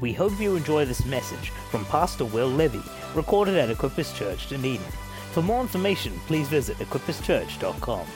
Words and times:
We 0.00 0.12
hope 0.12 0.38
you 0.38 0.56
enjoy 0.56 0.84
this 0.84 1.06
message 1.06 1.50
from 1.70 1.86
Pastor 1.86 2.26
Will 2.26 2.48
Levy, 2.48 2.82
recorded 3.14 3.56
at 3.56 3.74
Equippers 3.74 4.14
Church, 4.14 4.46
Dunedin. 4.48 4.82
For 5.32 5.42
more 5.42 5.62
information, 5.62 6.12
please 6.26 6.48
visit 6.48 6.76
equipperschurch.com. 6.78 8.06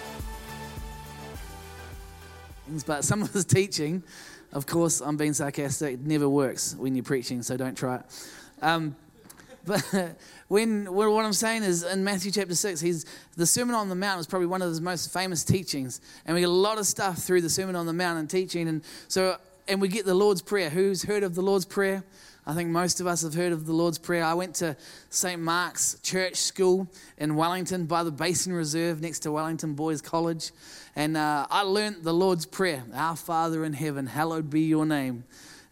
But 2.86 3.04
some 3.04 3.22
of 3.22 3.32
his 3.32 3.46
teaching, 3.46 4.02
of 4.52 4.66
course, 4.66 5.00
I'm 5.00 5.16
being 5.16 5.32
sarcastic, 5.32 6.00
never 6.00 6.28
works 6.28 6.74
when 6.76 6.94
you're 6.94 7.02
preaching, 7.02 7.42
so 7.42 7.56
don't 7.56 7.76
try 7.76 7.96
it. 7.96 8.02
Um, 8.60 8.94
but 9.66 10.16
when 10.48 10.92
what 10.92 11.24
I'm 11.24 11.32
saying 11.32 11.62
is 11.62 11.82
in 11.82 12.04
Matthew 12.04 12.30
chapter 12.30 12.54
six, 12.54 12.80
he's 12.80 13.04
the 13.36 13.46
Sermon 13.46 13.74
on 13.74 13.88
the 13.88 13.94
Mount 13.94 14.20
is 14.20 14.26
probably 14.26 14.46
one 14.46 14.62
of 14.62 14.68
his 14.68 14.80
most 14.80 15.12
famous 15.12 15.44
teachings, 15.44 16.00
and 16.26 16.34
we 16.34 16.40
get 16.40 16.48
a 16.48 16.52
lot 16.52 16.78
of 16.78 16.86
stuff 16.86 17.18
through 17.18 17.42
the 17.42 17.50
Sermon 17.50 17.76
on 17.76 17.86
the 17.86 17.92
Mount 17.92 18.18
and 18.18 18.28
teaching, 18.28 18.68
and 18.68 18.82
so 19.08 19.36
and 19.70 19.80
we 19.80 19.86
get 19.86 20.04
the 20.04 20.14
Lord's 20.14 20.42
Prayer. 20.42 20.68
Who's 20.68 21.04
heard 21.04 21.22
of 21.22 21.36
the 21.36 21.42
Lord's 21.42 21.64
Prayer? 21.64 22.02
I 22.44 22.54
think 22.54 22.70
most 22.70 23.00
of 23.00 23.06
us 23.06 23.22
have 23.22 23.34
heard 23.34 23.52
of 23.52 23.66
the 23.66 23.72
Lord's 23.72 23.98
Prayer. 23.98 24.24
I 24.24 24.34
went 24.34 24.56
to 24.56 24.76
St. 25.10 25.40
Mark's 25.40 25.96
Church 26.02 26.34
School 26.34 26.88
in 27.18 27.36
Wellington 27.36 27.86
by 27.86 28.02
the 28.02 28.10
Basin 28.10 28.52
Reserve 28.52 29.00
next 29.00 29.20
to 29.20 29.30
Wellington 29.30 29.74
Boys 29.74 30.02
College. 30.02 30.50
And 30.96 31.16
uh, 31.16 31.46
I 31.48 31.62
learned 31.62 32.02
the 32.02 32.12
Lord's 32.12 32.46
Prayer 32.46 32.82
Our 32.92 33.14
Father 33.14 33.64
in 33.64 33.72
heaven, 33.72 34.08
hallowed 34.08 34.50
be 34.50 34.62
your 34.62 34.84
name. 34.84 35.22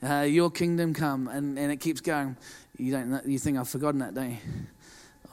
Uh, 0.01 0.21
your 0.21 0.53
kingdom 0.53 0.95
come. 0.95 1.27
And, 1.27 1.59
and 1.59 1.73
it 1.73 1.81
keeps 1.81 2.01
going. 2.01 2.37
You, 2.77 2.93
don't 2.93 3.27
you 3.27 3.41
think 3.41 3.59
I've 3.59 3.69
forgotten 3.69 3.99
that, 3.99 4.15
don't 4.15 4.31
you? 4.31 4.39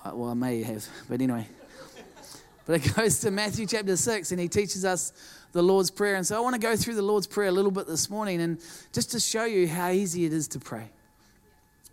Uh, 0.03 0.11
well, 0.15 0.31
I 0.31 0.33
may 0.33 0.63
have. 0.63 0.87
But 1.07 1.21
anyway. 1.21 1.47
But 2.65 2.83
it 2.83 2.95
goes 2.95 3.19
to 3.19 3.29
Matthew 3.29 3.67
chapter 3.67 3.95
6, 3.95 4.31
and 4.31 4.39
he 4.39 4.47
teaches 4.47 4.83
us 4.83 5.13
the 5.55 5.63
Lord's 5.63 5.89
Prayer. 5.89 6.15
And 6.15 6.27
so 6.27 6.35
I 6.35 6.41
want 6.41 6.53
to 6.53 6.59
go 6.59 6.75
through 6.75 6.95
the 6.95 7.01
Lord's 7.01 7.27
Prayer 7.27 7.47
a 7.47 7.51
little 7.51 7.71
bit 7.71 7.87
this 7.87 8.09
morning 8.09 8.41
and 8.41 8.59
just 8.91 9.11
to 9.11 9.21
show 9.21 9.45
you 9.45 9.69
how 9.69 9.89
easy 9.89 10.25
it 10.25 10.33
is 10.33 10.49
to 10.49 10.59
pray. 10.59 10.89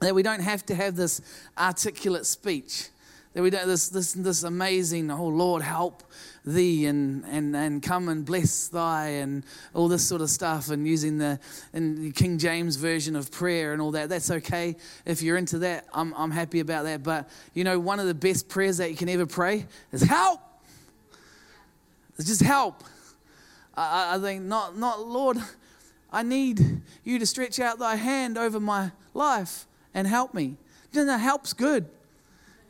That 0.00 0.16
we 0.16 0.24
don't 0.24 0.40
have 0.40 0.66
to 0.66 0.74
have 0.74 0.96
this 0.96 1.20
articulate 1.56 2.26
speech. 2.26 2.88
That 3.34 3.42
we 3.44 3.50
don't, 3.50 3.68
this, 3.68 3.88
this, 3.88 4.14
this 4.14 4.42
amazing, 4.42 5.12
oh 5.12 5.28
Lord, 5.28 5.62
help 5.62 6.02
thee 6.44 6.86
and, 6.86 7.24
and, 7.26 7.54
and 7.54 7.80
come 7.80 8.08
and 8.08 8.26
bless 8.26 8.66
thy 8.66 9.10
and 9.10 9.44
all 9.74 9.86
this 9.86 10.04
sort 10.04 10.22
of 10.22 10.28
stuff 10.28 10.70
and 10.70 10.84
using 10.84 11.18
the, 11.18 11.38
and 11.72 12.12
King 12.16 12.38
James 12.38 12.74
version 12.74 13.14
of 13.14 13.30
prayer 13.30 13.72
and 13.72 13.80
all 13.80 13.92
that. 13.92 14.08
That's 14.08 14.32
okay. 14.32 14.74
If 15.06 15.22
you're 15.22 15.36
into 15.36 15.58
that, 15.60 15.86
I'm, 15.94 16.12
I'm 16.14 16.32
happy 16.32 16.58
about 16.58 16.82
that. 16.82 17.04
But 17.04 17.30
you 17.54 17.62
know, 17.62 17.78
one 17.78 18.00
of 18.00 18.06
the 18.06 18.14
best 18.14 18.48
prayers 18.48 18.78
that 18.78 18.90
you 18.90 18.96
can 18.96 19.08
ever 19.08 19.24
pray 19.24 19.66
is 19.92 20.02
help. 20.02 20.40
It's 22.18 22.26
just 22.26 22.42
help. 22.42 22.82
I, 23.74 24.16
I 24.16 24.18
think, 24.18 24.42
not, 24.44 24.76
not, 24.76 25.06
Lord, 25.06 25.38
I 26.12 26.22
need 26.22 26.82
you 27.04 27.18
to 27.18 27.26
stretch 27.26 27.58
out 27.58 27.78
thy 27.78 27.96
hand 27.96 28.36
over 28.36 28.60
my 28.60 28.92
life 29.14 29.66
and 29.94 30.06
help 30.06 30.34
me. 30.34 30.56
You 30.92 31.04
know, 31.04 31.16
help's 31.16 31.52
good. 31.52 31.86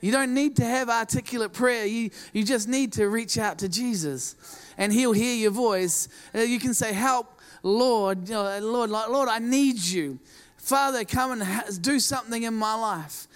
You 0.01 0.11
don't 0.11 0.35
need 0.35 0.57
to 0.57 0.65
have 0.65 0.89
articulate 0.89 1.53
prayer. 1.53 1.87
You, 1.87 2.11
you 2.33 2.45
just 2.45 2.69
need 2.69 2.93
to 2.95 3.09
reach 3.09 3.39
out 3.39 3.59
to 3.59 3.69
Jesus 3.69 4.37
and 4.77 4.93
he'll 4.93 5.13
hear 5.13 5.35
your 5.35 5.53
voice. 5.53 6.09
Uh, 6.35 6.41
you 6.41 6.59
can 6.59 6.75
say, 6.75 6.93
Help, 6.93 7.41
Lord, 7.63 8.29
Lord, 8.29 8.91
Lord, 8.91 9.29
I 9.29 9.39
need 9.39 9.79
you. 9.79 10.19
Father, 10.57 11.05
come 11.05 11.41
and 11.41 11.83
do 11.83 12.01
something 12.01 12.43
in 12.43 12.55
my 12.55 12.75
life. 12.75 13.29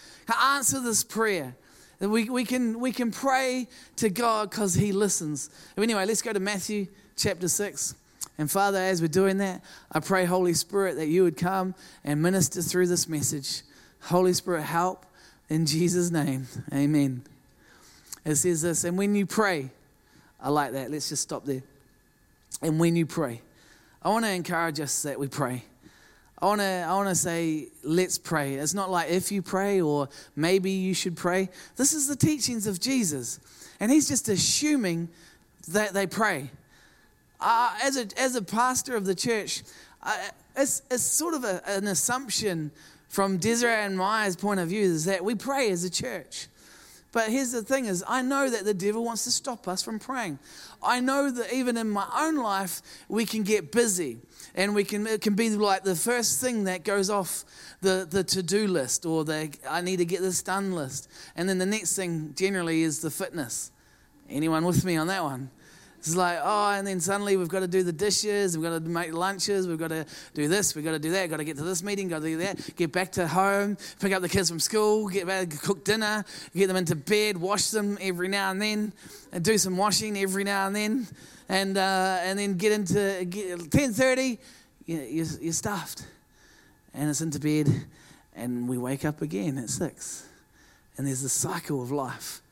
Answer 0.43 0.81
this 0.81 1.05
prayer. 1.05 1.55
We, 2.01 2.29
we, 2.29 2.45
can, 2.45 2.79
we 2.79 2.93
can 2.93 3.11
pray 3.11 3.69
to 3.97 4.11
God 4.11 4.51
because 4.51 4.75
he 4.75 4.93
listens. 4.93 5.51
Anyway, 5.77 6.05
let's 6.05 6.23
go 6.23 6.33
to 6.33 6.41
Matthew 6.41 6.89
chapter 7.17 7.49
6. 7.49 7.95
And 8.39 8.51
Father, 8.51 8.79
as 8.79 9.01
we're 9.01 9.09
doing 9.09 9.39
that, 9.39 9.63
I 9.91 10.01
pray, 10.01 10.27
Holy 10.27 10.53
Spirit, 10.53 10.97
that 10.97 11.07
you 11.07 11.23
would 11.23 11.37
come 11.37 11.75
and 12.05 12.21
minister 12.21 12.61
through 12.61 12.87
this 12.87 13.09
message. 13.09 13.63
Holy 14.03 14.35
Spirit, 14.35 14.63
help 14.63 15.07
in 15.49 15.65
Jesus' 15.67 16.11
name. 16.11 16.47
Amen. 16.73 17.23
It 18.25 18.37
says 18.37 18.63
this, 18.63 18.85
and 18.85 18.99
when 18.99 19.15
you 19.15 19.25
pray, 19.25 19.71
I 20.41 20.51
like 20.51 20.73
that. 20.73 20.91
Let's 20.91 21.09
just 21.09 21.23
stop 21.23 21.45
there. 21.45 21.63
And 22.61 22.79
when 22.79 22.97
you 22.97 23.07
pray, 23.07 23.41
I 24.03 24.11
want 24.11 24.25
to 24.25 24.31
encourage 24.31 24.81
us 24.81 25.03
that 25.03 25.19
we 25.19 25.29
pray. 25.29 25.65
I 26.39 26.47
want 26.47 26.61
to 26.61 26.87
I 26.87 26.95
want 26.95 27.09
to 27.09 27.15
say 27.15 27.69
let's 27.83 28.19
pray. 28.19 28.55
It's 28.55 28.75
not 28.75 28.91
like 28.91 29.11
if 29.11 29.33
you 29.33 29.41
pray 29.41 29.81
or 29.81 30.09
maybe 30.35 30.71
you 30.71 30.93
should 30.93 31.17
pray. 31.17 31.49
This 31.77 31.95
is 31.95 32.09
the 32.09 32.17
teachings 32.17 32.67
of 32.67 32.79
Jesus. 32.79 33.41
And 33.81 33.91
he's 33.91 34.07
just 34.07 34.29
assuming 34.29 35.09
that 35.69 35.95
they 35.95 36.07
pray 36.07 36.51
uh, 37.41 37.77
as, 37.83 37.97
a, 37.97 38.07
as 38.19 38.35
a 38.35 38.43
pastor 38.43 38.97
of 38.97 39.05
the 39.05 39.15
church, 39.15 39.63
uh, 40.03 40.17
it's, 40.57 40.83
it's 40.91 41.03
sort 41.03 41.35
of 41.35 41.45
a, 41.45 41.63
an 41.67 41.87
assumption 41.87 42.71
from 43.09 43.39
Desiree 43.39 43.73
and 43.73 43.97
Maya's 43.97 44.37
point 44.37 44.61
of 44.61 44.69
view 44.69 44.83
is 44.83 45.05
that 45.05 45.25
we 45.25 45.35
pray 45.35 45.71
as 45.71 45.85
a 45.85 45.91
church. 45.91 46.49
But 47.13 47.31
here's 47.31 47.53
the 47.53 47.63
thing 47.63 47.87
is 47.87 48.05
I 48.07 48.21
know 48.21 48.51
that 48.51 48.65
the 48.65 48.75
devil 48.75 49.03
wants 49.03 49.25
to 49.25 49.31
stop 49.31 49.67
us 49.69 49.83
from 49.83 49.99
praying. 49.99 50.39
I 50.83 51.01
know 51.01 51.31
that 51.31 51.51
even 51.51 51.79
in 51.79 51.89
my 51.89 52.07
own 52.15 52.37
life 52.37 52.83
we 53.09 53.25
can 53.25 53.43
get 53.43 53.73
busy 53.73 54.19
and 54.55 54.75
we 54.75 54.85
can 54.85 55.07
it 55.07 55.23
can 55.23 55.35
be 55.35 55.49
like 55.49 55.83
the 55.83 55.95
first 55.95 56.43
thing 56.43 56.65
that 56.65 56.85
goes 56.85 57.09
off 57.09 57.45
the, 57.81 58.07
the 58.09 58.23
to-do 58.23 58.69
list 58.69 59.07
or 59.07 59.25
the 59.25 59.51
I 59.67 59.81
need 59.81 59.97
to 59.97 60.05
get 60.05 60.21
this 60.21 60.43
done 60.43 60.73
list. 60.73 61.09
And 61.37 61.49
then 61.49 61.57
the 61.57 61.65
next 61.65 61.97
thing 61.97 62.35
generally 62.37 62.83
is 62.83 63.01
the 63.01 63.11
fitness. 63.11 63.71
Anyone 64.29 64.67
with 64.67 64.85
me 64.85 64.97
on 64.97 65.07
that 65.07 65.23
one? 65.23 65.51
It's 66.07 66.15
like, 66.15 66.39
oh, 66.41 66.71
and 66.71 66.87
then 66.87 67.01
suddenly 67.01 67.37
we've 67.37 67.49
got 67.49 67.61
to 67.61 67.67
do 67.67 67.83
the 67.83 67.93
dishes, 67.93 68.57
we've 68.57 68.63
got 68.63 68.81
to 68.81 68.89
make 68.89 69.13
lunches, 69.13 69.67
we've 69.67 69.77
got 69.77 69.89
to 69.89 70.07
do 70.35 70.47
this, 70.47 70.77
we've 70.77 70.85
got 70.85 70.93
to 70.93 71.01
do 71.01 71.11
that, 71.11 71.29
got 71.29 71.39
to 71.39 71.45
get 71.45 71.57
to 71.57 71.65
this 71.65 71.83
meeting, 71.83 72.07
got 72.07 72.21
to 72.21 72.27
do 72.27 72.37
that, 72.37 72.77
get 72.77 72.93
back 72.93 73.11
to 73.13 73.27
home, 73.27 73.77
pick 73.99 74.13
up 74.13 74.23
the 74.23 74.29
kids 74.29 74.49
from 74.49 74.61
school, 74.61 75.09
get 75.09 75.27
back, 75.27 75.51
cook 75.63 75.85
dinner, 75.85 76.25
get 76.55 76.69
them 76.69 76.77
into 76.77 76.95
bed, 76.95 77.37
wash 77.37 77.71
them 77.71 77.99
every 78.01 78.29
now 78.29 78.53
and 78.53 78.63
then, 78.63 78.93
and 79.33 79.43
do 79.45 79.59
some 79.59 79.77
washing 79.77 80.17
every 80.17 80.45
now 80.45 80.69
and 80.69 80.77
then, 80.77 81.09
and 81.49 81.77
uh, 81.77 82.19
and 82.21 82.39
then 82.39 82.57
get 82.57 82.71
into 82.71 83.25
get, 83.29 83.73
ten 83.73 83.93
thirty, 83.93 84.39
you 84.85 84.99
you're, 84.99 85.27
you're 85.41 85.53
stuffed, 85.53 86.07
and 86.95 87.11
it's 87.11 87.21
into 87.21 87.41
bed, 87.41 87.69
and 88.37 88.69
we 88.69 88.79
wake 88.79 89.05
up 89.05 89.23
again 89.23 89.59
at 89.59 89.71
six, 89.71 90.25
and 90.97 91.05
there's 91.05 91.23
the 91.23 91.29
cycle 91.29 91.83
of 91.83 91.91
life. 91.91 92.43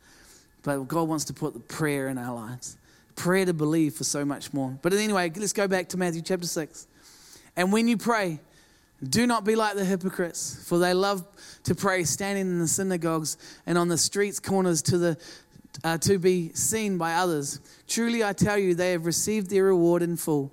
But 0.65 0.89
God 0.89 1.07
wants 1.09 1.27
to 1.27 1.33
put 1.33 1.55
the 1.55 1.61
prayer 1.61 2.09
in 2.09 2.19
our 2.19 2.35
lives 2.35 2.79
prayer 3.17 3.45
to 3.47 3.55
believe 3.55 3.95
for 3.95 4.05
so 4.05 4.25
much 4.25 4.53
more. 4.53 4.79
But 4.83 4.93
anyway, 4.93 5.31
let's 5.35 5.53
go 5.53 5.69
back 5.69 5.89
to 5.91 5.97
Matthew 5.97 6.23
chapter 6.23 6.47
6. 6.47 6.87
And 7.57 7.73
when 7.73 7.89
you 7.89 7.97
pray, 7.97 8.41
do 9.03 9.27
not 9.27 9.45
be 9.45 9.57
like 9.57 9.75
the 9.75 9.85
hypocrites, 9.85 10.65
for 10.67 10.79
they 10.79 10.95
love 10.95 11.25
to 11.65 11.75
pray 11.75 12.05
standing 12.05 12.47
in 12.47 12.59
the 12.59 12.69
synagogues 12.69 13.37
and 13.67 13.77
on 13.77 13.89
the 13.89 13.99
streets 13.99 14.41
corners 14.41 14.83
to 14.83 14.99
the 14.99 15.19
uh, 15.83 15.99
to 15.99 16.19
be 16.19 16.51
seen 16.55 16.99
by 16.99 17.15
others. 17.15 17.61
Truly 17.89 18.23
I 18.23 18.33
tell 18.33 18.57
you 18.57 18.75
they 18.75 18.93
have 18.93 19.07
received 19.07 19.51
their 19.51 19.65
reward 19.65 20.03
in 20.03 20.17
full. 20.17 20.53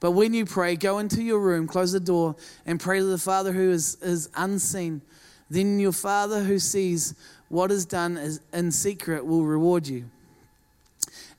But 0.00 0.10
when 0.10 0.34
you 0.34 0.44
pray, 0.44 0.76
go 0.76 0.98
into 0.98 1.22
your 1.22 1.38
room, 1.38 1.66
close 1.66 1.92
the 1.92 2.00
door, 2.00 2.36
and 2.66 2.80
pray 2.80 2.98
to 2.98 3.04
the 3.04 3.18
Father 3.18 3.52
who 3.52 3.70
is, 3.70 3.96
is 4.02 4.28
unseen. 4.34 5.02
Then 5.48 5.78
your 5.78 5.92
Father 5.92 6.42
who 6.42 6.58
sees 6.58 7.14
what 7.48 7.70
is 7.70 7.86
done 7.86 8.38
in 8.52 8.72
secret 8.72 9.24
will 9.24 9.44
reward 9.44 9.86
you. 9.86 10.10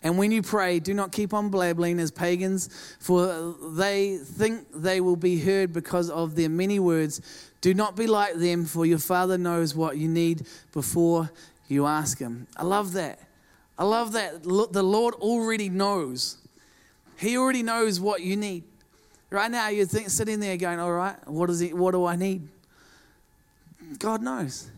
And 0.03 0.17
when 0.17 0.31
you 0.31 0.41
pray, 0.41 0.79
do 0.79 0.93
not 0.93 1.11
keep 1.11 1.33
on 1.33 1.49
blabbling 1.49 1.99
as 1.99 2.11
pagans, 2.11 2.69
for 2.99 3.55
they 3.71 4.17
think 4.17 4.67
they 4.73 5.01
will 5.01 5.15
be 5.15 5.39
heard 5.39 5.73
because 5.73 6.09
of 6.09 6.35
their 6.35 6.49
many 6.49 6.79
words. 6.79 7.21
Do 7.61 7.73
not 7.73 7.95
be 7.95 8.05
like 8.05 8.35
them, 8.35 8.65
for 8.65 8.85
your 8.85 8.99
Father 8.99 9.37
knows 9.37 9.75
what 9.75 9.97
you 9.97 10.07
need 10.07 10.45
before 10.71 11.31
you 11.67 11.87
ask 11.87 12.19
Him. 12.19 12.47
I 12.55 12.63
love 12.63 12.93
that. 12.93 13.19
I 13.77 13.83
love 13.83 14.13
that. 14.13 14.43
The 14.43 14.83
Lord 14.83 15.15
already 15.15 15.69
knows. 15.69 16.37
He 17.17 17.37
already 17.37 17.63
knows 17.63 17.99
what 17.99 18.21
you 18.21 18.37
need. 18.37 18.63
Right 19.29 19.51
now, 19.51 19.69
you're 19.69 19.85
think, 19.85 20.09
sitting 20.09 20.39
there 20.39 20.55
going, 20.57 20.79
All 20.79 20.93
right, 20.93 21.15
what, 21.27 21.49
is 21.49 21.61
it, 21.61 21.75
what 21.75 21.91
do 21.91 22.05
I 22.05 22.15
need? 22.15 22.47
God 23.99 24.21
knows. 24.21 24.69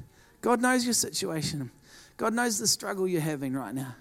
God 0.41 0.61
knows 0.61 0.85
your 0.85 0.93
situation. 0.93 1.69
God 2.17 2.33
knows 2.33 2.57
the 2.59 2.67
struggle 2.67 3.07
you're 3.07 3.21
having 3.21 3.53
right 3.53 3.73
now. 3.73 3.95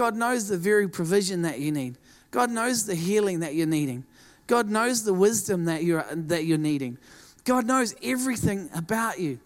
God 0.00 0.16
knows 0.16 0.48
the 0.48 0.56
very 0.56 0.88
provision 0.88 1.42
that 1.42 1.58
you 1.60 1.70
need. 1.70 1.98
God 2.30 2.50
knows 2.50 2.86
the 2.86 2.94
healing 2.94 3.40
that 3.40 3.54
you're 3.54 3.66
needing. 3.66 4.04
God 4.46 4.70
knows 4.70 5.04
the 5.04 5.12
wisdom 5.12 5.66
that 5.66 5.84
you're, 5.84 6.06
that 6.10 6.46
you're 6.46 6.56
needing. 6.56 6.96
God 7.44 7.66
knows 7.66 7.94
everything 8.02 8.70
about 8.74 9.20
you. 9.20 9.40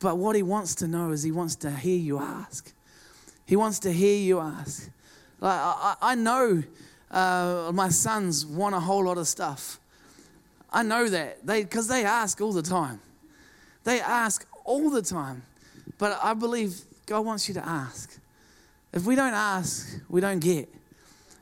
But 0.00 0.18
what 0.18 0.36
He 0.36 0.42
wants 0.42 0.74
to 0.74 0.88
know 0.88 1.12
is 1.12 1.22
He 1.22 1.30
wants 1.32 1.56
to 1.56 1.70
hear 1.70 1.96
you 1.96 2.18
ask. 2.18 2.70
He 3.46 3.56
wants 3.56 3.78
to 3.78 3.92
hear 3.94 4.18
you 4.18 4.40
ask. 4.40 4.90
Like, 5.40 5.58
I, 5.58 5.96
I 6.02 6.14
know 6.16 6.62
uh, 7.10 7.70
my 7.72 7.88
sons 7.88 8.44
want 8.44 8.74
a 8.74 8.80
whole 8.80 9.06
lot 9.06 9.16
of 9.16 9.26
stuff. 9.26 9.80
I 10.70 10.82
know 10.82 11.08
that 11.08 11.46
because 11.46 11.88
they, 11.88 12.02
they 12.02 12.06
ask 12.06 12.42
all 12.42 12.52
the 12.52 12.60
time. 12.60 13.00
They 13.84 14.00
ask 14.02 14.46
all 14.66 14.90
the 14.90 15.00
time. 15.00 15.44
But 15.96 16.20
I 16.22 16.34
believe 16.34 16.82
God 17.06 17.24
wants 17.24 17.48
you 17.48 17.54
to 17.54 17.66
ask. 17.66 18.20
If 18.94 19.06
we 19.06 19.16
don't 19.16 19.34
ask, 19.34 20.00
we 20.08 20.20
don't 20.20 20.38
get. 20.38 20.68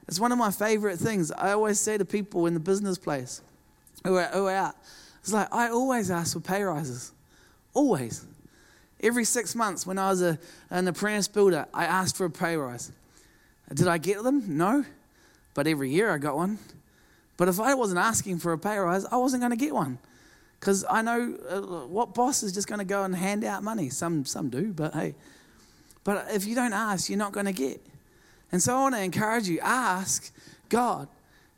It's 0.08 0.18
one 0.18 0.32
of 0.32 0.38
my 0.38 0.50
favorite 0.50 0.96
things. 0.96 1.30
I 1.30 1.52
always 1.52 1.78
say 1.78 1.98
to 1.98 2.04
people 2.04 2.46
in 2.46 2.54
the 2.54 2.60
business 2.60 2.96
place 2.96 3.42
who 4.04 4.16
are, 4.16 4.24
who 4.28 4.46
are 4.46 4.54
out, 4.54 4.74
It's 5.20 5.34
like 5.34 5.52
I 5.52 5.68
always 5.68 6.10
ask 6.10 6.32
for 6.32 6.40
pay 6.40 6.62
rises. 6.62 7.12
Always. 7.74 8.24
Every 9.00 9.24
six 9.24 9.54
months 9.54 9.86
when 9.86 9.98
I 9.98 10.08
was 10.08 10.22
a, 10.22 10.38
an 10.70 10.88
apprentice 10.88 11.28
builder, 11.28 11.66
I 11.74 11.84
asked 11.84 12.16
for 12.16 12.24
a 12.24 12.30
pay 12.30 12.56
rise. 12.56 12.90
Did 13.72 13.86
I 13.86 13.98
get 13.98 14.22
them? 14.22 14.56
No. 14.56 14.86
But 15.52 15.66
every 15.66 15.90
year 15.90 16.10
I 16.10 16.16
got 16.16 16.34
one. 16.34 16.58
But 17.36 17.48
if 17.48 17.60
I 17.60 17.74
wasn't 17.74 17.98
asking 17.98 18.38
for 18.38 18.52
a 18.52 18.58
pay 18.58 18.78
rise, 18.78 19.04
I 19.04 19.18
wasn't 19.18 19.42
going 19.42 19.50
to 19.50 19.56
get 19.56 19.74
one. 19.74 19.98
Because 20.58 20.86
I 20.88 21.02
know 21.02 21.36
uh, 21.50 21.60
what 21.86 22.14
boss 22.14 22.42
is 22.42 22.52
just 22.52 22.66
going 22.66 22.78
to 22.78 22.84
go 22.84 23.04
and 23.04 23.14
hand 23.14 23.44
out 23.44 23.62
money. 23.62 23.90
Some, 23.90 24.24
some 24.24 24.48
do, 24.48 24.72
but 24.72 24.94
hey. 24.94 25.14
But 26.04 26.26
if 26.30 26.46
you 26.46 26.54
don't 26.54 26.72
ask, 26.72 27.08
you're 27.08 27.18
not 27.18 27.32
going 27.32 27.46
to 27.46 27.52
get. 27.52 27.80
And 28.50 28.62
so 28.62 28.76
I 28.76 28.80
want 28.80 28.94
to 28.94 29.02
encourage 29.02 29.48
you 29.48 29.60
ask 29.60 30.32
God. 30.68 31.08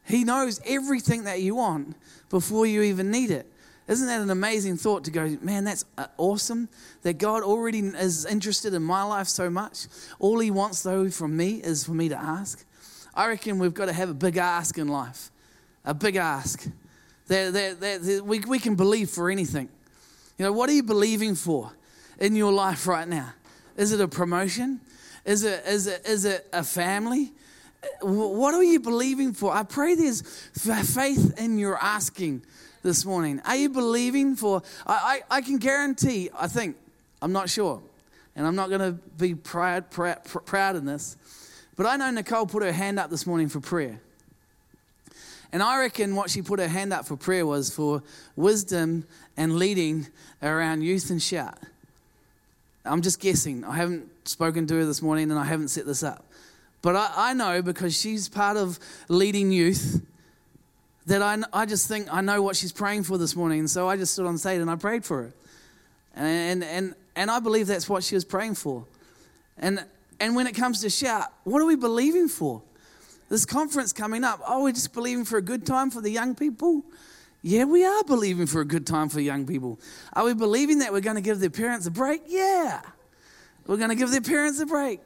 He 0.07 0.25
knows 0.25 0.61
everything 0.67 1.25
that 1.25 1.41
you 1.41 1.57
want 1.57 1.97
before 2.29 2.67
you 2.67 2.83
even 2.83 3.11
need 3.11 3.31
it. 3.31 3.51
Isn't 3.87 4.07
that 4.07 4.21
an 4.21 4.31
amazing 4.31 4.77
thought 4.77 5.05
to 5.05 5.11
go, 5.11 5.37
man, 5.43 5.65
that's 5.65 5.85
uh, 5.99 6.07
awesome 6.17 6.69
that 7.03 7.15
God 7.15 7.43
already 7.43 7.81
is 7.81 8.25
interested 8.25 8.73
in 8.73 8.83
my 8.83 9.03
life 9.03 9.29
so 9.29 9.51
much? 9.51 9.87
All 10.19 10.39
He 10.39 10.51
wants, 10.51 10.83
though, 10.83 11.11
from 11.11 11.37
me 11.37 11.61
is 11.63 11.85
for 11.85 11.93
me 11.93 12.09
to 12.09 12.17
ask. 12.17 12.65
I 13.15 13.29
reckon 13.29 13.59
we've 13.59 13.75
got 13.75 13.87
to 13.87 13.93
have 13.93 14.09
a 14.09 14.15
big 14.15 14.39
ask 14.39 14.79
in 14.79 14.89
life, 14.89 15.31
a 15.85 15.93
big 15.93 16.17
ask. 16.17 16.67
That, 17.29 17.53
that, 17.53 17.81
that, 17.81 18.23
we, 18.25 18.41
we 18.41 18.59
can 18.59 18.75
believe 18.75 19.11
for 19.11 19.31
anything. 19.31 19.69
You 20.39 20.47
know, 20.47 20.53
what 20.53 20.69
are 20.69 20.73
you 20.73 20.83
believing 20.83 21.35
for 21.35 21.73
in 22.19 22.37
your 22.37 22.53
life 22.53 22.87
right 22.87 23.07
now? 23.07 23.33
Is 23.77 23.93
it 23.93 24.01
a 24.01 24.09
promotion? 24.09 24.81
Is 25.25 25.43
it, 25.43 25.65
is 25.67 25.87
it, 25.87 26.07
is 26.07 26.25
it 26.25 26.47
a 26.53 26.63
family? 26.63 27.33
What 28.01 28.55
are 28.55 28.63
you 28.63 28.81
believing 28.81 29.33
for? 29.33 29.53
I 29.53 29.63
pray 29.63 29.95
there's 29.95 30.23
faith 30.23 31.39
in 31.39 31.59
your 31.59 31.77
asking 31.79 32.43
this 32.83 33.05
morning. 33.05 33.41
Are 33.45 33.57
you 33.57 33.69
believing 33.69 34.37
for? 34.37 34.63
I, 34.87 35.23
I, 35.31 35.37
I 35.39 35.41
can 35.41 35.59
guarantee, 35.59 36.31
I 36.39 36.47
think, 36.47 36.77
I'm 37.21 37.33
not 37.33 37.49
sure, 37.51 37.83
and 38.37 38.47
I'm 38.47 38.55
not 38.55 38.69
going 38.69 38.81
to 38.81 38.93
be 38.93 39.35
proud, 39.35 39.91
proud, 39.91 40.25
proud 40.25 40.77
in 40.77 40.85
this, 40.85 41.17
but 41.77 41.87
I 41.87 41.97
know 41.97 42.11
Nicole 42.11 42.47
put 42.47 42.63
her 42.63 42.73
hand 42.73 42.99
up 42.99 43.11
this 43.11 43.27
morning 43.27 43.49
for 43.49 43.61
prayer. 43.61 44.01
And 45.53 45.63
I 45.63 45.79
reckon 45.79 46.17
what 46.17 46.31
she 46.31 46.43
put 46.43 46.59
her 46.59 46.69
hand 46.69 46.93
up 46.93 47.07
for 47.07 47.17
prayer 47.17 47.47
was 47.47 47.73
for 47.73 48.03
wisdom 48.35 49.07
and 49.37 49.57
leading 49.57 50.09
around 50.43 50.83
youth 50.83 51.11
and 51.11 51.23
shout. 51.23 51.59
I'm 52.85 53.03
just 53.03 53.21
guessing. 53.21 53.65
I 53.65 53.77
haven't 53.77 54.29
spoken 54.29 54.67
to 54.67 54.75
her 54.75 54.85
this 54.85 55.01
morning 55.03 55.31
and 55.31 55.39
I 55.39 55.45
haven't 55.45 55.69
set 55.69 55.87
this 55.87 56.03
up. 56.03 56.25
But 56.83 56.97
I, 56.97 57.11
I 57.17 57.35
know 57.35 57.63
because 57.63 57.99
she's 57.99 58.29
part 58.29 58.57
of 58.57 58.79
leading 59.09 59.51
youth 59.51 60.03
that 61.07 61.23
I, 61.23 61.39
I 61.53 61.67
just 61.67 61.89
think 61.89 62.13
I 62.13 62.21
know 62.21 62.43
what 62.43 62.57
she's 62.57 62.73
praying 62.73 63.05
for 63.05 63.17
this 63.17 63.35
morning. 63.35 63.61
And 63.61 63.71
so 63.71 63.89
I 63.89 63.97
just 63.97 64.13
stood 64.13 64.27
on 64.27 64.37
stage 64.39 64.61
and 64.61 64.71
I 64.71 64.77
prayed 64.77 65.05
for 65.05 65.23
her. 65.23 65.33
And, 66.15 66.63
and, 66.63 66.95
and 67.17 67.31
I 67.31 67.41
believe 67.41 67.67
that's 67.67 67.89
what 67.89 68.05
she 68.05 68.15
was 68.15 68.25
praying 68.25 68.57
for. 68.57 68.85
And, 69.59 69.85
and 70.21 70.37
when 70.37 70.47
it 70.47 70.55
comes 70.55 70.81
to 70.83 70.91
shout, 70.91 71.33
what 71.45 71.61
are 71.61 71.67
we 71.67 71.77
believing 71.77 72.29
for? 72.29 72.63
this 73.29 73.45
conference 73.45 73.93
coming 73.93 74.25
up. 74.25 74.41
Oh, 74.47 74.65
we're 74.65 74.73
just 74.73 74.93
believing 74.93 75.25
for 75.25 75.39
a 75.39 75.43
good 75.43 75.67
time 75.67 75.91
for 75.91 76.01
the 76.01 76.11
young 76.11 76.35
people. 76.35 76.85
Yeah, 77.47 77.65
we 77.65 77.85
are 77.85 78.03
believing 78.05 78.47
for 78.47 78.63
a 78.63 78.65
good 78.65 78.87
time 78.87 79.11
for 79.11 79.21
young 79.21 79.47
people. 79.47 79.79
Are 80.15 80.25
we 80.25 80.33
believing 80.33 80.79
that 80.79 80.95
we're 80.95 81.03
going 81.03 81.17
to 81.17 81.23
give 81.23 81.41
their 81.41 81.51
parents 81.51 81.87
a 81.87 81.91
break? 81.91 82.23
Yeah. 82.27 82.81
We're 83.67 83.77
going 83.77 83.91
to 83.91 83.95
give 83.95 84.11
their 84.11 84.23
parents 84.23 84.61
a 84.61 84.67
break. 84.67 85.01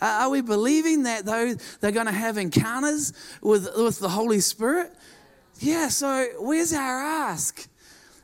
Uh, 0.00 0.22
are 0.22 0.30
we 0.30 0.40
believing 0.40 1.04
that 1.04 1.24
though 1.24 1.54
they're 1.78 1.92
going 1.92 2.06
to 2.06 2.12
have 2.12 2.36
encounters 2.36 3.12
with, 3.40 3.68
with 3.76 4.00
the 4.00 4.08
Holy 4.08 4.40
Spirit? 4.40 4.92
Yeah, 5.60 5.86
so 5.86 6.26
where's 6.40 6.72
our 6.72 6.98
ask? 7.00 7.68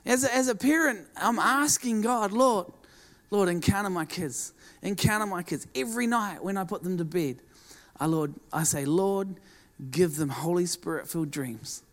As 0.04 0.24
a, 0.24 0.34
as 0.34 0.48
a 0.48 0.56
parent, 0.56 1.06
I'm 1.16 1.38
asking 1.38 2.00
God, 2.00 2.32
Lord, 2.32 2.66
Lord, 3.30 3.48
encounter 3.48 3.88
my 3.88 4.04
kids. 4.04 4.52
Encounter 4.82 5.26
my 5.26 5.44
kids 5.44 5.68
every 5.76 6.08
night 6.08 6.42
when 6.42 6.56
I 6.56 6.64
put 6.64 6.82
them 6.82 6.98
to 6.98 7.04
bed. 7.04 7.36
I, 8.00 8.06
Lord, 8.06 8.34
I 8.52 8.64
say, 8.64 8.84
Lord, 8.84 9.36
give 9.92 10.16
them 10.16 10.30
Holy 10.30 10.66
Spirit 10.66 11.06
filled 11.06 11.30
dreams. 11.30 11.84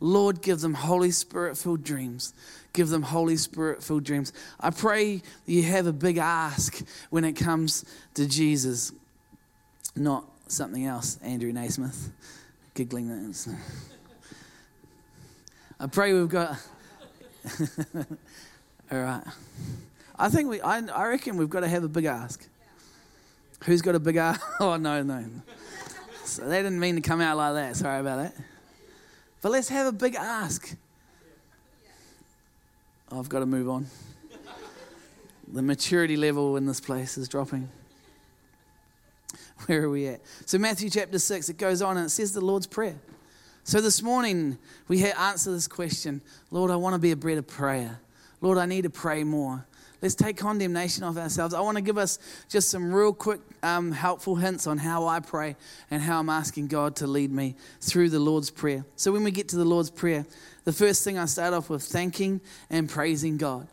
Lord, 0.00 0.40
give 0.40 0.60
them 0.60 0.74
Holy 0.74 1.10
Spirit 1.10 1.56
filled 1.58 1.84
dreams. 1.84 2.32
Give 2.72 2.88
them 2.88 3.02
Holy 3.02 3.36
Spirit 3.36 3.82
filled 3.82 4.04
dreams. 4.04 4.32
I 4.58 4.70
pray 4.70 5.22
you 5.46 5.62
have 5.64 5.86
a 5.86 5.92
big 5.92 6.16
ask 6.16 6.82
when 7.10 7.24
it 7.24 7.34
comes 7.34 7.84
to 8.14 8.26
Jesus, 8.26 8.92
not 9.94 10.24
something 10.48 10.86
else, 10.86 11.18
Andrew 11.22 11.52
Naismith. 11.52 12.10
Giggling. 12.74 13.34
I 15.78 15.86
pray 15.86 16.12
we've 16.12 16.28
got. 16.28 16.58
All 18.92 18.98
right. 18.98 19.22
I 20.18 20.28
think 20.28 20.48
we, 20.48 20.60
I, 20.60 20.78
I 20.78 21.08
reckon 21.08 21.36
we've 21.36 21.50
got 21.50 21.60
to 21.60 21.68
have 21.68 21.84
a 21.84 21.88
big 21.88 22.04
ask. 22.04 22.46
Who's 23.64 23.82
got 23.82 23.94
a 23.94 24.00
big 24.00 24.16
ask? 24.16 24.40
Oh, 24.60 24.76
no, 24.76 25.02
no. 25.02 25.24
So 26.24 26.48
they 26.48 26.62
didn't 26.62 26.78
mean 26.78 26.94
to 26.94 27.00
come 27.00 27.20
out 27.20 27.36
like 27.36 27.54
that. 27.54 27.76
Sorry 27.76 28.00
about 28.00 28.22
that. 28.22 28.44
But 29.42 29.52
let's 29.52 29.68
have 29.68 29.86
a 29.86 29.92
big 29.92 30.14
ask. 30.14 30.76
Oh, 33.10 33.18
I've 33.18 33.28
got 33.28 33.40
to 33.40 33.46
move 33.46 33.68
on. 33.68 33.86
The 35.52 35.62
maturity 35.62 36.16
level 36.16 36.56
in 36.56 36.66
this 36.66 36.80
place 36.80 37.18
is 37.18 37.28
dropping. 37.28 37.68
Where 39.66 39.84
are 39.84 39.90
we 39.90 40.06
at? 40.06 40.20
So, 40.46 40.58
Matthew 40.58 40.90
chapter 40.90 41.18
6, 41.18 41.48
it 41.48 41.58
goes 41.58 41.82
on 41.82 41.96
and 41.96 42.06
it 42.06 42.10
says 42.10 42.32
the 42.32 42.40
Lord's 42.40 42.66
Prayer. 42.66 42.96
So, 43.64 43.80
this 43.80 44.02
morning 44.02 44.58
we 44.88 45.04
answer 45.04 45.50
this 45.50 45.66
question 45.66 46.20
Lord, 46.50 46.70
I 46.70 46.76
want 46.76 46.94
to 46.94 47.00
be 47.00 47.10
a 47.10 47.16
bread 47.16 47.38
of 47.38 47.46
prayer. 47.46 48.00
Lord, 48.40 48.58
I 48.58 48.66
need 48.66 48.82
to 48.82 48.90
pray 48.90 49.24
more. 49.24 49.66
Let's 50.02 50.14
take 50.14 50.38
condemnation 50.38 51.04
off 51.04 51.16
ourselves. 51.16 51.52
I 51.52 51.60
want 51.60 51.76
to 51.76 51.82
give 51.82 51.98
us 51.98 52.18
just 52.48 52.70
some 52.70 52.92
real 52.92 53.12
quick, 53.12 53.40
um, 53.62 53.92
helpful 53.92 54.36
hints 54.36 54.66
on 54.66 54.78
how 54.78 55.06
I 55.06 55.20
pray 55.20 55.56
and 55.90 56.02
how 56.02 56.18
I'm 56.20 56.30
asking 56.30 56.68
God 56.68 56.96
to 56.96 57.06
lead 57.06 57.30
me 57.30 57.54
through 57.80 58.08
the 58.08 58.18
Lord's 58.18 58.50
Prayer. 58.50 58.84
So, 58.96 59.12
when 59.12 59.24
we 59.24 59.30
get 59.30 59.48
to 59.48 59.56
the 59.56 59.64
Lord's 59.64 59.90
Prayer, 59.90 60.24
the 60.64 60.72
first 60.72 61.04
thing 61.04 61.18
I 61.18 61.26
start 61.26 61.52
off 61.52 61.68
with 61.68 61.82
thanking 61.82 62.40
and 62.70 62.88
praising 62.88 63.36
God. 63.36 63.66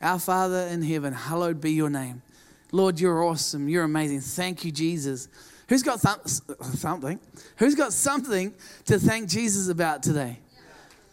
Our 0.00 0.18
Father 0.18 0.68
in 0.70 0.82
heaven, 0.82 1.12
hallowed 1.12 1.60
be 1.60 1.72
your 1.72 1.90
name. 1.90 2.22
Lord, 2.70 3.00
you're 3.00 3.22
awesome. 3.22 3.68
You're 3.68 3.84
amazing. 3.84 4.20
Thank 4.20 4.64
you, 4.64 4.70
Jesus. 4.70 5.28
Who's 5.68 5.82
got 5.82 6.00
th- 6.00 6.40
something? 6.76 7.18
Who's 7.56 7.74
got 7.74 7.92
something 7.92 8.54
to 8.84 8.98
thank 8.98 9.28
Jesus 9.28 9.68
about 9.68 10.02
today? 10.02 10.38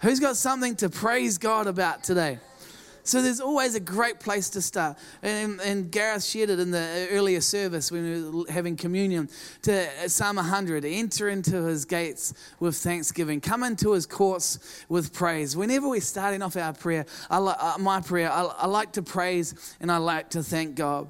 Who's 0.02 0.20
got 0.20 0.36
something 0.36 0.76
to 0.78 0.90
praise 0.90 1.38
God 1.38 1.66
about 1.66 2.04
today? 2.04 2.40
So 3.06 3.22
there's 3.22 3.42
always 3.42 3.76
a 3.76 3.82
great 3.82 4.20
place 4.22 4.50
to 4.52 4.62
start. 4.62 4.98
And, 5.22 5.60
and 5.60 5.92
Gareth 5.92 6.24
shared 6.24 6.50
it 6.50 6.60
in 6.60 6.72
the 6.72 7.08
earlier 7.12 7.42
service 7.42 7.92
when 7.92 8.04
we 8.04 8.30
were 8.30 8.52
having 8.52 8.78
communion 8.78 9.30
to 9.64 10.10
Psalm 10.10 10.38
100 10.38 10.86
enter 10.86 11.28
into 11.28 11.64
his 11.66 11.84
gates 11.84 12.34
with 12.62 12.78
thanksgiving, 12.78 13.42
come 13.42 13.64
into 13.64 13.92
his 13.92 14.06
courts 14.06 14.86
with 14.88 15.14
praise. 15.14 15.58
Whenever 15.58 15.90
we're 15.90 16.00
starting 16.00 16.42
off 16.42 16.56
our 16.56 16.74
prayer, 16.74 17.06
I 17.30 17.38
uh, 17.38 17.78
my 17.78 18.00
prayer, 18.00 18.32
I, 18.32 18.44
I 18.44 18.68
like 18.68 18.94
to 18.94 19.02
praise 19.02 19.76
and 19.82 19.92
I 19.92 19.98
like 19.98 20.30
to 20.32 20.42
thank 20.42 20.76
God. 20.76 21.10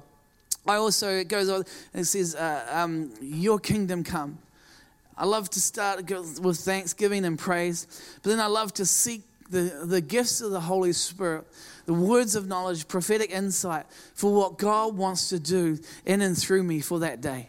I 0.66 0.76
also, 0.76 1.10
it 1.10 1.28
goes 1.28 1.48
on, 1.48 1.64
it 1.92 2.04
says, 2.04 2.34
uh, 2.34 2.66
um, 2.70 3.12
Your 3.20 3.60
kingdom 3.60 4.02
come. 4.02 4.38
I 5.16 5.26
love 5.26 5.48
to 5.50 5.60
start 5.60 6.10
with 6.40 6.58
thanksgiving 6.58 7.24
and 7.24 7.38
praise, 7.38 7.86
but 8.22 8.30
then 8.30 8.40
I 8.40 8.46
love 8.46 8.74
to 8.74 8.86
seek 8.86 9.22
the, 9.50 9.84
the 9.84 10.00
gifts 10.00 10.40
of 10.40 10.50
the 10.50 10.60
Holy 10.60 10.92
Spirit 10.92 11.46
the 11.86 11.92
words 11.92 12.34
of 12.34 12.46
knowledge, 12.46 12.88
prophetic 12.88 13.30
insight 13.30 13.86
for 14.14 14.34
what 14.34 14.58
God 14.58 14.96
wants 14.96 15.28
to 15.28 15.38
do 15.38 15.78
in 16.06 16.22
and 16.22 16.36
through 16.36 16.62
me 16.62 16.80
for 16.80 17.00
that 17.00 17.20
day. 17.20 17.48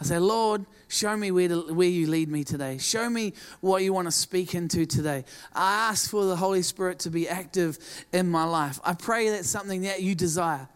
I 0.00 0.04
say, 0.04 0.18
Lord, 0.18 0.66
show 0.88 1.16
me 1.16 1.30
where, 1.30 1.48
to, 1.48 1.72
where 1.72 1.88
you 1.88 2.08
lead 2.08 2.28
me 2.28 2.44
today. 2.44 2.78
Show 2.78 3.08
me 3.08 3.32
what 3.60 3.82
you 3.82 3.92
want 3.92 4.06
to 4.06 4.12
speak 4.12 4.54
into 4.54 4.86
today. 4.86 5.24
I 5.54 5.88
ask 5.90 6.10
for 6.10 6.24
the 6.24 6.36
Holy 6.36 6.62
Spirit 6.62 6.98
to 7.00 7.10
be 7.10 7.28
active 7.28 7.78
in 8.12 8.28
my 8.28 8.44
life. 8.44 8.80
I 8.84 8.94
pray 8.94 9.30
that's 9.30 9.48
something 9.48 9.82
that 9.82 10.02
you 10.02 10.14
desire. 10.14 10.68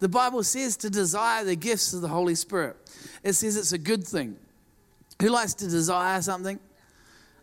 The 0.00 0.08
Bible 0.08 0.42
says 0.42 0.76
to 0.78 0.90
desire 0.90 1.44
the 1.44 1.56
gifts 1.56 1.94
of 1.94 2.00
the 2.00 2.08
Holy 2.08 2.34
Spirit, 2.34 2.76
it 3.22 3.32
says 3.32 3.56
it's 3.56 3.72
a 3.72 3.78
good 3.78 4.06
thing. 4.06 4.36
Who 5.22 5.30
likes 5.30 5.54
to 5.54 5.68
desire 5.68 6.20
something? 6.20 6.60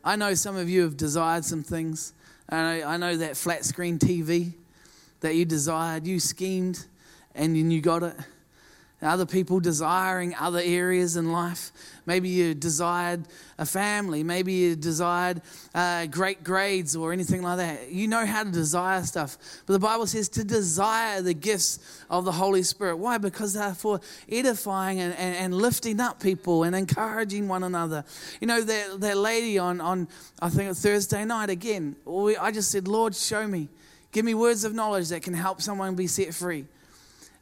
I 0.03 0.17
know 0.17 0.34
some 0.34 0.55
of 0.55 0.70
you 0.70 0.84
have 0.84 0.98
desired 0.98 1.46
some 1.46 1.63
things. 1.63 2.13
I 2.50 2.83
I 2.83 2.97
know 2.97 3.17
that 3.17 3.38
flat 3.38 3.65
screen 3.65 4.00
TV 4.00 4.53
that 5.21 5.35
you 5.35 5.45
desired, 5.45 6.05
you 6.05 6.19
schemed, 6.19 6.85
and 7.35 7.55
then 7.55 7.71
you 7.71 7.81
got 7.81 8.03
it. 8.03 8.15
Other 9.03 9.25
people 9.25 9.60
desiring 9.60 10.33
other 10.36 10.62
areas 10.63 11.15
in 11.15 11.31
life. 11.31 11.72
Maybe 12.05 12.29
you 12.29 12.53
desired 12.53 13.25
a 13.57 13.65
family. 13.65 14.24
Maybe 14.24 14.53
you 14.53 14.75
desired 14.75 15.41
uh, 15.74 16.05
great 16.07 16.43
grades 16.43 16.95
or 16.95 17.13
anything 17.13 17.41
like 17.41 17.57
that. 17.57 17.91
You 17.91 18.07
know 18.07 18.25
how 18.25 18.43
to 18.43 18.51
desire 18.51 19.03
stuff. 19.03 19.38
But 19.65 19.74
the 19.74 19.79
Bible 19.79 20.07
says 20.07 20.29
to 20.29 20.43
desire 20.43 21.22
the 21.22 21.33
gifts 21.33 21.79
of 22.10 22.25
the 22.25 22.31
Holy 22.31 22.63
Spirit. 22.63 22.98
Why? 22.98 23.17
Because 23.17 23.53
they're 23.53 23.74
for 23.74 24.01
edifying 24.29 25.00
and, 25.00 25.13
and, 25.15 25.36
and 25.36 25.55
lifting 25.55 26.00
up 26.00 26.22
people 26.22 26.63
and 26.63 26.75
encouraging 26.75 27.48
one 27.48 27.63
another. 27.63 28.03
You 28.41 28.48
know, 28.48 28.62
that, 28.62 29.00
that 29.01 29.17
lady 29.17 29.57
on, 29.57 29.79
on, 29.79 30.07
I 30.41 30.50
think, 30.50 30.75
Thursday 30.75 31.24
night 31.25 31.50
again, 31.50 31.95
I 32.07 32.51
just 32.51 32.72
said, 32.72 32.88
Lord, 32.88 33.15
show 33.15 33.48
me. 33.48 33.69
Give 34.12 34.25
me 34.25 34.33
words 34.33 34.63
of 34.63 34.74
knowledge 34.74 35.10
that 35.10 35.24
can 35.24 35.33
help 35.33 35.62
someone 35.62 35.95
be 35.95 36.07
set 36.07 36.33
free 36.33 36.65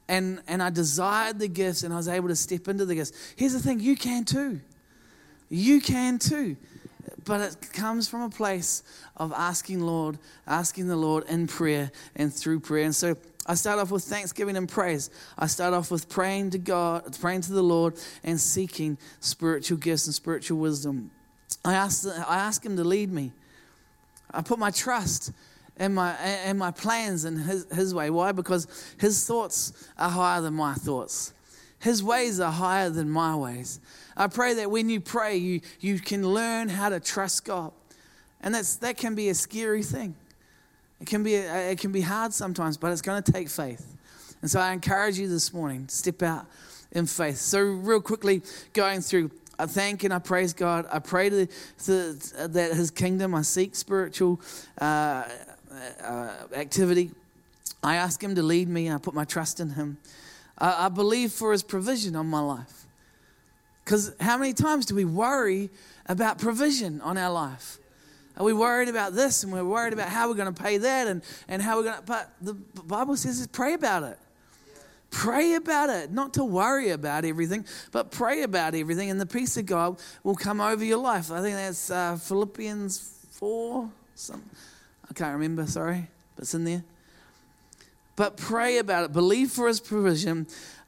and, 0.08 0.42
and 0.48 0.62
I 0.62 0.70
desired 0.70 1.40
the 1.40 1.48
gifts 1.48 1.84
and 1.84 1.94
I 1.94 1.98
was 1.98 2.08
able 2.08 2.28
to 2.28 2.36
step 2.36 2.68
into 2.68 2.86
the 2.86 2.96
gifts. 2.96 3.12
Here's 3.36 3.54
the 3.54 3.60
thing 3.60 3.80
you 3.80 3.96
can 3.96 4.26
too. 4.26 4.60
You 5.50 5.82
can 5.82 6.20
too. 6.20 6.58
But 7.26 7.42
it 7.42 7.74
comes 7.74 8.08
from 8.08 8.22
a 8.22 8.30
place 8.30 8.84
of 9.18 9.32
asking 9.34 9.82
Lord, 9.82 10.18
asking 10.48 10.88
the 10.88 10.96
Lord 10.96 11.26
in 11.30 11.48
prayer 11.48 11.92
and 12.16 12.34
through 12.34 12.62
prayer. 12.62 12.86
And 12.86 12.96
so 12.96 13.16
I 13.46 13.56
start 13.56 13.80
off 13.80 13.92
with 13.92 14.04
thanksgiving 14.04 14.56
and 14.56 14.68
praise. 14.68 15.10
I 15.38 15.48
start 15.48 15.74
off 15.74 15.92
with 15.92 16.10
praying 16.10 16.52
to 16.52 16.58
God, 16.58 17.18
praying 17.20 17.42
to 17.42 17.54
the 17.54 17.64
Lord, 17.64 17.96
and 18.24 18.40
seeking 18.40 18.98
spiritual 19.20 19.78
gifts 19.78 20.06
and 20.06 20.16
spiritual 20.16 20.60
wisdom. 20.60 21.12
I 21.66 21.74
ask, 21.74 22.08
I 22.08 22.38
ask 22.38 22.66
Him 22.66 22.78
to 22.78 22.84
lead 22.84 23.12
me. 23.12 23.32
I 24.32 24.42
put 24.42 24.60
my 24.60 24.72
trust 24.72 25.32
and 25.78 25.96
my, 25.96 26.12
and 26.14 26.60
my 26.60 26.72
plans 26.72 27.26
in 27.26 27.38
his, 27.38 27.66
his 27.74 27.94
way. 27.94 28.10
Why? 28.10 28.32
Because 28.32 28.68
his 29.00 29.26
thoughts 29.26 29.74
are 29.98 30.10
higher 30.10 30.42
than 30.42 30.54
my 30.54 30.74
thoughts. 30.74 31.34
His 31.80 32.04
ways 32.04 32.40
are 32.40 32.52
higher 32.52 32.90
than 32.90 33.10
my 33.10 33.36
ways. 33.36 33.80
I 34.16 34.28
pray 34.28 34.54
that 34.56 34.70
when 34.70 34.90
you 34.90 35.02
pray, 35.02 35.38
you, 35.38 35.62
you 35.80 36.00
can 36.00 36.28
learn 36.28 36.70
how 36.70 36.90
to 36.90 37.00
trust 37.00 37.46
God. 37.46 37.72
And 38.42 38.54
that's, 38.54 38.76
that 38.78 38.98
can 38.98 39.16
be 39.16 39.30
a 39.30 39.36
scary 39.36 39.84
thing. 39.84 40.16
It 41.00 41.08
can, 41.08 41.24
be, 41.24 41.36
it 41.36 41.80
can 41.80 41.92
be 41.92 42.02
hard 42.02 42.34
sometimes, 42.34 42.78
but 42.78 42.92
it's 42.92 43.02
going 43.02 43.24
to 43.24 43.32
take 43.32 43.50
faith. 43.50 43.98
And 44.42 44.52
so 44.52 44.60
I 44.60 44.74
encourage 44.74 45.18
you 45.18 45.28
this 45.28 45.54
morning, 45.54 45.88
step 45.88 46.22
out 46.22 46.46
in 46.92 47.06
faith. 47.08 47.38
So, 47.38 47.60
real 47.62 48.02
quickly, 48.02 48.42
going 48.74 49.02
through, 49.02 49.32
I 49.58 49.66
thank 49.66 50.04
and 50.04 50.14
I 50.14 50.20
praise 50.20 50.54
God. 50.54 50.86
I 50.92 51.00
pray 51.00 51.30
to, 51.30 51.48
to, 51.86 52.14
that 52.48 52.74
His 52.74 52.92
kingdom, 52.92 53.36
I 53.36 53.44
seek 53.44 53.76
spiritual 53.76 54.42
uh, 54.80 55.24
uh, 56.04 56.48
activity. 56.54 57.12
I 57.84 57.96
ask 57.96 58.22
Him 58.24 58.36
to 58.36 58.44
lead 58.44 58.68
me. 58.68 58.92
I 58.92 58.98
put 58.98 59.14
my 59.14 59.26
trust 59.26 59.60
in 59.60 59.72
Him. 59.72 59.98
I, 60.58 60.86
I 60.86 60.90
believe 60.90 61.32
for 61.32 61.52
His 61.52 61.64
provision 61.64 62.16
on 62.16 62.28
my 62.28 62.42
life. 62.42 62.86
Because 63.84 64.14
how 64.20 64.38
many 64.38 64.54
times 64.54 64.86
do 64.86 64.96
we 64.96 65.06
worry 65.06 65.70
about 66.06 66.38
provision 66.38 67.02
on 67.02 67.18
our 67.18 67.32
life? 67.32 67.78
Are 68.38 68.46
we 68.46 68.54
worried 68.54 68.90
about 68.90 69.14
this 69.14 69.44
and 69.44 69.52
we're 69.52 69.64
worried 69.64 69.94
about 69.94 70.10
how 70.10 70.30
we're 70.30 70.36
going 70.36 70.54
to 70.54 70.64
pay 70.64 70.78
that 70.78 71.08
and, 71.08 71.22
and 71.48 71.62
how 71.62 71.78
we're 71.78 71.84
going 71.84 71.98
to. 71.98 72.04
But 72.04 72.32
the 72.42 72.54
Bible 72.54 73.18
says 73.18 73.46
pray 73.52 73.74
about 73.74 74.04
it. 74.04 74.18
Pray 75.10 75.56
about 75.56 75.90
it, 75.90 76.12
not 76.12 76.34
to 76.36 76.46
worry 76.46 76.90
about 76.90 77.26
everything, 77.26 77.66
but 77.92 78.12
pray 78.12 78.44
about 78.44 78.74
everything, 78.74 79.10
and 79.10 79.20
the 79.20 79.26
peace 79.26 79.58
of 79.58 79.66
God 79.66 80.00
will 80.24 80.38
come 80.38 80.62
over 80.62 80.86
your 80.86 81.00
life. 81.00 81.32
I 81.32 81.42
think 81.42 81.58
that's 81.58 81.92
uh, 81.92 82.16
Philippians 82.16 83.20
4, 83.32 83.90
some, 84.16 84.42
I 85.12 85.14
can't 85.14 85.34
remember, 85.34 85.68
sorry, 85.68 86.08
but 86.38 86.44
it's 86.44 86.54
in 86.54 86.64
there. 86.64 86.86
But 88.16 88.38
pray 88.38 88.78
about 88.78 89.04
it. 89.04 89.12
Believe 89.12 89.52
for 89.52 89.68
his 89.68 89.82
provision. 89.82 90.48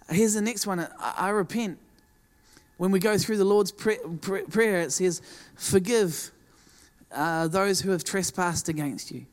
Here's 0.10 0.34
the 0.34 0.42
next 0.42 0.66
one 0.66 0.80
I, 0.80 1.14
I 1.18 1.30
repent. 1.32 1.78
When 2.78 2.92
we 2.92 3.00
go 3.00 3.18
through 3.18 3.36
the 3.36 3.44
Lord's 3.44 3.74
prayer, 3.74 4.80
it 4.80 4.94
says, 4.94 5.22
Forgive 5.58 6.32
uh, 7.12 7.50
those 7.50 7.82
who 7.82 7.92
have 7.92 8.06
trespassed 8.06 8.70
against 8.70 9.12
you. 9.12 9.26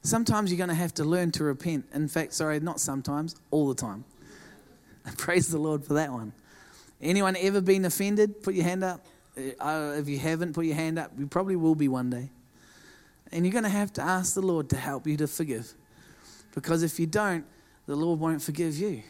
Sometimes 0.00 0.50
you're 0.50 0.56
going 0.56 0.70
to 0.70 0.74
have 0.74 0.94
to 0.94 1.04
learn 1.04 1.30
to 1.32 1.44
repent. 1.44 1.84
In 1.92 2.08
fact, 2.08 2.32
sorry, 2.32 2.58
not 2.60 2.80
sometimes, 2.80 3.36
all 3.50 3.68
the 3.68 3.74
time. 3.74 4.06
Praise 5.18 5.48
the 5.48 5.58
Lord 5.58 5.84
for 5.84 5.92
that 5.94 6.10
one. 6.10 6.32
Anyone 7.02 7.36
ever 7.36 7.60
been 7.60 7.84
offended? 7.84 8.42
Put 8.42 8.54
your 8.54 8.64
hand 8.64 8.84
up. 8.84 9.04
Uh, 9.60 9.96
if 9.98 10.08
you 10.08 10.18
haven't, 10.18 10.54
put 10.54 10.64
your 10.64 10.76
hand 10.76 10.98
up. 10.98 11.10
You 11.18 11.26
probably 11.26 11.56
will 11.56 11.74
be 11.74 11.88
one 11.88 12.08
day. 12.08 12.30
And 13.34 13.44
you're 13.44 13.52
going 13.52 13.64
to 13.64 13.70
have 13.70 13.92
to 13.94 14.02
ask 14.02 14.34
the 14.34 14.42
Lord 14.42 14.70
to 14.70 14.76
help 14.76 15.08
you 15.08 15.16
to 15.16 15.26
forgive. 15.26 15.74
Because 16.54 16.84
if 16.84 17.00
you 17.00 17.06
don't, 17.06 17.44
the 17.86 17.96
Lord 17.96 18.20
won't 18.20 18.40
forgive 18.40 18.78
you. 18.78 19.02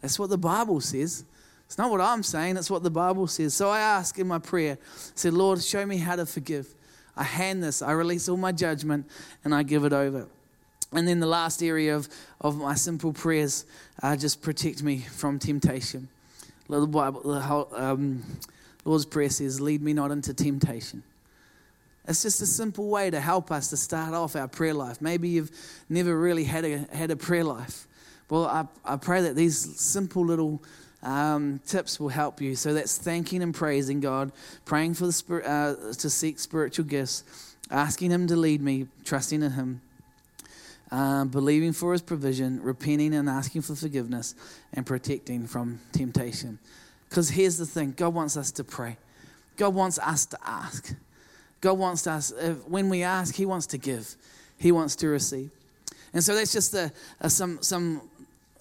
That's 0.00 0.16
what 0.16 0.30
the 0.30 0.38
Bible 0.38 0.80
says. 0.80 1.24
It's 1.66 1.76
not 1.76 1.90
what 1.90 2.00
I'm 2.00 2.22
saying, 2.22 2.56
it's 2.56 2.70
what 2.70 2.84
the 2.84 2.90
Bible 2.90 3.26
says. 3.26 3.52
So 3.52 3.70
I 3.70 3.80
ask 3.80 4.16
in 4.18 4.28
my 4.28 4.38
prayer, 4.38 4.78
I 4.80 5.10
said, 5.16 5.34
Lord, 5.34 5.60
show 5.60 5.84
me 5.84 5.96
how 5.96 6.14
to 6.14 6.24
forgive. 6.24 6.72
I 7.16 7.24
hand 7.24 7.64
this, 7.64 7.82
I 7.82 7.92
release 7.92 8.28
all 8.28 8.36
my 8.36 8.52
judgment, 8.52 9.06
and 9.44 9.52
I 9.52 9.64
give 9.64 9.84
it 9.84 9.92
over. 9.92 10.28
And 10.92 11.08
then 11.08 11.18
the 11.18 11.26
last 11.26 11.62
area 11.62 11.96
of, 11.96 12.08
of 12.40 12.56
my 12.56 12.74
simple 12.74 13.12
prayers 13.12 13.66
uh, 14.02 14.14
just 14.14 14.40
protect 14.40 14.84
me 14.84 14.98
from 14.98 15.40
temptation. 15.40 16.08
The 16.68 16.86
Bible, 16.86 17.22
the 17.22 17.40
whole, 17.40 17.68
um, 17.74 18.22
Lord's 18.84 19.04
Prayer 19.04 19.30
says, 19.30 19.60
Lead 19.60 19.82
me 19.82 19.92
not 19.92 20.12
into 20.12 20.32
temptation. 20.32 21.02
It's 22.06 22.22
just 22.22 22.42
a 22.42 22.46
simple 22.46 22.88
way 22.88 23.10
to 23.10 23.20
help 23.20 23.50
us 23.50 23.70
to 23.70 23.76
start 23.76 24.12
off 24.12 24.36
our 24.36 24.48
prayer 24.48 24.74
life. 24.74 25.00
Maybe 25.00 25.28
you've 25.28 25.50
never 25.88 26.18
really 26.18 26.44
had 26.44 26.64
a, 26.64 26.78
had 26.92 27.10
a 27.10 27.16
prayer 27.16 27.44
life. 27.44 27.86
Well, 28.28 28.46
I, 28.46 28.66
I 28.84 28.96
pray 28.96 29.22
that 29.22 29.36
these 29.36 29.80
simple 29.80 30.24
little 30.24 30.62
um, 31.02 31.60
tips 31.66 32.00
will 32.00 32.08
help 32.08 32.40
you. 32.40 32.56
So 32.56 32.74
that's 32.74 32.98
thanking 32.98 33.42
and 33.42 33.54
praising 33.54 34.00
God, 34.00 34.32
praying 34.64 34.94
for 34.94 35.06
the 35.06 35.12
spirit, 35.12 35.46
uh, 35.46 35.74
to 35.94 36.10
seek 36.10 36.38
spiritual 36.38 36.84
gifts, 36.84 37.24
asking 37.70 38.10
Him 38.10 38.26
to 38.26 38.36
lead 38.36 38.60
me, 38.60 38.86
trusting 39.04 39.42
in 39.42 39.52
Him, 39.52 39.80
uh, 40.90 41.24
believing 41.24 41.72
for 41.72 41.92
His 41.92 42.02
provision, 42.02 42.62
repenting 42.62 43.14
and 43.14 43.28
asking 43.28 43.62
for 43.62 43.74
forgiveness, 43.74 44.34
and 44.72 44.84
protecting 44.84 45.46
from 45.46 45.80
temptation. 45.92 46.58
Because 47.08 47.30
here's 47.30 47.58
the 47.58 47.66
thing 47.66 47.94
God 47.96 48.14
wants 48.14 48.36
us 48.36 48.50
to 48.52 48.64
pray, 48.64 48.96
God 49.56 49.74
wants 49.74 49.98
us 49.98 50.26
to 50.26 50.38
ask. 50.44 50.94
God 51.64 51.78
wants 51.78 52.06
us, 52.06 52.30
uh, 52.30 52.56
when 52.66 52.90
we 52.90 53.02
ask, 53.02 53.34
He 53.34 53.46
wants 53.46 53.66
to 53.68 53.78
give, 53.78 54.16
He 54.58 54.70
wants 54.70 54.96
to 54.96 55.08
receive. 55.08 55.50
And 56.12 56.22
so 56.22 56.34
that's 56.34 56.52
just 56.52 56.74
a, 56.74 56.92
uh, 57.22 57.30
some, 57.30 57.62
some 57.62 58.02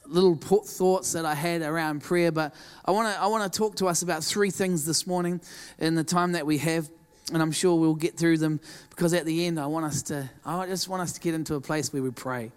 little 0.05 0.35
thoughts 0.37 1.11
that 1.11 1.25
I 1.25 1.35
had 1.35 1.63
around 1.63 2.01
prayer. 2.01 2.31
But 2.31 2.55
I 2.85 2.91
want 2.91 3.13
to 3.13 3.21
I 3.21 3.27
want 3.27 3.51
to 3.51 3.57
talk 3.57 3.75
to 3.75 3.87
us 3.87 4.03
about 4.03 4.23
three 4.23 4.51
things 4.51 4.85
this 4.85 5.05
morning 5.05 5.41
in 5.79 5.95
the 5.95 6.03
time 6.05 6.31
that 6.31 6.45
we 6.45 6.59
have, 6.59 6.89
and 7.33 7.41
I'm 7.41 7.51
sure 7.51 7.77
we'll 7.77 7.93
get 7.93 8.17
through 8.17 8.37
them 8.37 8.61
because 8.89 9.13
at 9.13 9.25
the 9.25 9.47
end 9.47 9.59
I 9.59 9.65
want 9.65 9.85
us 9.85 10.01
to 10.03 10.29
I 10.45 10.65
just 10.67 10.87
want 10.87 11.01
us 11.01 11.11
to 11.11 11.19
get 11.19 11.33
into 11.33 11.55
a 11.55 11.61
place 11.61 11.91
where 11.91 12.01
we 12.01 12.11
pray. 12.11 12.53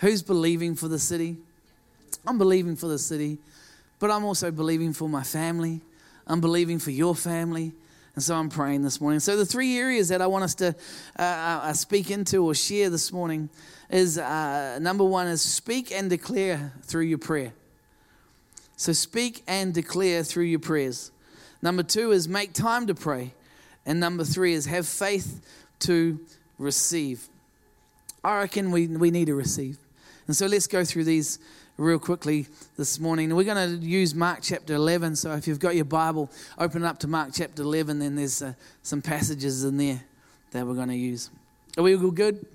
Who's 0.00 0.22
believing 0.22 0.76
for 0.76 0.88
the 0.88 0.98
city? 0.98 1.36
I'm 2.26 2.38
believing 2.38 2.74
for 2.74 2.86
the 2.86 2.98
city, 2.98 3.36
but 3.98 4.10
I'm 4.10 4.24
also 4.24 4.50
believing 4.50 4.94
for 4.94 5.10
my 5.10 5.22
family. 5.22 5.82
I'm 6.26 6.40
believing 6.40 6.78
for 6.78 6.90
your 6.90 7.14
family. 7.14 7.74
And 8.14 8.22
so 8.22 8.36
I'm 8.36 8.48
praying 8.48 8.82
this 8.82 9.00
morning. 9.00 9.20
So, 9.20 9.36
the 9.36 9.46
three 9.46 9.76
areas 9.76 10.08
that 10.08 10.22
I 10.22 10.26
want 10.26 10.44
us 10.44 10.54
to 10.56 10.68
uh, 11.18 11.22
uh, 11.22 11.72
speak 11.72 12.10
into 12.10 12.44
or 12.44 12.54
share 12.54 12.88
this 12.90 13.12
morning 13.12 13.48
is 13.90 14.18
uh, 14.18 14.78
number 14.80 15.04
one 15.04 15.26
is 15.26 15.42
speak 15.42 15.90
and 15.90 16.08
declare 16.08 16.72
through 16.82 17.04
your 17.04 17.18
prayer. 17.18 17.52
So, 18.76 18.92
speak 18.92 19.42
and 19.48 19.74
declare 19.74 20.22
through 20.22 20.44
your 20.44 20.60
prayers. 20.60 21.10
Number 21.60 21.82
two 21.82 22.12
is 22.12 22.28
make 22.28 22.52
time 22.52 22.86
to 22.86 22.94
pray. 22.94 23.34
And 23.86 24.00
number 24.00 24.24
three 24.24 24.54
is 24.54 24.66
have 24.66 24.86
faith 24.86 25.40
to 25.80 26.20
receive. 26.58 27.28
I 28.22 28.38
reckon 28.38 28.70
we, 28.70 28.86
we 28.86 29.10
need 29.10 29.26
to 29.26 29.34
receive. 29.34 29.78
And 30.26 30.34
so 30.34 30.46
let's 30.46 30.66
go 30.66 30.84
through 30.84 31.04
these 31.04 31.38
real 31.76 31.98
quickly 31.98 32.46
this 32.76 33.00
morning. 33.00 33.34
We're 33.34 33.44
going 33.44 33.80
to 33.80 33.84
use 33.84 34.14
Mark 34.14 34.40
chapter 34.42 34.74
11. 34.74 35.16
So 35.16 35.32
if 35.32 35.48
you've 35.48 35.58
got 35.58 35.74
your 35.74 35.84
Bible, 35.84 36.30
open 36.56 36.84
up 36.84 36.98
to 37.00 37.08
Mark 37.08 37.30
chapter 37.32 37.62
11. 37.62 37.98
Then 37.98 38.14
there's 38.14 38.42
uh, 38.42 38.54
some 38.82 39.02
passages 39.02 39.64
in 39.64 39.76
there 39.76 40.00
that 40.52 40.66
we're 40.66 40.74
going 40.74 40.88
to 40.88 40.96
use. 40.96 41.30
Are 41.76 41.82
we 41.82 41.96
all 41.96 42.10
good? 42.10 42.46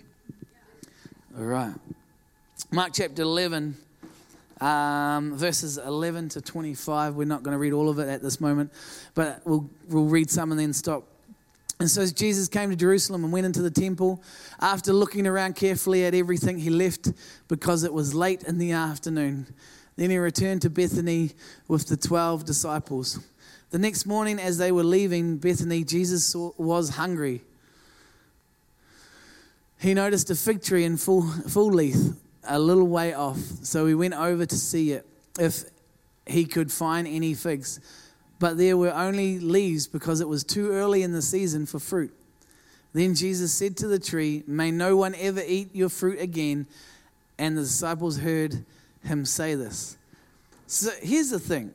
All 1.37 1.43
right. 1.43 1.73
Mark 2.71 2.91
chapter 2.93 3.23
11, 3.23 3.75
um, 4.61 5.35
verses 5.35 5.77
11 5.77 6.29
to 6.29 6.41
25. 6.41 7.15
We're 7.15 7.25
not 7.25 7.43
going 7.43 7.53
to 7.53 7.59
read 7.59 7.73
all 7.73 7.89
of 7.89 7.99
it 7.99 8.07
at 8.07 8.21
this 8.21 8.39
moment, 8.39 8.71
but 9.15 9.41
we'll, 9.45 9.69
we'll 9.89 10.05
read 10.05 10.29
some 10.29 10.51
and 10.51 10.59
then 10.59 10.71
stop. 10.71 11.03
And 11.79 11.89
so 11.89 12.05
Jesus 12.05 12.49
came 12.49 12.69
to 12.71 12.75
Jerusalem 12.75 13.23
and 13.23 13.31
went 13.31 13.45
into 13.45 13.61
the 13.61 13.71
temple. 13.71 14.21
After 14.59 14.91
looking 14.91 15.25
around 15.25 15.55
carefully 15.55 16.03
at 16.03 16.13
everything, 16.13 16.59
he 16.59 16.69
left 16.69 17.13
because 17.47 17.85
it 17.85 17.93
was 17.93 18.13
late 18.13 18.43
in 18.43 18.57
the 18.57 18.73
afternoon. 18.73 19.47
Then 19.95 20.09
he 20.09 20.17
returned 20.17 20.61
to 20.63 20.69
Bethany 20.69 21.31
with 21.69 21.87
the 21.87 21.95
12 21.95 22.43
disciples. 22.43 23.19
The 23.69 23.79
next 23.79 24.05
morning, 24.05 24.39
as 24.39 24.57
they 24.57 24.73
were 24.73 24.83
leaving 24.83 25.37
Bethany, 25.37 25.85
Jesus 25.85 26.35
was 26.57 26.89
hungry. 26.89 27.43
He 29.79 29.93
noticed 29.93 30.29
a 30.29 30.35
fig 30.35 30.61
tree 30.61 30.83
in 30.83 30.97
full, 30.97 31.21
full 31.47 31.71
leaf 31.71 31.95
a 32.45 32.59
little 32.59 32.87
way 32.87 33.13
off, 33.13 33.39
so 33.63 33.85
he 33.85 33.93
went 33.93 34.15
over 34.15 34.45
to 34.45 34.55
see 34.55 34.91
it 34.91 35.05
if 35.39 35.63
he 36.25 36.43
could 36.45 36.73
find 36.73 37.07
any 37.07 37.33
figs. 37.33 37.79
But 38.39 38.57
there 38.57 38.77
were 38.77 38.93
only 38.93 39.39
leaves 39.39 39.85
because 39.85 40.21
it 40.21 40.27
was 40.27 40.43
too 40.43 40.71
early 40.71 41.03
in 41.03 41.11
the 41.11 41.21
season 41.21 41.65
for 41.65 41.79
fruit. 41.79 42.13
Then 42.93 43.13
Jesus 43.13 43.53
said 43.53 43.77
to 43.77 43.87
the 43.87 43.99
tree, 43.99 44.43
May 44.47 44.71
no 44.71 44.95
one 44.95 45.13
ever 45.15 45.43
eat 45.45 45.75
your 45.75 45.89
fruit 45.89 46.19
again. 46.19 46.65
And 47.37 47.57
the 47.57 47.61
disciples 47.61 48.17
heard 48.17 48.65
him 49.03 49.25
say 49.25 49.55
this. 49.55 49.97
So 50.67 50.91
here's 51.01 51.29
the 51.29 51.39
thing. 51.39 51.73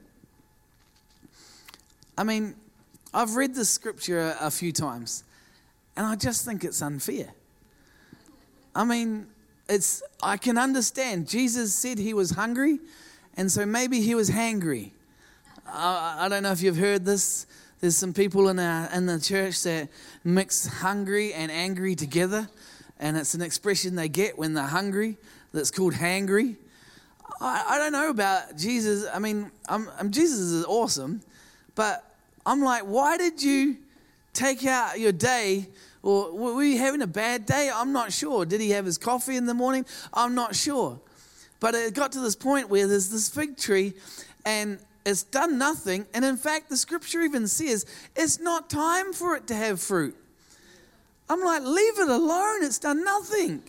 I 2.16 2.24
mean, 2.24 2.54
I've 3.12 3.36
read 3.36 3.54
this 3.54 3.70
scripture 3.70 4.36
a 4.40 4.50
few 4.50 4.72
times, 4.72 5.24
and 5.96 6.06
I 6.06 6.16
just 6.16 6.44
think 6.44 6.64
it's 6.64 6.82
unfair. 6.82 7.32
I 8.74 8.84
mean, 8.84 9.26
it's 9.68 10.02
I 10.22 10.36
can 10.36 10.58
understand. 10.58 11.28
Jesus 11.28 11.74
said 11.74 11.98
he 11.98 12.14
was 12.14 12.32
hungry, 12.32 12.78
and 13.36 13.50
so 13.50 13.64
maybe 13.64 14.00
he 14.00 14.14
was 14.14 14.30
hangry. 14.30 14.90
I, 15.66 16.26
I 16.26 16.28
don't 16.28 16.42
know 16.42 16.52
if 16.52 16.62
you've 16.62 16.76
heard 16.76 17.04
this. 17.04 17.46
There's 17.80 17.96
some 17.96 18.12
people 18.12 18.48
in 18.48 18.58
our 18.58 18.90
in 18.92 19.06
the 19.06 19.20
church 19.20 19.62
that 19.64 19.88
mix 20.22 20.66
hungry 20.66 21.32
and 21.32 21.50
angry 21.50 21.94
together, 21.94 22.48
and 22.98 23.16
it's 23.16 23.34
an 23.34 23.42
expression 23.42 23.94
they 23.94 24.08
get 24.08 24.38
when 24.38 24.54
they're 24.54 24.64
hungry. 24.64 25.16
That's 25.52 25.70
called 25.70 25.94
hangry. 25.94 26.56
I, 27.40 27.64
I 27.70 27.78
don't 27.78 27.92
know 27.92 28.10
about 28.10 28.56
Jesus. 28.56 29.06
I 29.12 29.18
mean, 29.18 29.50
I'm, 29.68 29.88
I'm, 29.98 30.10
Jesus 30.10 30.38
is 30.38 30.64
awesome, 30.64 31.20
but 31.74 32.04
I'm 32.46 32.62
like, 32.62 32.82
why 32.82 33.16
did 33.16 33.42
you 33.42 33.76
take 34.32 34.64
out 34.66 34.98
your 34.98 35.12
day? 35.12 35.68
Or 36.02 36.32
were 36.32 36.62
you 36.62 36.78
having 36.78 37.00
a 37.00 37.06
bad 37.06 37.46
day? 37.46 37.70
I'm 37.74 37.92
not 37.92 38.12
sure. 38.12 38.44
Did 38.44 38.60
he 38.60 38.70
have 38.70 38.84
his 38.84 38.98
coffee 38.98 39.36
in 39.36 39.46
the 39.46 39.54
morning? 39.54 39.86
I'm 40.12 40.34
not 40.34 40.54
sure. 40.54 41.00
But 41.60 41.74
it 41.74 41.94
got 41.94 42.12
to 42.12 42.20
this 42.20 42.36
point 42.36 42.68
where 42.68 42.86
there's 42.86 43.08
this 43.08 43.30
fig 43.30 43.56
tree 43.56 43.94
and 44.44 44.78
it's 45.04 45.22
done 45.22 45.58
nothing. 45.58 46.06
And 46.14 46.24
in 46.24 46.36
fact, 46.36 46.70
the 46.70 46.76
scripture 46.76 47.22
even 47.22 47.46
says 47.46 47.86
it's 48.16 48.40
not 48.40 48.70
time 48.70 49.12
for 49.12 49.36
it 49.36 49.46
to 49.48 49.54
have 49.54 49.80
fruit. 49.80 50.16
I'm 51.28 51.42
like, 51.42 51.62
leave 51.62 51.98
it 51.98 52.08
alone. 52.08 52.64
It's 52.64 52.78
done 52.78 53.04
nothing. 53.04 53.62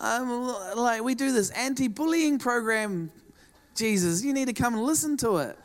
I'm 0.00 0.28
like, 0.76 1.02
we 1.02 1.14
do 1.14 1.32
this 1.32 1.50
anti 1.50 1.88
bullying 1.88 2.38
program. 2.38 3.10
Jesus, 3.76 4.24
you 4.24 4.32
need 4.32 4.46
to 4.46 4.52
come 4.52 4.74
and 4.74 4.84
listen 4.84 5.16
to 5.18 5.38
it. 5.38 5.58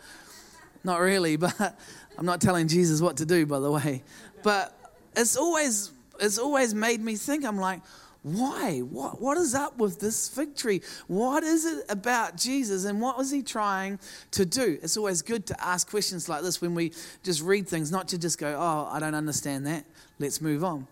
Not 0.83 0.99
really, 0.99 1.35
but 1.37 1.77
I'm 2.17 2.25
not 2.25 2.41
telling 2.41 2.67
Jesus 2.67 3.01
what 3.01 3.17
to 3.17 3.25
do, 3.25 3.45
by 3.45 3.59
the 3.59 3.71
way. 3.71 4.03
But 4.43 4.75
it's 5.15 5.35
always 5.35 5.91
it's 6.19 6.37
always 6.37 6.73
made 6.73 7.01
me 7.01 7.15
think. 7.15 7.45
I'm 7.45 7.57
like, 7.57 7.81
why? 8.21 8.79
What, 8.79 9.21
what 9.21 9.37
is 9.37 9.55
up 9.55 9.77
with 9.77 9.99
this 9.99 10.27
fig 10.27 10.55
tree? 10.55 10.81
What 11.07 11.43
is 11.43 11.65
it 11.65 11.85
about 11.87 12.35
Jesus 12.35 12.83
and 12.83 12.99
what 12.99 13.17
was 13.17 13.31
he 13.31 13.41
trying 13.41 13.97
to 14.31 14.45
do? 14.45 14.77
It's 14.83 14.97
always 14.97 15.21
good 15.21 15.45
to 15.47 15.63
ask 15.63 15.89
questions 15.89 16.27
like 16.27 16.41
this 16.41 16.59
when 16.61 16.75
we 16.75 16.91
just 17.23 17.41
read 17.41 17.67
things, 17.67 17.91
not 17.91 18.09
to 18.09 18.17
just 18.17 18.37
go, 18.37 18.55
oh, 18.59 18.89
I 18.91 18.99
don't 18.99 19.15
understand 19.15 19.65
that. 19.67 19.85
Let's 20.19 20.41
move 20.41 20.63
on. 20.63 20.85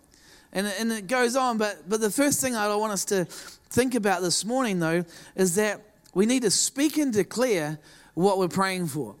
And, 0.54 0.66
and 0.66 0.90
it 0.90 1.06
goes 1.06 1.36
on, 1.36 1.58
but, 1.58 1.86
but 1.86 2.00
the 2.00 2.10
first 2.10 2.40
thing 2.40 2.56
I 2.56 2.74
want 2.74 2.92
us 2.92 3.04
to 3.06 3.26
think 3.26 3.94
about 3.94 4.22
this 4.22 4.46
morning, 4.46 4.78
though, 4.78 5.04
is 5.36 5.54
that 5.56 5.82
we 6.14 6.24
need 6.24 6.42
to 6.42 6.50
speak 6.50 6.96
and 6.96 7.12
declare 7.12 7.78
what 8.14 8.38
we're 8.38 8.48
praying 8.48 8.86
for. 8.86 9.14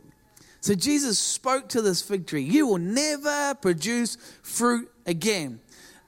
So 0.60 0.74
Jesus 0.74 1.18
spoke 1.18 1.68
to 1.68 1.82
this 1.82 2.02
fig 2.02 2.26
tree. 2.26 2.42
You 2.42 2.66
will 2.66 2.78
never 2.78 3.54
produce 3.54 4.16
fruit 4.42 4.90
again. 5.06 5.60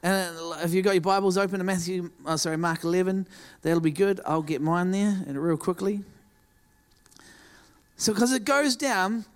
And 0.02 0.36
uh, 0.38 0.58
if 0.62 0.72
you've 0.72 0.84
got 0.84 0.92
your 0.92 1.02
Bibles 1.02 1.36
open 1.36 1.58
to 1.58 1.64
Matthew, 1.64 2.10
oh, 2.24 2.36
sorry, 2.36 2.56
Mark 2.56 2.84
11, 2.84 3.26
that'll 3.62 3.80
be 3.80 3.90
good. 3.90 4.20
I'll 4.24 4.42
get 4.42 4.62
mine 4.62 4.92
there 4.92 5.22
and 5.26 5.38
real 5.38 5.56
quickly. 5.56 6.00
So, 7.96 8.14
because 8.14 8.32
it 8.32 8.44
goes 8.44 8.76
down, 8.76 9.26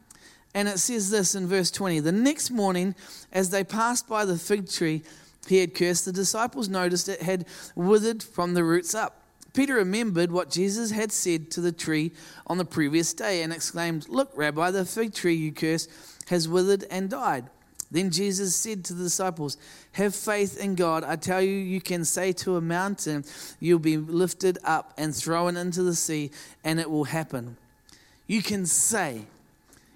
and 0.54 0.68
it 0.68 0.78
says 0.78 1.10
this 1.10 1.34
in 1.34 1.46
verse 1.46 1.70
20 1.70 2.00
The 2.00 2.12
next 2.12 2.50
morning, 2.50 2.94
as 3.32 3.50
they 3.50 3.64
passed 3.64 4.08
by 4.08 4.24
the 4.24 4.38
fig 4.38 4.70
tree 4.70 5.02
he 5.46 5.58
had 5.58 5.74
cursed, 5.74 6.06
the 6.06 6.12
disciples 6.12 6.68
noticed 6.68 7.08
it 7.08 7.20
had 7.20 7.44
withered 7.74 8.22
from 8.22 8.54
the 8.54 8.64
roots 8.64 8.94
up. 8.94 9.20
Peter 9.52 9.74
remembered 9.74 10.32
what 10.32 10.50
Jesus 10.50 10.90
had 10.90 11.12
said 11.12 11.50
to 11.52 11.60
the 11.60 11.72
tree 11.72 12.12
on 12.46 12.58
the 12.58 12.64
previous 12.64 13.12
day 13.12 13.42
and 13.42 13.52
exclaimed, 13.52 14.08
Look, 14.08 14.32
Rabbi, 14.34 14.70
the 14.70 14.84
fig 14.84 15.12
tree 15.12 15.34
you 15.34 15.52
cursed 15.52 15.90
has 16.28 16.48
withered 16.48 16.84
and 16.90 17.10
died. 17.10 17.50
Then 17.90 18.10
Jesus 18.10 18.56
said 18.56 18.84
to 18.86 18.94
the 18.94 19.04
disciples, 19.04 19.56
Have 19.92 20.14
faith 20.14 20.58
in 20.58 20.74
God. 20.74 21.04
I 21.04 21.16
tell 21.16 21.40
you, 21.40 21.54
you 21.54 21.80
can 21.80 22.04
say 22.04 22.32
to 22.32 22.56
a 22.56 22.60
mountain, 22.60 23.24
You'll 23.60 23.78
be 23.78 23.96
lifted 23.96 24.58
up 24.64 24.92
and 24.98 25.14
thrown 25.14 25.56
into 25.56 25.82
the 25.82 25.94
sea, 25.94 26.30
and 26.64 26.80
it 26.80 26.90
will 26.90 27.04
happen. 27.04 27.56
You 28.26 28.42
can 28.42 28.66
say, 28.66 29.22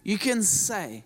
you 0.03 0.19
can 0.19 0.43
say, 0.43 1.05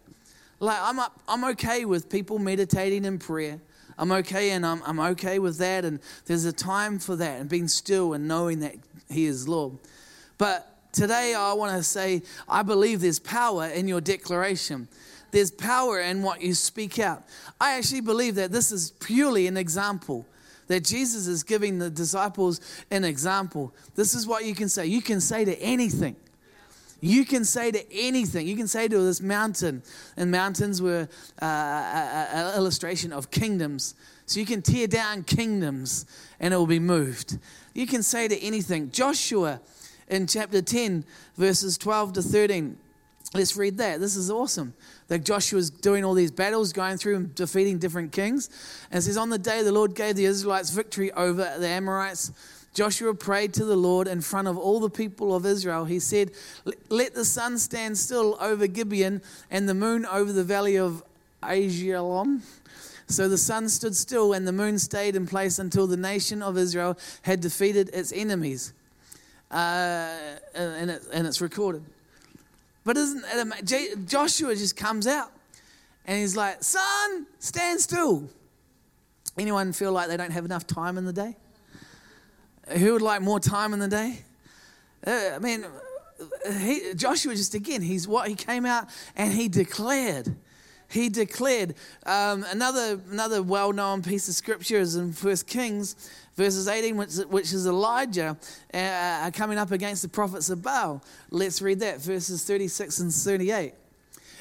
like 0.59 0.79
I'm, 0.81 0.99
up, 0.99 1.21
I'm 1.27 1.45
okay 1.51 1.85
with 1.85 2.09
people 2.09 2.38
meditating 2.38 3.05
in 3.05 3.18
prayer. 3.18 3.61
I'm 3.99 4.12
okay 4.12 4.51
and 4.51 4.64
I'm, 4.64 4.83
I'm 4.85 5.01
okay 5.01 5.38
with 5.38 5.59
that. 5.59 5.85
And 5.85 6.01
there's 6.27 6.45
a 6.45 6.53
time 6.53 6.99
for 6.99 7.16
that 7.16 7.40
and 7.40 7.49
being 7.49 7.68
still 7.68 8.14
and 8.14 8.27
knowing 8.27 8.61
that 8.61 8.77
He 9.11 9.27
is 9.27 9.49
Lord. 9.49 9.79
But 10.38 10.92
today 10.92 11.35
I 11.35 11.53
want 11.55 11.77
to 11.77 11.83
say, 11.83 12.23
I 12.49 12.62
believe 12.62 13.01
there's 13.01 13.18
power 13.18 13.66
in 13.66 13.88
your 13.88 14.01
declaration. 14.01 14.88
There's 15.33 15.51
power 15.51 16.01
in 16.01 16.23
what 16.23 16.40
you 16.40 16.55
speak 16.55 16.99
out. 16.99 17.25
I 17.61 17.77
actually 17.77 18.03
believe 18.03 18.37
that 18.37 18.53
this 18.53 18.71
is 18.71 18.92
purely 19.01 19.49
an 19.49 19.57
example 19.57 20.27
that 20.68 20.85
Jesus 20.85 21.27
is 21.27 21.42
giving 21.42 21.79
the 21.79 21.90
disciples 21.90 22.61
an 22.90 23.05
example. 23.05 23.75
This 23.95 24.14
is 24.14 24.27
what 24.27 24.45
you 24.45 24.55
can 24.55 24.68
say. 24.68 24.87
You 24.87 25.03
can 25.03 25.21
say 25.21 25.45
to 25.45 25.59
anything. 25.61 26.16
You 27.01 27.25
can 27.25 27.45
say 27.45 27.73
to 27.73 27.92
anything. 27.92 28.47
You 28.47 28.57
can 28.57 28.68
say 28.68 28.87
to 28.87 28.99
this 28.99 29.21
mountain, 29.21 29.83
and 30.16 30.31
mountains 30.31 30.81
were 30.81 31.09
uh, 31.42 31.45
an 31.45 32.57
illustration 32.57 33.12
of 33.12 33.31
kingdoms. 33.31 33.95
So 34.27 34.38
you 34.38 34.47
can 34.47 34.62
tear 34.62 34.87
down 34.87 35.25
kingdoms 35.25 36.07
and 36.38 36.55
it 36.55 36.57
will 36.57 36.66
be 36.66 36.79
moved. 36.79 37.38
You 37.75 37.87
can 37.87 38.03
say 38.03 38.29
to 38.29 38.40
anything. 38.40 38.92
Joshua 38.92 39.61
in 40.09 40.27
chapter 40.27 40.62
10, 40.62 41.05
verses 41.37 41.77
12 41.77 42.12
to 42.14 42.23
13. 42.23 42.79
Let's 43.35 43.57
read 43.57 43.79
that. 43.79 43.99
This 43.99 44.14
is 44.14 44.31
awesome. 44.31 44.75
That 45.09 45.25
Joshua's 45.25 45.71
doing 45.71 46.05
all 46.05 46.12
these 46.12 46.31
battles, 46.31 46.73
going 46.73 46.99
through 46.99 47.16
and 47.16 47.35
defeating 47.35 47.79
different 47.79 48.12
kings. 48.12 48.51
And 48.90 48.99
it 48.99 49.03
says, 49.03 49.16
On 49.16 49.31
the 49.31 49.38
day 49.38 49.62
the 49.62 49.73
Lord 49.73 49.95
gave 49.95 50.16
the 50.16 50.27
Israelites 50.27 50.71
victory 50.71 51.11
over 51.12 51.55
the 51.59 51.66
Amorites, 51.66 52.33
Joshua 52.75 53.14
prayed 53.14 53.55
to 53.55 53.64
the 53.64 53.77
Lord 53.77 54.07
in 54.07 54.21
front 54.21 54.49
of 54.49 54.59
all 54.59 54.81
the 54.81 54.90
people 54.90 55.35
of 55.35 55.47
Israel. 55.47 55.87
He 55.87 55.99
said, 55.99 56.33
Let 56.90 57.14
the 57.14 57.25
sun 57.25 57.59
stand 57.59 57.97
still 57.97 58.37
over 58.40 58.66
Gibeon 58.66 59.23
and 59.51 59.68
the 59.68 59.75
moon 59.75 60.05
over 60.07 60.33
the 60.33 60.45
valley 60.45 60.77
of 60.77 61.03
Aijalon. 61.42 62.40
So 63.09 63.29
the 63.29 63.38
sun 63.38 63.68
stood 63.68 63.97
still 63.97 64.33
and 64.33 64.47
the 64.47 64.53
moon 64.53 64.79
stayed 64.79 65.16
in 65.16 65.27
place 65.27 65.59
until 65.59 65.87
the 65.87 65.97
nation 65.97 66.42
of 66.42 66.57
Israel 66.57 66.99
had 67.23 67.40
defeated 67.40 67.90
its 67.92 68.12
enemies. 68.12 68.73
Uh, 69.51 70.16
and, 70.55 70.90
it, 70.90 71.03
and 71.12 71.27
it's 71.27 71.40
recorded. 71.42 71.85
But 72.85 72.97
isn't 72.97 73.25
it, 73.33 74.07
Joshua 74.07 74.57
just 74.57 74.77
comes 74.77 75.07
out 75.07 75.31
and 76.05 76.18
he's 76.18 76.37
like, 76.37 76.62
"Sun, 76.62 77.27
stand 77.38 77.81
still. 77.81 78.29
Anyone 79.38 79.73
feel 79.73 79.92
like 79.92 80.09
they 80.09 80.16
don't 80.16 80.33
have 80.33 80.45
enough 80.45 80.66
time 80.66 80.99
in 80.99 81.05
the 81.05 81.12
day? 81.12 81.37
Who 82.68 82.92
would 82.92 83.03
like 83.03 83.23
more 83.23 83.40
time 83.40 83.73
in 83.73 83.79
the 83.79 83.88
day? 83.88 84.25
Uh, 85.07 85.31
I 85.35 85.38
mean, 85.38 85.64
he, 86.61 86.95
Joshua 86.95 87.35
just 87.35 87.55
again, 87.55 87.83
he's 87.83 88.07
what 88.07 88.29
he 88.29 88.35
came 88.35 88.66
out 88.66 88.87
and 89.16 89.33
he 89.33 89.49
declared. 89.49 90.35
He 90.92 91.09
declared 91.09 91.74
um, 92.05 92.44
another 92.50 93.00
another 93.11 93.42
well-known 93.42 94.02
piece 94.02 94.28
of 94.28 94.35
scripture 94.35 94.76
is 94.76 94.94
in 94.94 95.12
1 95.12 95.37
Kings, 95.46 95.96
verses 96.37 96.68
18, 96.68 96.96
which, 96.98 97.14
which 97.31 97.52
is 97.55 97.66
Elijah 97.66 98.37
uh, 98.74 99.31
coming 99.33 99.57
up 99.57 99.70
against 99.70 100.02
the 100.02 100.09
prophets 100.09 100.50
of 100.50 100.62
Baal. 100.62 101.02
Let's 101.31 101.62
read 101.62 101.81
that, 101.81 102.00
verses 102.02 102.44
36 102.44 102.98
and 103.00 103.12
38. 103.12 103.72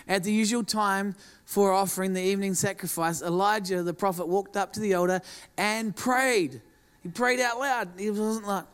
At 0.09 0.23
the 0.25 0.33
usual 0.33 0.65
time 0.65 1.15
for 1.45 1.71
offering 1.71 2.11
the 2.11 2.21
evening 2.21 2.53
sacrifice, 2.53 3.21
Elijah 3.21 3.81
the 3.81 3.93
prophet 3.93 4.27
walked 4.27 4.57
up 4.57 4.73
to 4.73 4.81
the 4.81 4.93
altar 4.95 5.21
and 5.57 5.95
prayed. 5.95 6.61
He 7.01 7.07
prayed 7.07 7.39
out 7.39 7.59
loud. 7.59 7.89
He 7.97 8.11
wasn't 8.11 8.45
like. 8.45 8.65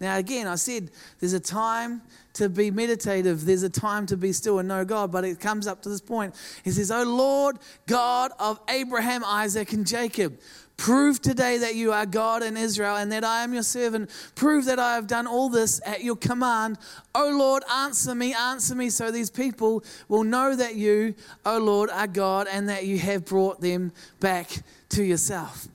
Now, 0.00 0.16
again, 0.16 0.46
I 0.46 0.54
said 0.54 0.90
there's 1.18 1.34
a 1.34 1.40
time 1.40 2.02
to 2.34 2.48
be 2.48 2.70
meditative, 2.70 3.44
there's 3.44 3.62
a 3.62 3.68
time 3.68 4.06
to 4.06 4.16
be 4.16 4.32
still 4.32 4.58
and 4.58 4.68
know 4.68 4.84
God, 4.84 5.12
but 5.12 5.24
it 5.24 5.40
comes 5.40 5.66
up 5.66 5.82
to 5.82 5.88
this 5.88 6.00
point. 6.00 6.34
He 6.64 6.70
says, 6.70 6.90
Oh 6.90 7.02
Lord, 7.02 7.58
God 7.86 8.32
of 8.38 8.58
Abraham, 8.68 9.24
Isaac, 9.24 9.72
and 9.72 9.86
Jacob, 9.86 10.38
Prove 10.80 11.20
today 11.20 11.58
that 11.58 11.74
you 11.74 11.92
are 11.92 12.06
God 12.06 12.42
in 12.42 12.56
Israel 12.56 12.96
and 12.96 13.12
that 13.12 13.22
I 13.22 13.42
am 13.42 13.52
your 13.52 13.62
servant. 13.62 14.08
Prove 14.34 14.64
that 14.64 14.78
I 14.78 14.94
have 14.94 15.06
done 15.06 15.26
all 15.26 15.50
this 15.50 15.78
at 15.84 16.02
your 16.02 16.16
command. 16.16 16.78
O 17.14 17.28
Lord, 17.36 17.62
answer 17.70 18.14
me, 18.14 18.32
answer 18.32 18.74
me, 18.74 18.88
so 18.88 19.10
these 19.10 19.28
people 19.28 19.84
will 20.08 20.24
know 20.24 20.56
that 20.56 20.76
you, 20.76 21.14
O 21.44 21.58
Lord, 21.58 21.90
are 21.90 22.06
God 22.06 22.48
and 22.50 22.66
that 22.70 22.86
you 22.86 22.98
have 22.98 23.26
brought 23.26 23.60
them 23.60 23.92
back 24.20 24.48
to 24.88 25.04
yourself. 25.04 25.68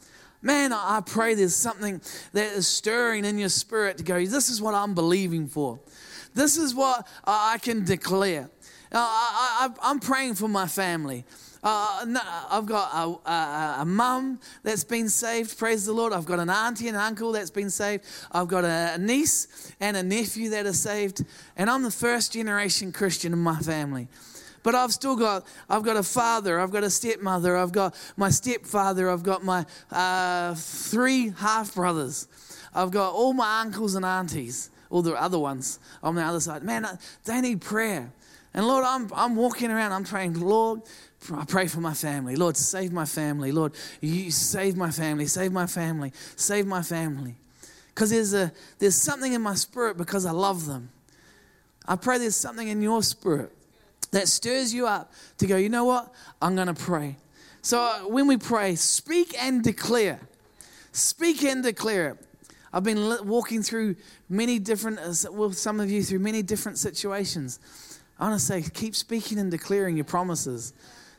Man, 0.45 0.73
I 0.73 1.01
pray 1.03 1.33
there's 1.33 1.55
something 1.55 1.99
that 2.33 2.51
is 2.53 2.67
stirring 2.67 3.25
in 3.25 3.39
your 3.39 3.49
spirit 3.49 3.97
to 3.97 4.03
go, 4.03 4.23
this 4.23 4.47
is 4.47 4.61
what 4.61 4.75
I'm 4.75 4.93
believing 4.93 5.47
for. 5.47 5.79
This 6.35 6.55
is 6.55 6.75
what 6.75 7.07
I 7.23 7.57
can 7.57 7.83
declare. 7.83 8.51
I, 8.91 9.71
am 9.81 9.99
praying 9.99 10.35
for 10.35 10.47
my 10.47 10.67
family. 10.67 11.25
Uh, 11.63 12.05
no, 12.07 12.19
I've 12.23 12.67
got 12.67 12.91
a, 12.93 13.31
a, 13.31 13.75
a 13.79 13.85
mum 13.85 14.39
that's 14.61 14.83
been 14.83 15.09
saved, 15.09 15.57
praise 15.57 15.87
the 15.87 15.93
Lord. 15.93 16.13
I've 16.13 16.27
got 16.27 16.37
an 16.37 16.51
auntie 16.51 16.89
and 16.89 16.95
uncle 16.95 17.31
that's 17.31 17.49
been 17.49 17.71
saved. 17.71 18.03
I've 18.31 18.47
got 18.47 18.65
a 18.65 18.99
niece 18.99 19.73
and 19.79 19.97
a 19.97 20.03
nephew 20.03 20.51
that 20.51 20.67
are 20.67 20.73
saved. 20.73 21.25
And 21.57 21.71
I'm 21.71 21.81
the 21.81 21.89
first 21.89 22.33
generation 22.33 22.91
Christian 22.91 23.33
in 23.33 23.39
my 23.39 23.57
family 23.61 24.09
but 24.65 24.73
I've 24.73 24.91
still 24.91 25.15
got 25.15 25.45
I've 25.69 25.83
got 25.83 25.95
a 25.95 26.01
father, 26.01 26.59
I've 26.59 26.71
got 26.71 26.83
a 26.83 26.89
stepmother, 26.89 27.55
I've 27.55 27.71
got 27.71 27.95
my 28.17 28.31
stepfather, 28.31 29.11
I've 29.11 29.21
got 29.21 29.43
my 29.43 29.63
uh, 29.91 30.55
three 30.55 31.29
half 31.37 31.75
brothers, 31.75 32.27
I've 32.73 32.89
got 32.89 33.13
all 33.13 33.31
my 33.31 33.61
uncles 33.61 33.93
and 33.93 34.03
aunties, 34.03 34.71
all 34.89 35.03
the 35.03 35.13
other 35.13 35.37
ones 35.37 35.77
on 36.01 36.15
the 36.15 36.23
other 36.23 36.39
side. 36.39 36.63
Man, 36.63 36.87
they 37.25 37.41
need 37.41 37.61
prayer. 37.61 38.11
And 38.55 38.65
Lord, 38.65 38.85
I'm, 38.85 39.11
I'm 39.13 39.35
walking 39.35 39.69
around, 39.69 39.91
I'm 39.91 40.03
praying, 40.03 40.39
Lord, 40.39 40.81
I 41.31 41.45
pray 41.45 41.67
for 41.67 41.79
my 41.79 41.93
family. 41.93 42.35
Lord, 42.35 42.57
save 42.57 42.91
my 42.91 43.05
family. 43.05 43.51
Lord, 43.51 43.73
you 44.01 44.31
save 44.31 44.75
my 44.75 44.89
family, 44.89 45.27
save 45.27 45.51
my 45.51 45.67
family, 45.67 46.11
save 46.35 46.65
my 46.65 46.81
family. 46.81 47.35
Because 47.89 48.09
there's, 48.09 48.33
a, 48.33 48.51
there's 48.79 48.95
something 48.95 49.33
in 49.33 49.43
my 49.43 49.55
spirit 49.55 49.95
because 49.97 50.25
I 50.25 50.31
love 50.31 50.65
them. 50.65 50.89
I 51.87 51.97
pray 51.97 52.17
there's 52.17 52.35
something 52.35 52.67
in 52.67 52.81
your 52.81 53.03
spirit 53.03 53.54
that 54.15 54.29
stirs 54.29 54.73
you 54.73 54.87
up 54.87 55.11
to 55.37 55.45
go, 55.45 55.57
you 55.57 55.67
know 55.67 55.83
what? 55.83 56.09
I'm 56.41 56.55
going 56.55 56.67
to 56.67 56.73
pray. 56.73 57.17
So 57.61 57.81
uh, 57.81 57.99
when 58.07 58.27
we 58.27 58.37
pray, 58.37 58.75
speak 58.75 59.35
and 59.37 59.61
declare. 59.61 60.21
Speak 60.93 61.43
and 61.43 61.61
declare 61.61 62.11
it. 62.11 62.17
I've 62.71 62.85
been 62.85 63.27
walking 63.27 63.61
through 63.61 63.97
many 64.29 64.57
different, 64.57 64.99
uh, 64.99 65.31
well, 65.33 65.51
some 65.51 65.81
of 65.81 65.91
you 65.91 66.01
through 66.01 66.19
many 66.19 66.41
different 66.43 66.77
situations. 66.77 67.59
I 68.17 68.29
want 68.29 68.39
to 68.39 68.45
say, 68.45 68.61
keep 68.61 68.95
speaking 68.95 69.37
and 69.37 69.51
declaring 69.51 69.97
your 69.97 70.05
promises. 70.05 70.71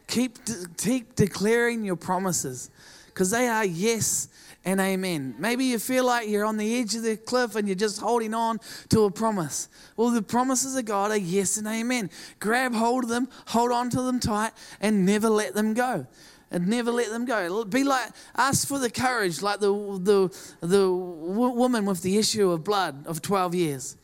Keep, 0.06 0.46
de- 0.46 0.66
keep 0.78 1.16
declaring 1.16 1.84
your 1.84 1.96
promises 1.96 2.70
because 3.08 3.30
they 3.30 3.46
are 3.46 3.66
yes 3.66 4.28
and 4.66 4.80
amen. 4.80 5.36
Maybe 5.38 5.64
you 5.64 5.78
feel 5.78 6.04
like 6.04 6.28
you're 6.28 6.44
on 6.44 6.56
the 6.56 6.80
edge 6.80 6.96
of 6.96 7.02
the 7.02 7.16
cliff 7.16 7.54
and 7.54 7.68
you're 7.68 7.76
just 7.76 8.00
holding 8.00 8.34
on 8.34 8.58
to 8.88 9.04
a 9.04 9.10
promise. 9.12 9.68
Well, 9.96 10.10
the 10.10 10.20
promises 10.20 10.74
of 10.74 10.84
God 10.84 11.12
are 11.12 11.16
yes 11.16 11.56
and 11.56 11.68
amen. 11.68 12.10
Grab 12.40 12.74
hold 12.74 13.04
of 13.04 13.10
them, 13.10 13.28
hold 13.46 13.70
on 13.70 13.90
to 13.90 14.02
them 14.02 14.18
tight, 14.18 14.50
and 14.80 15.06
never 15.06 15.30
let 15.30 15.54
them 15.54 15.72
go. 15.72 16.08
And 16.50 16.66
never 16.66 16.90
let 16.90 17.10
them 17.10 17.24
go. 17.24 17.64
Be 17.64 17.84
like, 17.84 18.10
ask 18.36 18.66
for 18.66 18.80
the 18.80 18.90
courage, 18.90 19.40
like 19.40 19.60
the, 19.60 19.70
the, 19.70 20.66
the 20.66 20.92
woman 20.92 21.86
with 21.86 22.02
the 22.02 22.18
issue 22.18 22.50
of 22.50 22.64
blood 22.64 23.06
of 23.06 23.22
12 23.22 23.54
years. 23.54 23.96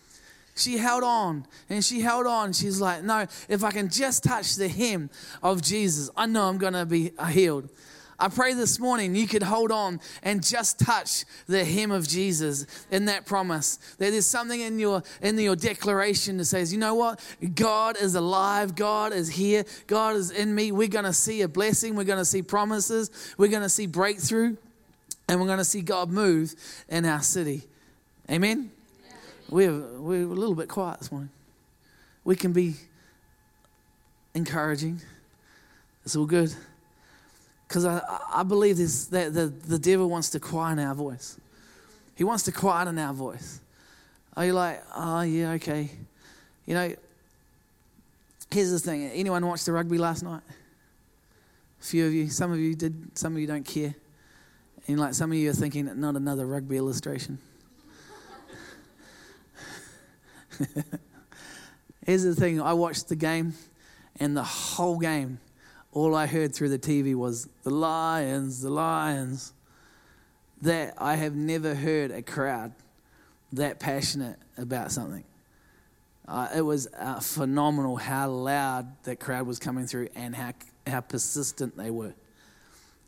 She 0.55 0.77
held 0.77 1.03
on 1.03 1.47
and 1.71 1.85
she 1.85 2.03
held 2.03 2.27
on. 2.27 2.53
She's 2.53 2.81
like, 2.81 3.03
No, 3.03 3.27
if 3.49 3.65
I 3.65 3.71
can 3.71 3.89
just 3.89 4.23
touch 4.23 4.57
the 4.57 4.69
hem 4.69 5.09
of 5.43 5.63
Jesus, 5.63 6.11
I 6.17 6.27
know 6.27 6.45
I'm 6.45 6.59
going 6.59 6.75
to 6.75 6.85
be 6.85 7.13
healed. 7.31 7.71
I 8.23 8.29
pray 8.29 8.55
this 8.55 8.79
morning 8.79 9.17
you 9.17 9.27
could 9.27 9.43
hold 9.43 9.73
on 9.73 10.01
and 10.23 10.47
just 10.47 10.79
touch 10.79 11.25
the 11.49 11.65
hem 11.65 11.91
of 11.91 12.07
Jesus 12.07 12.67
in 12.93 13.07
that 13.07 13.27
promise. 13.27 13.79
That 13.99 14.13
there's 14.13 14.29
something 14.29 14.61
in 14.61 14.79
your 14.79 15.03
in 15.23 15.37
your 15.37 15.57
declaration 15.57 16.37
that 16.37 16.45
says, 16.45 16.73
you 16.73 16.79
know 16.79 16.95
what? 16.95 17.19
God 17.57 17.97
is 18.01 18.15
alive. 18.15 18.77
God 18.77 19.13
is 19.13 19.29
here. 19.29 19.65
God 19.89 20.15
is 20.15 20.31
in 20.31 20.55
me. 20.55 20.71
We're 20.71 20.87
going 20.87 21.05
to 21.05 21.13
see 21.13 21.43
a 21.43 21.49
blessing. 21.49 21.97
We're 21.97 22.05
going 22.05 22.21
to 22.21 22.25
see 22.25 22.43
promises. 22.43 23.11
We're 23.39 23.49
going 23.49 23.65
to 23.65 23.69
see 23.69 23.89
breakthrough. 23.89 24.57
And 25.29 25.41
we're 25.41 25.49
going 25.49 25.59
to 25.59 25.65
see 25.65 25.81
God 25.81 26.09
move 26.09 26.55
in 26.89 27.05
our 27.05 27.23
city. 27.23 27.63
Amen? 28.31 28.71
We're, 29.51 29.73
we're 29.99 30.23
a 30.23 30.27
little 30.27 30.55
bit 30.55 30.69
quiet 30.69 31.01
this 31.01 31.11
morning. 31.11 31.31
We 32.23 32.37
can 32.37 32.53
be 32.53 32.75
encouraging. 34.33 35.01
It's 36.05 36.15
all 36.15 36.27
good. 36.27 36.55
Because 37.73 37.87
I, 37.87 38.03
I 38.31 38.43
believe 38.43 38.77
this, 38.77 39.07
that 39.07 39.33
the, 39.33 39.47
the 39.47 39.79
devil 39.79 40.11
wants 40.11 40.29
to 40.31 40.39
quiet 40.39 40.79
our 40.79 40.95
voice. 40.95 41.39
He 42.15 42.23
wants 42.23 42.43
to 42.43 42.53
quieten 42.53 42.99
our 42.99 43.15
voice. 43.15 43.63
Are 44.37 44.45
you 44.45 44.53
like, 44.53 44.85
oh, 44.95 45.23
yeah, 45.23 45.53
okay. 45.53 45.89
You 46.67 46.75
know, 46.75 46.95
here's 48.51 48.73
the 48.73 48.79
thing. 48.79 49.09
Anyone 49.13 49.47
watched 49.47 49.65
the 49.65 49.73
rugby 49.73 49.97
last 49.97 50.23
night? 50.23 50.43
A 51.81 51.83
few 51.83 52.07
of 52.07 52.13
you. 52.13 52.29
Some 52.29 52.53
of 52.53 52.59
you 52.59 52.75
did. 52.75 53.17
Some 53.17 53.33
of 53.33 53.41
you 53.41 53.47
don't 53.47 53.65
care. 53.65 53.95
And 54.87 55.01
like 55.01 55.15
some 55.15 55.33
of 55.33 55.39
you 55.39 55.49
are 55.49 55.55
thinking, 55.55 55.91
not 55.99 56.15
another 56.15 56.45
rugby 56.45 56.77
illustration. 56.77 57.39
Here's 62.05 62.23
the 62.23 62.35
thing 62.35 62.61
I 62.61 62.75
watched 62.75 63.09
the 63.09 63.17
game, 63.17 63.55
and 64.21 64.37
the 64.37 64.43
whole 64.43 64.99
game, 64.99 65.41
all 65.93 66.15
I 66.15 66.27
heard 66.27 66.55
through 66.55 66.71
the 66.71 66.79
TV 66.79 67.15
was 67.15 67.49
the 67.63 67.71
Lions, 67.71 68.63
the 68.63 68.71
Lions. 68.71 69.53
That 70.63 70.95
I 70.99 71.17
have 71.17 71.35
never 71.35 71.75
heard 71.75 72.11
a 72.11 72.23
crowd 72.23 72.73
that 73.53 73.81
passionate 73.81 74.39
about 74.57 74.93
something. 74.93 75.25
Uh, 76.27 76.49
it 76.55 76.63
was 76.63 76.89
uh, 76.97 77.19
phenomenal 77.21 77.97
how 77.97 78.31
loud 78.31 78.87
that 79.05 79.19
crowd 79.19 79.47
was 79.47 79.59
coming 79.59 79.87
through 79.87 80.09
and 80.15 80.37
how, 80.37 80.53
how 80.87 81.01
persistent 81.01 81.77
they 81.77 81.91
were. 81.91 82.15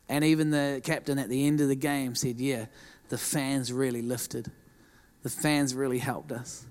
And 0.09 0.25
even 0.25 0.51
the 0.51 0.81
captain 0.85 1.18
at 1.18 1.29
the 1.29 1.47
end 1.47 1.61
of 1.61 1.68
the 1.68 1.77
game 1.77 2.14
said, 2.14 2.40
Yeah, 2.40 2.66
the 3.09 3.16
fans 3.16 3.73
really 3.73 4.03
lifted. 4.03 4.51
The 5.23 5.31
fans 5.31 5.75
really 5.75 5.99
helped 5.99 6.33
us. 6.33 6.66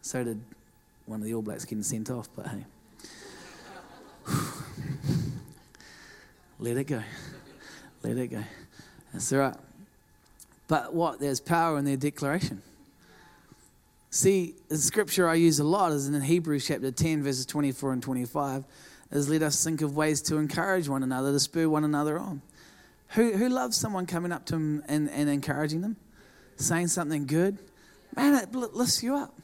So 0.00 0.24
did 0.24 0.40
one 1.04 1.20
of 1.20 1.26
the 1.26 1.34
All 1.34 1.42
Blacks 1.42 1.64
getting 1.64 1.82
sent 1.82 2.08
off, 2.08 2.28
but 2.34 2.46
hey. 2.46 2.64
Let 6.58 6.76
it 6.76 6.84
go. 6.84 7.02
Let 8.02 8.16
it 8.16 8.28
go. 8.28 8.42
That's 9.12 9.32
all 9.32 9.38
right. 9.40 9.56
But 10.68 10.94
what? 10.94 11.18
There's 11.20 11.40
power 11.40 11.78
in 11.78 11.84
their 11.84 11.96
declaration. 11.96 12.62
See, 14.10 14.54
the 14.68 14.78
scripture 14.78 15.28
I 15.28 15.34
use 15.34 15.58
a 15.60 15.64
lot 15.64 15.92
is 15.92 16.08
in 16.08 16.20
Hebrews 16.20 16.66
chapter 16.66 16.90
10, 16.90 17.22
verses 17.22 17.44
24 17.44 17.92
and 17.92 18.02
25, 18.02 18.64
is 19.12 19.28
let 19.28 19.42
us 19.42 19.62
think 19.62 19.82
of 19.82 19.94
ways 19.96 20.22
to 20.22 20.36
encourage 20.36 20.88
one 20.88 21.02
another, 21.02 21.32
to 21.32 21.40
spur 21.40 21.68
one 21.68 21.84
another 21.84 22.18
on. 22.18 22.40
Who, 23.10 23.32
who 23.32 23.48
loves 23.48 23.76
someone 23.76 24.06
coming 24.06 24.32
up 24.32 24.46
to 24.46 24.52
them 24.54 24.82
and, 24.88 25.10
and 25.10 25.28
encouraging 25.28 25.82
them? 25.82 25.96
Saying 26.56 26.88
something 26.88 27.26
good? 27.26 27.58
Man, 28.16 28.34
it 28.34 28.54
lifts 28.54 29.02
you 29.02 29.14
up. 29.16 29.34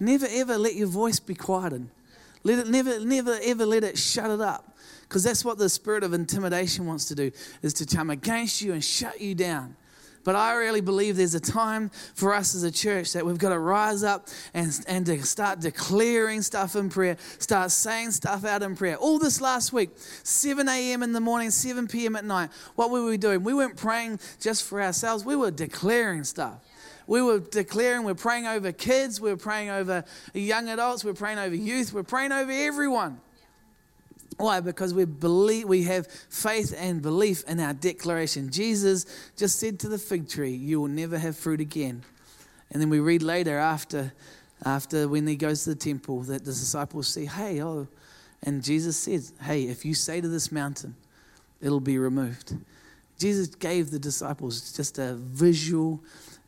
Never 0.00 0.26
ever 0.30 0.56
let 0.58 0.74
your 0.74 0.88
voice 0.88 1.20
be 1.20 1.34
quieted. 1.34 1.88
Let 2.44 2.58
it 2.60 2.68
never, 2.68 3.00
never 3.00 3.38
ever 3.42 3.66
let 3.66 3.82
it 3.82 3.98
shut 3.98 4.30
it 4.30 4.40
up. 4.40 4.76
Because 5.02 5.24
that's 5.24 5.44
what 5.44 5.58
the 5.58 5.68
spirit 5.68 6.04
of 6.04 6.12
intimidation 6.12 6.86
wants 6.86 7.06
to 7.06 7.14
do, 7.14 7.30
is 7.62 7.72
to 7.74 7.86
come 7.86 8.10
against 8.10 8.62
you 8.62 8.72
and 8.72 8.84
shut 8.84 9.20
you 9.20 9.34
down. 9.34 9.76
But 10.24 10.36
I 10.36 10.54
really 10.54 10.80
believe 10.80 11.16
there's 11.16 11.34
a 11.34 11.40
time 11.40 11.90
for 12.14 12.34
us 12.34 12.54
as 12.54 12.62
a 12.62 12.72
church 12.72 13.12
that 13.12 13.26
we've 13.26 13.38
got 13.38 13.50
to 13.50 13.58
rise 13.58 14.02
up 14.02 14.28
and, 14.54 14.72
and 14.88 15.04
to 15.06 15.22
start 15.22 15.60
declaring 15.60 16.40
stuff 16.40 16.76
in 16.76 16.88
prayer, 16.88 17.18
start 17.38 17.70
saying 17.70 18.12
stuff 18.12 18.44
out 18.44 18.62
in 18.62 18.74
prayer. 18.74 18.96
All 18.96 19.18
this 19.18 19.42
last 19.42 19.74
week, 19.74 19.90
7 20.22 20.66
a.m. 20.66 21.02
in 21.02 21.12
the 21.12 21.20
morning, 21.20 21.50
7 21.50 21.86
p.m. 21.86 22.16
at 22.16 22.24
night, 22.24 22.48
what 22.74 22.90
were 22.90 23.04
we 23.04 23.18
doing? 23.18 23.44
We 23.44 23.52
weren't 23.52 23.76
praying 23.76 24.18
just 24.40 24.64
for 24.64 24.80
ourselves, 24.82 25.24
we 25.24 25.36
were 25.36 25.50
declaring 25.50 26.24
stuff 26.24 26.58
we 27.06 27.22
were 27.22 27.40
declaring, 27.40 28.04
we're 28.04 28.14
praying 28.14 28.46
over 28.46 28.72
kids, 28.72 29.20
we're 29.20 29.36
praying 29.36 29.70
over 29.70 30.04
young 30.32 30.68
adults, 30.68 31.04
we're 31.04 31.14
praying 31.14 31.38
over 31.38 31.54
youth, 31.54 31.92
we're 31.92 32.02
praying 32.02 32.32
over 32.32 32.50
everyone. 32.50 33.20
Why? 34.36 34.60
Because 34.60 34.92
we 34.92 35.04
believe 35.04 35.68
we 35.68 35.84
have 35.84 36.08
faith 36.08 36.74
and 36.76 37.00
belief 37.00 37.44
in 37.46 37.60
our 37.60 37.72
declaration. 37.72 38.50
Jesus 38.50 39.06
just 39.36 39.60
said 39.60 39.78
to 39.80 39.88
the 39.88 39.98
fig 39.98 40.28
tree, 40.28 40.54
"You 40.54 40.80
will 40.80 40.88
never 40.88 41.18
have 41.18 41.36
fruit 41.36 41.60
again." 41.60 42.02
And 42.70 42.82
then 42.82 42.90
we 42.90 42.98
read 42.98 43.22
later 43.22 43.56
after, 43.56 44.12
after 44.64 45.08
when 45.08 45.26
he 45.28 45.36
goes 45.36 45.62
to 45.64 45.70
the 45.70 45.76
temple, 45.76 46.22
that 46.22 46.44
the 46.44 46.50
disciples 46.50 47.06
say, 47.06 47.26
"Hey, 47.26 47.62
oh," 47.62 47.86
and 48.42 48.64
Jesus 48.64 48.96
says, 48.96 49.32
"Hey, 49.40 49.64
if 49.64 49.84
you 49.84 49.94
say 49.94 50.20
to 50.20 50.26
this 50.26 50.50
mountain, 50.50 50.96
it'll 51.60 51.78
be 51.78 51.98
removed." 51.98 52.56
Jesus 53.16 53.46
gave 53.46 53.92
the 53.92 54.00
disciples 54.00 54.72
just 54.72 54.98
a 54.98 55.14
visual 55.14 56.02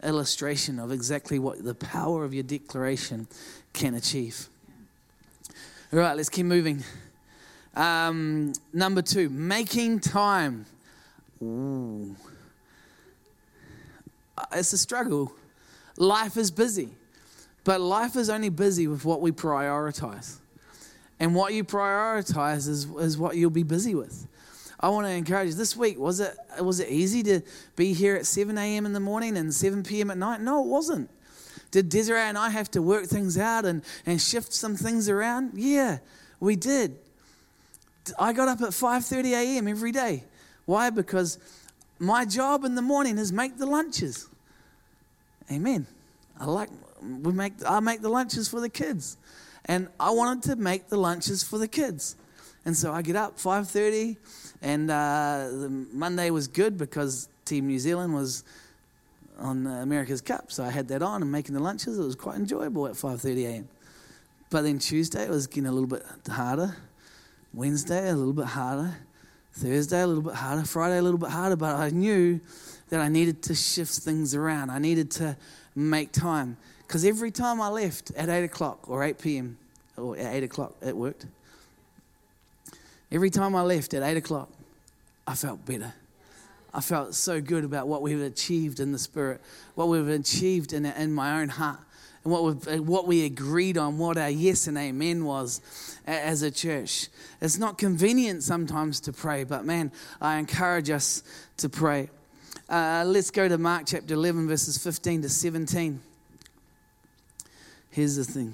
illustration 0.07 0.79
of 0.79 0.92
exactly 0.92 1.38
what 1.38 1.62
the 1.64 1.75
power 1.75 2.25
of 2.25 2.33
your 2.33 2.45
declaration 2.45 3.27
can 3.73 3.95
achieve. 3.95 4.49
All 5.92 5.99
right, 5.99 6.16
let's 6.16 6.29
keep 6.29 6.47
moving. 6.47 6.83
Um, 7.75 8.53
number 8.73 9.03
two, 9.03 9.29
making 9.29 10.01
time. 10.01 10.64
Ooh. 11.42 12.16
It's 14.53 14.73
a 14.73 14.79
struggle. 14.79 15.33
Life 15.97 16.37
is 16.37 16.51
busy, 16.51 16.90
but 17.64 17.81
life 17.81 18.16
is 18.16 18.31
only 18.31 18.49
busy 18.49 18.87
with 18.87 19.05
what 19.05 19.21
we 19.21 19.33
prioritize. 19.33 20.37
And 21.19 21.35
what 21.35 21.55
you 21.55 21.64
prioritize 21.64 22.69
is, 22.69 22.85
is 22.99 23.16
what 23.16 23.37
you'll 23.37 23.51
be 23.51 23.62
busy 23.62 23.95
with. 23.95 24.27
I 24.79 24.89
want 24.91 25.07
to 25.07 25.11
encourage 25.11 25.49
you. 25.49 25.55
This 25.55 25.77
week, 25.77 25.99
was 25.99 26.21
it, 26.21 26.37
was 26.61 26.81
it 26.81 26.89
easy 26.89 27.23
to 27.25 27.41
be 27.77 27.93
here 27.93 28.17
at 28.17 28.27
7 28.27 28.57
a.m. 28.59 28.87
in 28.87 28.93
the 28.93 29.01
morning 29.01 29.37
and 29.37 29.53
7 29.53 29.83
p.m. 29.83 30.11
at 30.11 30.19
night? 30.19 30.41
No, 30.41 30.62
it 30.62 30.69
wasn't. 30.69 31.11
Did 31.71 31.89
Desiree 31.89 32.21
and 32.21 32.39
I 32.39 32.51
have 32.51 32.71
to 32.73 32.83
work 32.83 33.07
things 33.07 33.37
out 33.39 33.65
and, 33.65 33.83
and 34.05 34.21
shift 34.21 34.53
some 34.53 34.77
things 34.77 35.09
around? 35.09 35.53
Yeah, 35.55 35.99
we 36.41 36.57
did. 36.57 36.97
I 38.19 38.33
got 38.33 38.49
up 38.49 38.61
at 38.61 38.71
5:30 38.71 39.33
a.m. 39.33 39.69
every 39.69 39.93
day. 39.93 40.25
Why? 40.65 40.91
Because 40.91 41.39
my 41.99 42.25
job 42.25 42.65
in 42.65 42.75
the 42.75 42.83
morning 42.83 43.19
is 43.19 43.33
make 43.33 43.59
the 43.59 43.67
lunches. 43.67 44.29
Amen. 45.51 45.87
I 46.39 46.47
like 46.47 46.69
we 47.03 47.33
make 47.33 47.55
I 47.67 47.81
make 47.81 48.03
the 48.03 48.09
lunches 48.09 48.49
for 48.49 48.61
the 48.61 48.69
kids. 48.69 49.17
And 49.65 49.89
I 49.99 50.11
wanted 50.11 50.45
to 50.51 50.57
make 50.57 50.89
the 50.89 50.97
lunches 50.97 51.43
for 51.43 51.59
the 51.59 51.67
kids. 51.67 52.15
And 52.66 52.76
so 52.76 52.92
I 52.92 53.00
get 53.00 53.14
up 53.14 53.38
5:30 53.38 54.16
and 54.61 54.90
uh, 54.90 55.68
Monday 55.92 56.31
was 56.31 56.48
good 56.48 56.76
because 56.76 57.29
Team 57.44 57.68
New 57.68 57.79
Zealand 57.79 58.12
was 58.12 58.42
on 59.38 59.68
America's 59.68 60.20
Cup. 60.20 60.50
So 60.50 60.64
I 60.64 60.70
had 60.70 60.88
that 60.88 61.00
on 61.00 61.22
and 61.22 61.31
making 61.31 61.55
the 61.55 61.62
lunches. 61.62 61.96
It 61.96 62.02
was 62.02 62.16
quite 62.16 62.37
enjoyable 62.37 62.88
at 62.88 62.94
5:30 62.94 63.44
a.m. 63.46 63.68
But 64.50 64.62
then 64.62 64.81
Tuesday 64.81 65.22
it 65.22 65.31
was 65.31 65.46
getting 65.46 65.66
a 65.66 65.72
little 65.72 65.87
bit 65.87 66.05
harder. 66.29 66.76
Wednesday 67.55 68.11
a 68.11 68.16
little 68.16 68.33
bit 68.33 68.46
harder. 68.46 68.96
Thursday 69.52 70.02
a 70.02 70.07
little 70.07 70.24
bit 70.24 70.35
harder. 70.35 70.64
Friday 70.64 70.98
a 70.98 71.02
little 71.02 71.20
bit 71.20 71.31
harder. 71.31 71.55
But 71.55 71.76
I 71.76 71.90
knew 71.90 72.40
that 72.88 73.00
I 73.00 73.09
needed 73.09 73.42
to 73.44 73.55
shift 73.55 73.92
things 73.92 74.35
around. 74.35 74.70
I 74.70 74.81
needed 74.81 75.12
to 75.12 75.37
make 75.76 76.11
time 76.11 76.57
because 76.85 77.05
every 77.05 77.31
time 77.31 77.61
I 77.61 77.68
left 77.68 78.11
at 78.16 78.29
8 78.29 78.42
o'clock 78.42 78.90
or 78.90 79.05
8 79.05 79.20
p.m. 79.20 79.57
or 79.96 80.16
at 80.16 80.35
8 80.35 80.42
o'clock, 80.42 80.74
it 80.83 80.96
worked. 80.96 81.26
Every 83.11 83.31
time 83.31 83.55
I 83.55 83.62
left 83.62 83.95
at 83.95 84.03
8 84.03 84.16
o'clock, 84.16 84.51
I 85.27 85.35
felt 85.35 85.64
better. 85.64 85.95
I 86.75 86.81
felt 86.81 87.14
so 87.14 87.40
good 87.40 87.64
about 87.64 87.88
what 87.88 88.03
we've 88.03 88.21
achieved 88.21 88.81
in 88.81 88.92
the 88.92 88.99
Spirit, 88.99 89.40
what 89.75 89.88
we've 89.88 90.09
achieved 90.09 90.73
in, 90.73 90.85
in 90.85 91.12
my 91.12 91.40
own 91.40 91.49
heart, 91.49 91.81
and 92.23 92.33
what, 92.33 92.42
we 92.66 92.81
what 92.81 93.07
we 93.07 93.25
agreed 93.25 93.79
on, 93.79 93.99
what 93.99 94.19
our 94.19 94.29
yes 94.29 94.66
and 94.66 94.77
amen 94.77 95.25
was 95.25 95.61
as 96.07 96.42
a 96.42 96.51
church. 96.51 97.09
It's 97.40 97.57
not 97.57 97.79
convenient 97.79 98.42
sometimes 98.42 99.01
to 99.03 99.12
pray, 99.12 99.45
but 99.45 99.64
man, 99.64 99.92
I 100.21 100.38
encourage 100.38 100.90
us 100.90 101.23
to 101.59 101.69
pray. 101.69 102.11
Uh, 102.69 103.05
let's 103.07 103.31
go 103.31 103.49
to 103.49 103.57
Mark 103.57 103.85
chapter 103.87 104.14
11, 104.14 104.49
verses 104.49 104.77
15 104.77 105.23
to 105.23 105.29
17. 105.29 106.01
Here's 107.90 108.16
the 108.16 108.25
thing. 108.25 108.53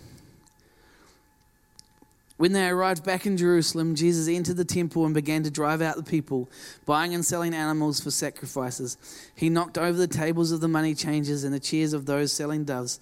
When 2.43 2.55
they 2.55 2.67
arrived 2.67 3.05
back 3.05 3.25
in 3.25 3.37
Jerusalem, 3.37 3.95
Jesus 3.95 4.27
entered 4.27 4.57
the 4.57 4.65
temple 4.65 5.05
and 5.05 5.15
began 5.15 5.45
to 5.45 5.49
drive 5.49 5.81
out 5.81 5.95
the 5.95 6.03
people, 6.03 6.51
buying 6.85 7.15
and 7.15 7.25
selling 7.25 7.55
animals 7.55 8.01
for 8.01 8.11
sacrifices. 8.11 8.97
He 9.37 9.49
knocked 9.49 9.79
over 9.79 9.97
the 9.97 10.09
tables 10.09 10.51
of 10.51 10.61
the 10.61 10.67
money 10.67 10.97
changers 10.97 11.45
and 11.45 11.55
the 11.55 11.61
chairs 11.61 11.93
of 11.93 12.05
those 12.05 12.33
selling 12.33 12.65
doves, 12.65 12.99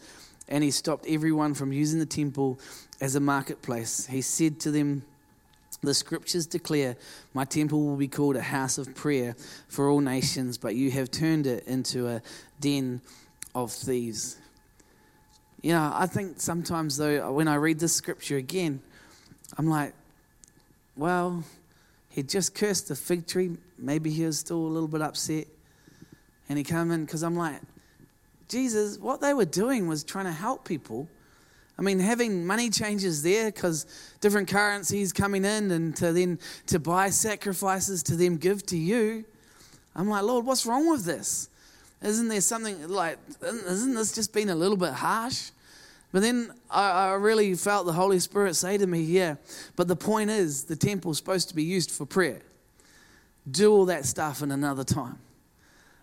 and 0.46 0.62
he 0.62 0.70
stopped 0.70 1.06
everyone 1.08 1.54
from 1.54 1.72
using 1.72 1.98
the 1.98 2.04
temple 2.04 2.60
as 3.00 3.14
a 3.14 3.20
marketplace. 3.20 4.04
He 4.04 4.20
said 4.20 4.60
to 4.60 4.70
them, 4.70 5.04
the 5.82 5.94
scriptures 5.94 6.46
declare, 6.46 6.98
My 7.32 7.46
temple 7.46 7.82
will 7.86 7.96
be 7.96 8.08
called 8.08 8.36
a 8.36 8.42
house 8.42 8.76
of 8.76 8.94
prayer 8.94 9.36
for 9.68 9.88
all 9.88 10.00
nations, 10.00 10.58
but 10.58 10.74
you 10.74 10.90
have 10.90 11.10
turned 11.10 11.46
it 11.46 11.66
into 11.66 12.08
a 12.08 12.20
den 12.60 13.00
of 13.54 13.72
thieves. 13.72 14.36
You 15.62 15.72
know, 15.72 15.90
I 15.94 16.04
think 16.04 16.42
sometimes, 16.42 16.98
though, 16.98 17.32
when 17.32 17.48
I 17.48 17.54
read 17.54 17.78
this 17.78 17.94
scripture 17.94 18.36
again, 18.36 18.82
I'm 19.58 19.68
like, 19.68 19.94
well, 20.96 21.44
he 22.08 22.22
just 22.22 22.54
cursed 22.54 22.88
the 22.88 22.96
fig 22.96 23.26
tree. 23.26 23.56
Maybe 23.78 24.10
he 24.10 24.24
was 24.24 24.38
still 24.38 24.58
a 24.58 24.68
little 24.68 24.88
bit 24.88 25.02
upset. 25.02 25.46
And 26.48 26.58
he 26.58 26.64
came 26.64 26.90
in 26.90 27.04
because 27.04 27.22
I'm 27.22 27.36
like, 27.36 27.60
Jesus, 28.48 28.98
what 28.98 29.20
they 29.20 29.32
were 29.32 29.44
doing 29.44 29.86
was 29.86 30.02
trying 30.02 30.24
to 30.24 30.32
help 30.32 30.64
people. 30.64 31.08
I 31.78 31.82
mean, 31.82 32.00
having 32.00 32.44
money 32.44 32.68
changes 32.68 33.22
there 33.22 33.50
because 33.50 33.86
different 34.20 34.48
currencies 34.48 35.12
coming 35.12 35.44
in 35.44 35.70
and 35.70 35.96
to 35.96 36.12
then 36.12 36.38
to 36.66 36.78
buy 36.78 37.10
sacrifices 37.10 38.02
to 38.04 38.16
them 38.16 38.36
give 38.36 38.66
to 38.66 38.76
you. 38.76 39.24
I'm 39.94 40.08
like, 40.08 40.24
Lord, 40.24 40.44
what's 40.44 40.66
wrong 40.66 40.90
with 40.90 41.04
this? 41.04 41.48
Isn't 42.02 42.28
there 42.28 42.40
something 42.40 42.88
like, 42.88 43.18
isn't 43.42 43.94
this 43.94 44.12
just 44.12 44.32
being 44.32 44.50
a 44.50 44.54
little 44.54 44.76
bit 44.76 44.92
harsh? 44.92 45.50
But 46.12 46.22
then 46.22 46.52
I, 46.68 46.90
I, 46.90 47.12
really 47.14 47.54
felt 47.54 47.86
the 47.86 47.92
Holy 47.92 48.18
Spirit 48.18 48.56
say 48.56 48.76
to 48.78 48.86
me, 48.86 49.00
yeah, 49.00 49.36
but 49.76 49.86
the 49.86 49.96
point 49.96 50.30
is 50.30 50.64
the 50.64 50.74
temple's 50.74 51.18
supposed 51.18 51.48
to 51.50 51.54
be 51.54 51.62
used 51.62 51.90
for 51.90 52.04
prayer. 52.04 52.40
Do 53.48 53.72
all 53.72 53.86
that 53.86 54.04
stuff 54.04 54.42
in 54.42 54.50
another 54.50 54.82
time. 54.82 55.18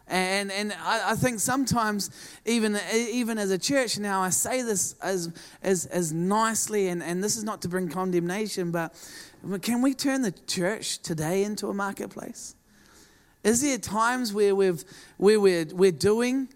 And, 0.07 0.51
and 0.51 0.73
I, 0.81 1.11
I 1.11 1.15
think 1.15 1.41
sometimes, 1.41 2.09
even, 2.45 2.79
even 2.93 3.37
as 3.37 3.51
a 3.51 3.57
church 3.57 3.99
now, 3.99 4.21
I 4.21 4.29
say 4.29 4.61
this 4.61 4.95
as, 5.01 5.33
as, 5.61 5.85
as 5.87 6.13
nicely, 6.13 6.87
and, 6.87 7.03
and 7.03 7.21
this 7.21 7.35
is 7.35 7.43
not 7.43 7.61
to 7.63 7.67
bring 7.67 7.89
condemnation, 7.89 8.71
but 8.71 8.95
can 9.61 9.81
we 9.81 9.93
turn 9.93 10.21
the 10.21 10.31
church 10.31 10.99
today 10.99 11.43
into 11.43 11.67
a 11.67 11.73
marketplace? 11.73 12.55
Is 13.43 13.61
there 13.61 13.77
times 13.77 14.33
where, 14.33 14.55
we've, 14.55 14.83
where 15.17 15.39
we're, 15.39 15.65
we're 15.65 15.91
doing 15.91 16.47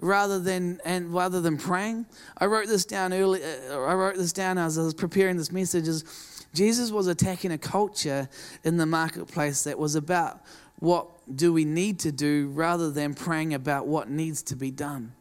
rather 0.00 0.38
than 0.38 0.80
and 0.84 1.12
rather 1.12 1.40
than 1.40 1.56
praying. 1.56 2.06
I 2.38 2.46
wrote 2.46 2.68
this 2.68 2.84
down 2.84 3.12
early. 3.12 3.42
Uh, 3.42 3.80
I 3.80 3.94
wrote 3.94 4.16
this 4.16 4.32
down 4.32 4.58
as 4.58 4.78
I 4.78 4.82
was 4.82 4.94
preparing 4.94 5.36
this 5.36 5.52
message. 5.52 5.86
Is 5.86 6.04
Jesus 6.52 6.90
was 6.90 7.06
attacking 7.06 7.52
a 7.52 7.58
culture 7.58 8.28
in 8.64 8.76
the 8.76 8.86
marketplace 8.86 9.64
that 9.64 9.78
was 9.78 9.94
about 9.94 10.40
what 10.80 11.06
do 11.34 11.52
we 11.52 11.64
need 11.64 12.00
to 12.00 12.10
do 12.10 12.48
rather 12.48 12.90
than 12.90 13.14
praying 13.14 13.54
about 13.54 13.86
what 13.86 14.08
needs 14.08 14.42
to 14.42 14.56
be 14.56 14.70
done. 14.70 15.12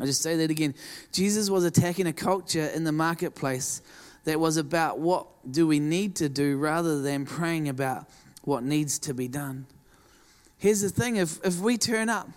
I 0.00 0.06
just 0.06 0.22
say 0.22 0.36
that 0.36 0.50
again. 0.50 0.74
Jesus 1.12 1.50
was 1.50 1.64
attacking 1.64 2.06
a 2.06 2.12
culture 2.12 2.66
in 2.74 2.82
the 2.82 2.90
marketplace 2.90 3.80
that 4.24 4.40
was 4.40 4.56
about 4.56 4.98
what 4.98 5.26
do 5.48 5.66
we 5.66 5.78
need 5.78 6.16
to 6.16 6.28
do 6.28 6.56
rather 6.56 7.00
than 7.00 7.26
praying 7.26 7.68
about 7.68 8.06
what 8.42 8.64
needs 8.64 8.98
to 9.00 9.14
be 9.14 9.28
done. 9.28 9.66
Here's 10.58 10.80
the 10.80 10.88
thing 10.88 11.16
if, 11.16 11.44
if 11.44 11.60
we 11.60 11.76
turn 11.76 12.08
up 12.08 12.28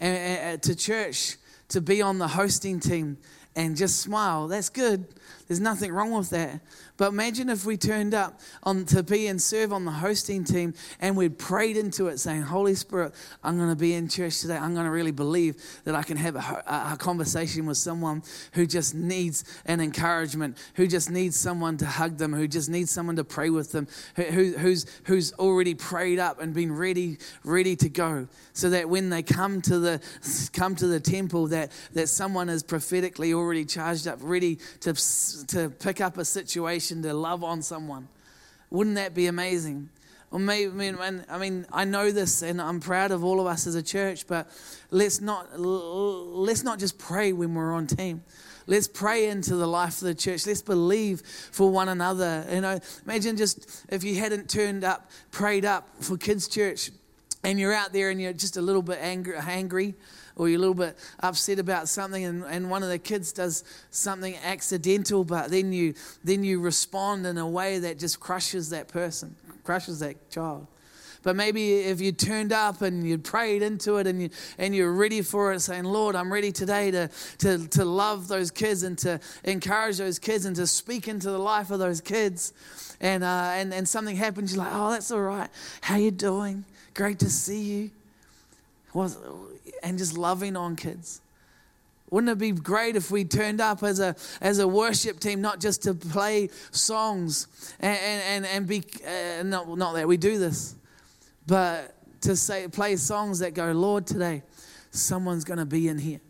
and, 0.00 0.62
to 0.62 0.74
church 0.74 1.36
to 1.68 1.80
be 1.80 2.02
on 2.02 2.18
the 2.18 2.28
hosting 2.28 2.80
team 2.80 3.18
and 3.54 3.76
just 3.76 4.00
smile. 4.00 4.48
That's 4.48 4.68
good. 4.68 5.06
There's 5.46 5.60
nothing 5.60 5.92
wrong 5.92 6.12
with 6.12 6.30
that. 6.30 6.60
But 7.00 7.12
imagine 7.12 7.48
if 7.48 7.64
we 7.64 7.78
turned 7.78 8.12
up 8.12 8.38
on 8.62 8.84
to 8.84 9.02
be 9.02 9.28
and 9.28 9.40
serve 9.40 9.72
on 9.72 9.86
the 9.86 9.90
hosting 9.90 10.44
team 10.44 10.74
and 11.00 11.16
we'd 11.16 11.38
prayed 11.38 11.78
into 11.78 12.08
it, 12.08 12.18
saying, 12.18 12.42
Holy 12.42 12.74
Spirit, 12.74 13.14
I'm 13.42 13.56
going 13.56 13.70
to 13.70 13.74
be 13.74 13.94
in 13.94 14.06
church 14.06 14.42
today. 14.42 14.58
I'm 14.58 14.74
going 14.74 14.84
to 14.84 14.90
really 14.90 15.10
believe 15.10 15.56
that 15.84 15.94
I 15.94 16.02
can 16.02 16.18
have 16.18 16.36
a, 16.36 16.92
a, 16.92 16.96
conversation 16.98 17.64
with 17.64 17.78
someone 17.78 18.22
who 18.52 18.66
just 18.66 18.94
needs 18.94 19.44
an 19.64 19.80
encouragement, 19.80 20.58
who 20.74 20.86
just 20.86 21.10
needs 21.10 21.40
someone 21.40 21.78
to 21.78 21.86
hug 21.86 22.18
them, 22.18 22.34
who 22.34 22.46
just 22.46 22.68
needs 22.68 22.90
someone 22.90 23.16
to 23.16 23.24
pray 23.24 23.48
with 23.48 23.72
them, 23.72 23.88
who, 24.16 24.52
who's, 24.58 24.84
who's 25.04 25.32
already 25.38 25.72
prayed 25.72 26.18
up 26.18 26.38
and 26.38 26.52
been 26.52 26.76
ready, 26.76 27.16
ready 27.44 27.76
to 27.76 27.88
go. 27.88 28.28
So 28.52 28.68
that 28.68 28.90
when 28.90 29.08
they 29.08 29.22
come 29.22 29.62
to 29.62 29.78
the 29.78 30.02
come 30.52 30.74
to 30.74 30.86
the 30.86 31.00
temple, 31.00 31.46
that, 31.46 31.72
that 31.94 32.10
someone 32.10 32.50
is 32.50 32.62
prophetically 32.62 33.32
already 33.32 33.64
charged 33.64 34.06
up, 34.06 34.18
ready 34.20 34.58
to, 34.80 34.92
to 35.46 35.70
pick 35.70 36.02
up 36.02 36.18
a 36.18 36.26
situation 36.26 36.89
to 36.90 37.14
love 37.14 37.44
on 37.44 37.62
someone. 37.62 38.08
Wouldn't 38.70 38.96
that 38.96 39.14
be 39.14 39.26
amazing? 39.26 39.88
Or 40.30 40.38
maybe, 40.38 40.70
I 40.70 40.92
mean, 40.92 41.24
I 41.28 41.38
mean, 41.38 41.66
I 41.72 41.84
know 41.84 42.12
this, 42.12 42.42
and 42.42 42.60
I'm 42.60 42.78
proud 42.78 43.10
of 43.10 43.24
all 43.24 43.40
of 43.40 43.46
us 43.46 43.66
as 43.66 43.74
a 43.74 43.82
church. 43.82 44.26
But 44.28 44.48
let's 44.90 45.20
not 45.20 45.58
let's 45.58 46.62
not 46.62 46.78
just 46.78 46.98
pray 46.98 47.32
when 47.32 47.54
we're 47.54 47.72
on 47.72 47.88
team. 47.88 48.22
Let's 48.66 48.86
pray 48.86 49.28
into 49.28 49.56
the 49.56 49.66
life 49.66 49.94
of 49.94 50.06
the 50.06 50.14
church. 50.14 50.46
Let's 50.46 50.62
believe 50.62 51.22
for 51.50 51.68
one 51.68 51.88
another. 51.88 52.46
You 52.52 52.60
know, 52.60 52.78
imagine 53.04 53.36
just 53.36 53.84
if 53.88 54.04
you 54.04 54.16
hadn't 54.16 54.48
turned 54.48 54.84
up, 54.84 55.10
prayed 55.32 55.64
up 55.64 55.88
for 56.00 56.16
kids' 56.16 56.46
church, 56.46 56.92
and 57.42 57.58
you're 57.58 57.74
out 57.74 57.92
there 57.92 58.10
and 58.10 58.20
you're 58.20 58.32
just 58.32 58.56
a 58.56 58.62
little 58.62 58.82
bit 58.82 58.98
angry, 59.00 59.34
angry 59.36 59.94
or 60.40 60.48
you're 60.48 60.56
a 60.56 60.60
little 60.60 60.74
bit 60.74 60.96
upset 61.22 61.58
about 61.58 61.86
something 61.86 62.24
and, 62.24 62.42
and 62.44 62.70
one 62.70 62.82
of 62.82 62.88
the 62.88 62.98
kids 62.98 63.30
does 63.30 63.62
something 63.90 64.34
accidental, 64.42 65.22
but 65.22 65.50
then 65.50 65.70
you 65.70 65.92
then 66.24 66.42
you 66.42 66.60
respond 66.60 67.26
in 67.26 67.36
a 67.36 67.46
way 67.46 67.78
that 67.78 67.98
just 67.98 68.20
crushes 68.20 68.70
that 68.70 68.88
person, 68.88 69.36
crushes 69.64 70.00
that 70.00 70.30
child. 70.30 70.66
But 71.22 71.36
maybe 71.36 71.74
if 71.74 72.00
you 72.00 72.12
turned 72.12 72.54
up 72.54 72.80
and 72.80 73.06
you 73.06 73.18
prayed 73.18 73.60
into 73.60 73.98
it 73.98 74.06
and, 74.06 74.22
you, 74.22 74.30
and 74.56 74.74
you're 74.74 74.94
ready 74.94 75.20
for 75.20 75.52
it, 75.52 75.60
saying, 75.60 75.84
Lord, 75.84 76.16
I'm 76.16 76.32
ready 76.32 76.50
today 76.50 76.90
to, 76.90 77.10
to, 77.40 77.68
to 77.68 77.84
love 77.84 78.26
those 78.26 78.50
kids 78.50 78.82
and 78.84 78.96
to 79.00 79.20
encourage 79.44 79.98
those 79.98 80.18
kids 80.18 80.46
and 80.46 80.56
to 80.56 80.66
speak 80.66 81.08
into 81.08 81.30
the 81.30 81.38
life 81.38 81.70
of 81.70 81.78
those 81.78 82.00
kids. 82.00 82.54
And, 83.02 83.22
uh, 83.22 83.50
and, 83.52 83.74
and 83.74 83.86
something 83.86 84.16
happens, 84.16 84.54
you're 84.54 84.64
like, 84.64 84.72
oh, 84.74 84.90
that's 84.90 85.10
all 85.10 85.20
right. 85.20 85.50
How 85.82 85.96
you 85.96 86.10
doing? 86.10 86.64
Great 86.94 87.18
to 87.18 87.28
see 87.28 87.60
you 87.60 87.90
and 89.82 89.98
just 89.98 90.16
loving 90.16 90.56
on 90.56 90.76
kids. 90.76 91.20
Wouldn't 92.10 92.30
it 92.30 92.38
be 92.38 92.50
great 92.50 92.96
if 92.96 93.10
we 93.10 93.24
turned 93.24 93.60
up 93.60 93.82
as 93.82 94.00
a, 94.00 94.16
as 94.40 94.58
a 94.58 94.66
worship 94.66 95.20
team, 95.20 95.40
not 95.40 95.60
just 95.60 95.82
to 95.84 95.94
play 95.94 96.50
songs 96.72 97.46
and, 97.78 97.98
and, 97.98 98.46
and 98.46 98.66
be, 98.66 98.82
uh, 99.06 99.44
not, 99.44 99.68
not 99.78 99.92
that 99.94 100.08
we 100.08 100.16
do 100.16 100.38
this, 100.38 100.74
but 101.46 101.94
to 102.22 102.34
say, 102.34 102.66
play 102.68 102.96
songs 102.96 103.38
that 103.38 103.54
go, 103.54 103.70
Lord, 103.72 104.06
today, 104.06 104.42
someone's 104.90 105.44
going 105.44 105.58
to 105.58 105.64
be 105.64 105.86
in 105.86 105.98
here. 105.98 106.20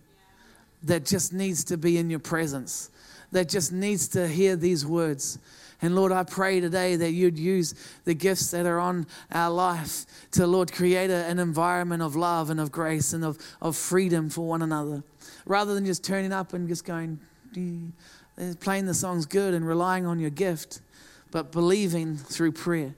that 0.83 1.05
just 1.05 1.33
needs 1.33 1.64
to 1.64 1.76
be 1.76 1.98
in 1.98 2.11
your 2.11 2.20
presence, 2.20 2.90
that 3.33 3.48
just 3.48 3.72
needs 3.72 4.09
to 4.09 4.26
hear 4.26 4.57
these 4.57 4.85
words. 4.87 5.38
And 5.83 5.95
Lord, 5.95 6.12
I 6.12 6.25
pray 6.25 6.61
today 6.61 6.97
that 6.97 7.12
you'd 7.12 7.38
use 7.38 7.75
the 8.05 8.14
gifts 8.14 8.51
that 8.51 8.66
are 8.66 8.79
on 8.79 9.07
our 9.33 9.51
life 9.51 10.05
to, 10.33 10.47
Lord, 10.47 10.73
create 10.73 11.11
an 11.11 11.38
environment 11.38 12.03
of 12.03 12.16
love 12.16 12.51
and 12.51 12.61
of 12.61 12.71
grace 12.71 13.12
and 13.12 13.25
of, 13.25 13.38
of 13.62 13.77
freedom 13.77 14.29
for 14.29 14.47
one 14.47 14.62
another. 14.62 15.03
Rather 15.47 15.75
than 15.75 15.87
just 15.87 16.05
turning 16.05 16.33
up 16.33 16.53
and 16.53 16.69
just 16.69 16.85
going, 16.85 17.19
uh, 17.57 18.53
playing 18.61 18.87
the 18.87 18.95
songs 18.95 19.25
good 19.25 19.55
and 19.55 19.66
relying 19.66 20.07
on 20.07 20.19
your 20.19 20.31
gift, 20.31 20.83
but 21.31 21.51
believing 21.51 22.16
through 22.16 22.53
prayer. 22.53 22.95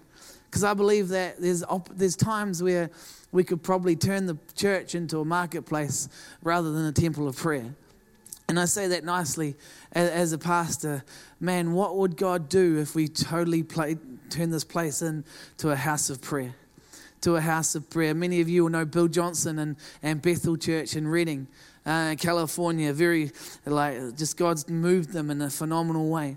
Because 0.50 0.64
I 0.64 0.74
believe 0.74 1.08
that 1.08 1.40
there's, 1.40 1.62
op- 1.62 1.88
there's 1.96 2.16
times 2.16 2.62
where 2.62 2.90
we 3.30 3.44
could 3.44 3.62
probably 3.62 3.96
turn 3.96 4.26
the 4.26 4.36
church 4.54 4.94
into 4.94 5.20
a 5.20 5.24
marketplace 5.24 6.08
rather 6.42 6.72
than 6.72 6.84
a 6.84 6.92
temple 6.92 7.28
of 7.28 7.36
prayer. 7.36 7.74
And 8.52 8.60
I 8.60 8.66
say 8.66 8.88
that 8.88 9.02
nicely 9.02 9.56
as, 9.92 10.34
a 10.34 10.38
pastor. 10.38 11.04
Man, 11.40 11.72
what 11.72 11.96
would 11.96 12.18
God 12.18 12.50
do 12.50 12.76
if 12.80 12.94
we 12.94 13.08
totally 13.08 13.62
play, 13.62 13.96
turn 14.28 14.50
this 14.50 14.62
place 14.62 15.00
into 15.00 15.70
a 15.70 15.74
house 15.74 16.10
of 16.10 16.20
prayer? 16.20 16.54
To 17.22 17.36
a 17.36 17.40
house 17.40 17.74
of 17.74 17.88
prayer. 17.88 18.12
Many 18.12 18.42
of 18.42 18.50
you 18.50 18.64
will 18.64 18.70
know 18.70 18.84
Bill 18.84 19.08
Johnson 19.08 19.58
and, 19.58 19.76
and 20.02 20.20
Bethel 20.20 20.58
Church 20.58 20.96
in 20.96 21.08
Redding, 21.08 21.46
uh, 21.86 22.14
California. 22.18 22.92
Very, 22.92 23.30
like, 23.64 24.18
just 24.18 24.36
God's 24.36 24.68
moved 24.68 25.14
them 25.14 25.30
in 25.30 25.40
a 25.40 25.48
phenomenal 25.48 26.10
way. 26.10 26.36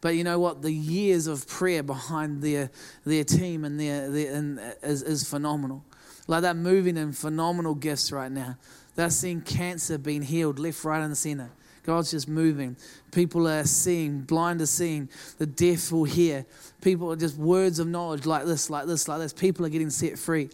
But 0.00 0.10
you 0.10 0.22
know 0.22 0.38
what? 0.38 0.62
The 0.62 0.70
years 0.70 1.26
of 1.26 1.48
prayer 1.48 1.82
behind 1.82 2.40
their, 2.40 2.70
their 3.04 3.24
team 3.24 3.64
and 3.64 3.80
their, 3.80 4.08
their 4.08 4.32
and 4.32 4.60
is, 4.84 5.02
is 5.02 5.28
phenomenal. 5.28 5.84
Like 6.28 6.42
they're 6.42 6.54
moving 6.54 6.96
in 6.96 7.12
phenomenal 7.12 7.74
gifts 7.74 8.12
right 8.12 8.30
now. 8.30 8.58
They're 8.98 9.10
seeing 9.10 9.42
cancer 9.42 9.96
being 9.96 10.22
healed 10.22 10.58
left, 10.58 10.82
right, 10.82 11.00
and 11.00 11.16
center. 11.16 11.52
God's 11.84 12.10
just 12.10 12.26
moving. 12.26 12.74
People 13.12 13.46
are 13.46 13.62
seeing, 13.62 14.22
blind 14.22 14.60
are 14.60 14.66
seeing, 14.66 15.08
the 15.38 15.46
deaf 15.46 15.92
will 15.92 16.02
hear. 16.02 16.44
People 16.80 17.12
are 17.12 17.16
just 17.16 17.36
words 17.36 17.78
of 17.78 17.86
knowledge 17.86 18.26
like 18.26 18.44
this, 18.44 18.68
like 18.68 18.86
this, 18.88 19.06
like 19.06 19.20
this. 19.20 19.32
People 19.32 19.64
are 19.64 19.68
getting 19.68 19.90
set 19.90 20.18
free. 20.18 20.50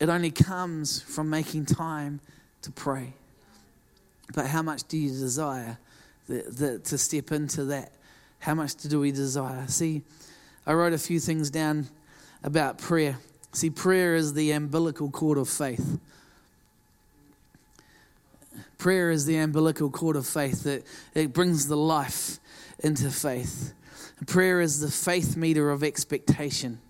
It 0.00 0.08
only 0.08 0.30
comes 0.30 1.02
from 1.02 1.28
making 1.28 1.66
time 1.66 2.20
to 2.62 2.70
pray. 2.70 3.12
But 4.34 4.46
how 4.46 4.62
much 4.62 4.84
do 4.84 4.96
you 4.96 5.10
desire 5.10 5.76
the, 6.28 6.44
the, 6.48 6.78
to 6.78 6.96
step 6.96 7.32
into 7.32 7.66
that? 7.66 7.92
How 8.38 8.54
much 8.54 8.76
do 8.76 8.98
we 8.98 9.12
desire? 9.12 9.66
See, 9.68 10.00
I 10.66 10.72
wrote 10.72 10.94
a 10.94 10.98
few 10.98 11.20
things 11.20 11.50
down 11.50 11.88
about 12.42 12.78
prayer. 12.78 13.18
See, 13.52 13.68
prayer 13.68 14.14
is 14.14 14.32
the 14.32 14.52
umbilical 14.52 15.10
cord 15.10 15.36
of 15.36 15.50
faith. 15.50 15.98
Prayer 18.82 19.12
is 19.12 19.26
the 19.26 19.36
umbilical 19.36 19.90
cord 19.90 20.16
of 20.16 20.26
faith 20.26 20.64
that 20.64 20.84
it 21.14 21.32
brings 21.32 21.68
the 21.68 21.76
life 21.76 22.40
into 22.80 23.12
faith. 23.12 23.74
Prayer 24.26 24.60
is 24.60 24.80
the 24.80 24.90
faith 24.90 25.36
meter 25.36 25.70
of 25.70 25.84
expectation. 25.84 26.80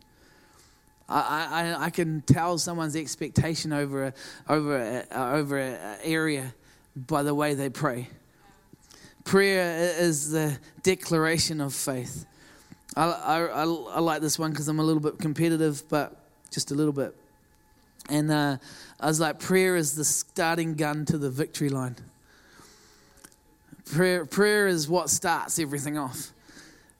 I, 1.06 1.74
I, 1.76 1.84
I 1.84 1.90
can 1.90 2.22
tell 2.22 2.56
someone's 2.56 2.96
expectation 2.96 3.74
over 3.74 4.04
a, 4.04 4.14
over 4.48 5.04
a, 5.10 5.34
over 5.34 5.58
an 5.58 5.98
area 6.02 6.54
by 6.96 7.22
the 7.22 7.34
way 7.34 7.52
they 7.52 7.68
pray. 7.68 8.08
Prayer 9.24 9.94
is 9.98 10.30
the 10.30 10.58
declaration 10.82 11.60
of 11.60 11.74
faith. 11.74 12.24
I, 12.96 13.04
I, 13.04 13.64
I 13.64 13.64
like 14.00 14.22
this 14.22 14.38
one 14.38 14.50
because 14.50 14.66
I'm 14.66 14.80
a 14.80 14.82
little 14.82 15.02
bit 15.02 15.18
competitive, 15.18 15.86
but 15.90 16.16
just 16.50 16.70
a 16.70 16.74
little 16.74 16.94
bit. 16.94 17.14
And 18.08 18.30
uh, 18.30 18.58
I 19.00 19.06
was 19.06 19.20
like, 19.20 19.38
prayer 19.38 19.76
is 19.76 19.94
the 19.94 20.04
starting 20.04 20.74
gun 20.74 21.04
to 21.06 21.18
the 21.18 21.30
victory 21.30 21.68
line. 21.68 21.96
Prayer, 23.84 24.24
prayer 24.24 24.66
is 24.66 24.88
what 24.88 25.10
starts 25.10 25.58
everything 25.58 25.98
off. 25.98 26.32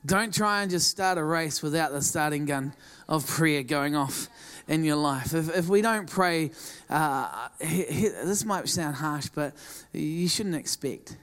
Don't 0.04 0.34
try 0.34 0.62
and 0.62 0.70
just 0.70 0.88
start 0.88 1.16
a 1.16 1.24
race 1.24 1.62
without 1.62 1.92
the 1.92 2.02
starting 2.02 2.44
gun 2.44 2.74
of 3.08 3.26
prayer 3.26 3.62
going 3.62 3.94
off 3.94 4.28
in 4.66 4.84
your 4.84 4.96
life. 4.96 5.32
If, 5.32 5.56
if 5.56 5.68
we 5.68 5.80
don't 5.80 6.10
pray, 6.10 6.50
uh, 6.90 7.48
he, 7.60 7.84
he, 7.84 8.08
this 8.08 8.44
might 8.44 8.68
sound 8.68 8.96
harsh, 8.96 9.28
but 9.34 9.54
you 9.92 10.28
shouldn't 10.28 10.56
expect. 10.56 11.16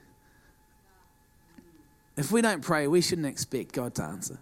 If 2.15 2.32
we 2.32 2.42
don't 2.42 2.62
pray, 2.62 2.88
we 2.88 3.02
shouldn't 3.02 3.28
expect 3.28 3.74
God 3.74 3.96
to 3.96 4.04
answer. 4.04 4.39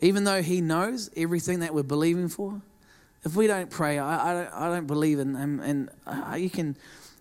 Even 0.00 0.24
though 0.24 0.42
He 0.42 0.60
knows 0.60 1.10
everything 1.16 1.60
that 1.60 1.74
we're 1.74 1.82
believing 1.82 2.28
for, 2.28 2.60
if 3.24 3.34
we 3.34 3.46
don't 3.46 3.70
pray, 3.70 3.98
I, 3.98 4.30
I, 4.30 4.34
don't, 4.34 4.54
I 4.54 4.68
don't 4.68 4.86
believe 4.86 5.18
in, 5.18 5.36
and, 5.36 5.60
and 5.60 5.90
uh, 6.06 6.36
you 6.36 6.50
can, 6.50 6.76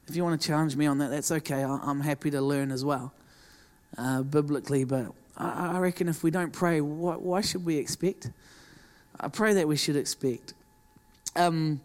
if 0.08 0.16
you 0.16 0.24
want 0.24 0.40
to 0.40 0.48
challenge 0.48 0.76
me 0.76 0.86
on 0.86 1.00
that, 1.00 1.10
that's 1.10 1.32
okay. 1.32 1.64
I, 1.64 1.90
am 1.90 2.02
happy 2.02 2.30
to 2.32 2.42
learn 2.42 2.72
as 2.72 2.86
well, 2.86 3.14
uh, 3.98 4.22
biblically. 4.22 4.84
But 4.84 5.08
I, 5.38 5.76
I, 5.76 5.80
reckon 5.80 6.08
if 6.08 6.24
we 6.24 6.32
don't 6.32 6.54
pray, 6.54 6.82
what, 6.82 7.22
why 7.22 7.42
should 7.42 7.66
we 7.66 7.78
expect? 7.78 8.30
I 9.20 9.30
pray 9.30 9.54
that 9.54 9.68
we 9.68 9.78
should 9.78 9.96
expect. 9.96 10.54
Um, 11.36 11.82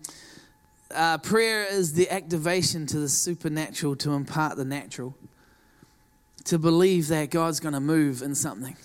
uh, 0.94 1.18
prayer 1.18 1.64
is 1.70 1.92
the 1.94 2.10
activation 2.10 2.86
to 2.86 2.98
the 2.98 3.08
supernatural 3.08 3.96
to 3.96 4.12
impart 4.12 4.56
the 4.56 4.64
natural, 4.64 5.14
to 6.44 6.58
believe 6.58 7.08
that 7.08 7.30
God's 7.30 7.60
going 7.60 7.74
to 7.74 7.80
move 7.80 8.22
in 8.22 8.34
something. 8.34 8.76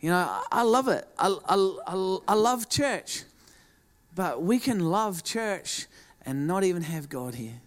You 0.00 0.10
know, 0.10 0.16
I, 0.16 0.44
I 0.52 0.62
love 0.62 0.88
it. 0.88 1.06
I, 1.18 1.36
I, 1.46 2.18
I 2.28 2.34
love 2.34 2.68
church. 2.68 3.24
But 4.14 4.42
we 4.42 4.58
can 4.58 4.78
love 4.80 5.24
church 5.24 5.86
and 6.24 6.46
not 6.46 6.64
even 6.64 6.82
have 6.82 7.08
God 7.08 7.34
here. 7.34 7.60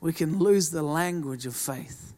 We 0.00 0.12
can 0.12 0.38
lose 0.38 0.70
the 0.70 0.82
language 0.82 1.46
of 1.46 1.54
faith. 1.54 2.14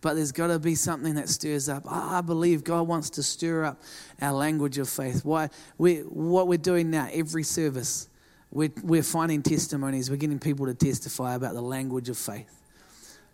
But 0.00 0.14
there's 0.14 0.32
got 0.32 0.48
to 0.48 0.58
be 0.58 0.74
something 0.74 1.14
that 1.14 1.28
stirs 1.28 1.68
up. 1.68 1.84
I 1.86 2.22
believe 2.22 2.64
God 2.64 2.88
wants 2.88 3.10
to 3.10 3.22
stir 3.22 3.64
up 3.64 3.80
our 4.20 4.32
language 4.32 4.78
of 4.78 4.88
faith. 4.88 5.24
Why 5.24 5.48
we 5.78 5.98
what 5.98 6.48
we're 6.48 6.58
doing 6.58 6.90
now, 6.90 7.08
every 7.12 7.44
service, 7.44 8.08
we're, 8.50 8.72
we're 8.82 9.04
finding 9.04 9.42
testimonies. 9.42 10.10
We're 10.10 10.16
getting 10.16 10.40
people 10.40 10.66
to 10.66 10.74
testify 10.74 11.36
about 11.36 11.54
the 11.54 11.62
language 11.62 12.08
of 12.08 12.18
faith. 12.18 12.50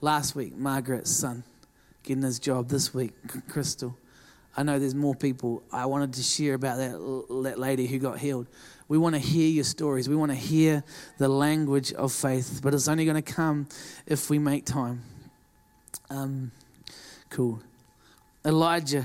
Last 0.03 0.37
week, 0.37 0.55
Margaret's 0.57 1.11
son 1.11 1.43
getting 2.03 2.23
his 2.23 2.39
job. 2.39 2.69
This 2.69 2.93
week, 2.93 3.13
Crystal 3.49 3.97
I 4.59 4.65
know 4.65 4.81
there's 4.81 4.93
more 4.93 5.15
people. 5.15 5.63
I 5.73 5.87
wanted 5.87 6.15
to 6.15 6.23
share 6.25 6.55
about 6.55 6.79
that, 6.79 7.43
that 7.45 7.61
lady 7.61 7.87
who 7.87 8.01
got 8.01 8.19
healed. 8.19 8.49
We 8.89 8.99
want 8.99 9.15
to 9.15 9.21
hear 9.21 9.49
your 9.49 9.63
stories. 9.63 10.09
We 10.09 10.17
want 10.17 10.33
to 10.33 10.37
hear 10.37 10.83
the 11.17 11.29
language 11.29 11.93
of 11.93 12.13
faith, 12.13 12.59
but 12.61 12.75
it's 12.75 12.89
only 12.89 13.05
going 13.05 13.23
to 13.23 13.33
come 13.33 13.69
if 14.05 14.31
we 14.31 14.41
make 14.41 14.65
time. 14.65 15.03
Um, 16.11 16.51
cool. 17.31 17.63
Elijah, 18.45 19.05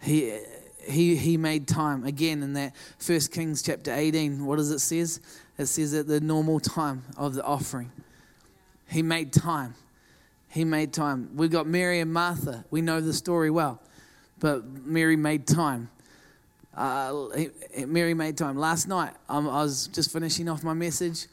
he 0.00 0.36
he 0.82 1.14
he 1.14 1.36
made 1.36 1.68
time 1.68 2.02
again 2.02 2.42
in 2.42 2.54
that 2.54 2.74
First 2.98 3.30
Kings 3.30 3.62
chapter 3.62 3.94
18. 3.94 4.44
What 4.44 4.56
does 4.56 4.72
it 4.72 4.80
says? 4.80 5.20
It 5.56 5.66
says 5.66 5.94
at 5.94 6.08
the 6.08 6.20
normal 6.20 6.58
time 6.58 7.04
of 7.16 7.34
the 7.34 7.44
offering. 7.44 7.92
He 8.88 9.02
made 9.02 9.32
time. 9.32 9.74
He 10.48 10.64
made 10.64 10.92
time. 10.92 11.36
We 11.36 11.46
got 11.46 11.68
Mary 11.68 12.00
and 12.00 12.12
Martha. 12.12 12.64
We 12.72 12.82
know 12.82 13.00
the 13.00 13.12
story 13.12 13.50
well 13.50 13.80
but 14.40 14.64
Mary 14.66 15.16
made 15.16 15.46
time. 15.46 15.90
Uh, 16.74 17.28
Mary 17.86 18.14
made 18.14 18.36
time. 18.36 18.56
Last 18.56 18.88
night, 18.88 19.12
um, 19.28 19.48
I 19.48 19.62
was 19.62 19.86
just 19.88 20.12
finishing 20.12 20.48
off 20.48 20.64
my 20.64 20.74
message, 20.74 21.26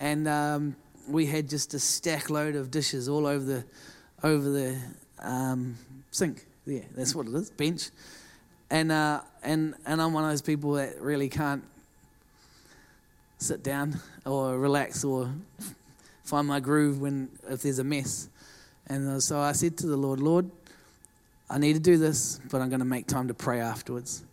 and 0.00 0.26
um, 0.26 0.76
we 1.08 1.26
had 1.26 1.48
just 1.48 1.72
a 1.74 1.78
stack 1.78 2.30
load 2.30 2.56
of 2.56 2.70
dishes 2.70 3.08
all 3.08 3.26
over 3.26 3.44
the 3.44 3.64
over 4.22 4.48
the 4.48 4.78
um, 5.20 5.76
sink. 6.10 6.44
Yeah, 6.66 6.80
that's 6.94 7.14
what 7.14 7.26
it 7.26 7.34
is, 7.34 7.50
bench. 7.50 7.90
And 8.70 8.92
uh, 8.92 9.20
and 9.42 9.74
and 9.86 10.02
I'm 10.02 10.12
one 10.12 10.24
of 10.24 10.30
those 10.30 10.42
people 10.42 10.72
that 10.72 11.00
really 11.00 11.28
can't 11.28 11.64
sit 13.38 13.62
down 13.62 14.00
or 14.26 14.58
relax 14.58 15.04
or 15.04 15.30
find 16.24 16.46
my 16.46 16.60
groove 16.60 17.00
when 17.00 17.28
if 17.48 17.62
there's 17.62 17.78
a 17.78 17.84
mess. 17.84 18.28
And 18.88 19.08
uh, 19.08 19.20
so 19.20 19.38
I 19.38 19.52
said 19.52 19.76
to 19.78 19.86
the 19.86 19.96
Lord, 19.96 20.18
Lord, 20.18 20.50
I 21.50 21.58
need 21.58 21.74
to 21.74 21.80
do 21.80 21.96
this, 21.96 22.40
but 22.50 22.60
I'm 22.60 22.68
going 22.68 22.80
to 22.80 22.86
make 22.86 23.06
time 23.06 23.28
to 23.28 23.34
pray 23.34 23.60
afterwards. 23.60 24.24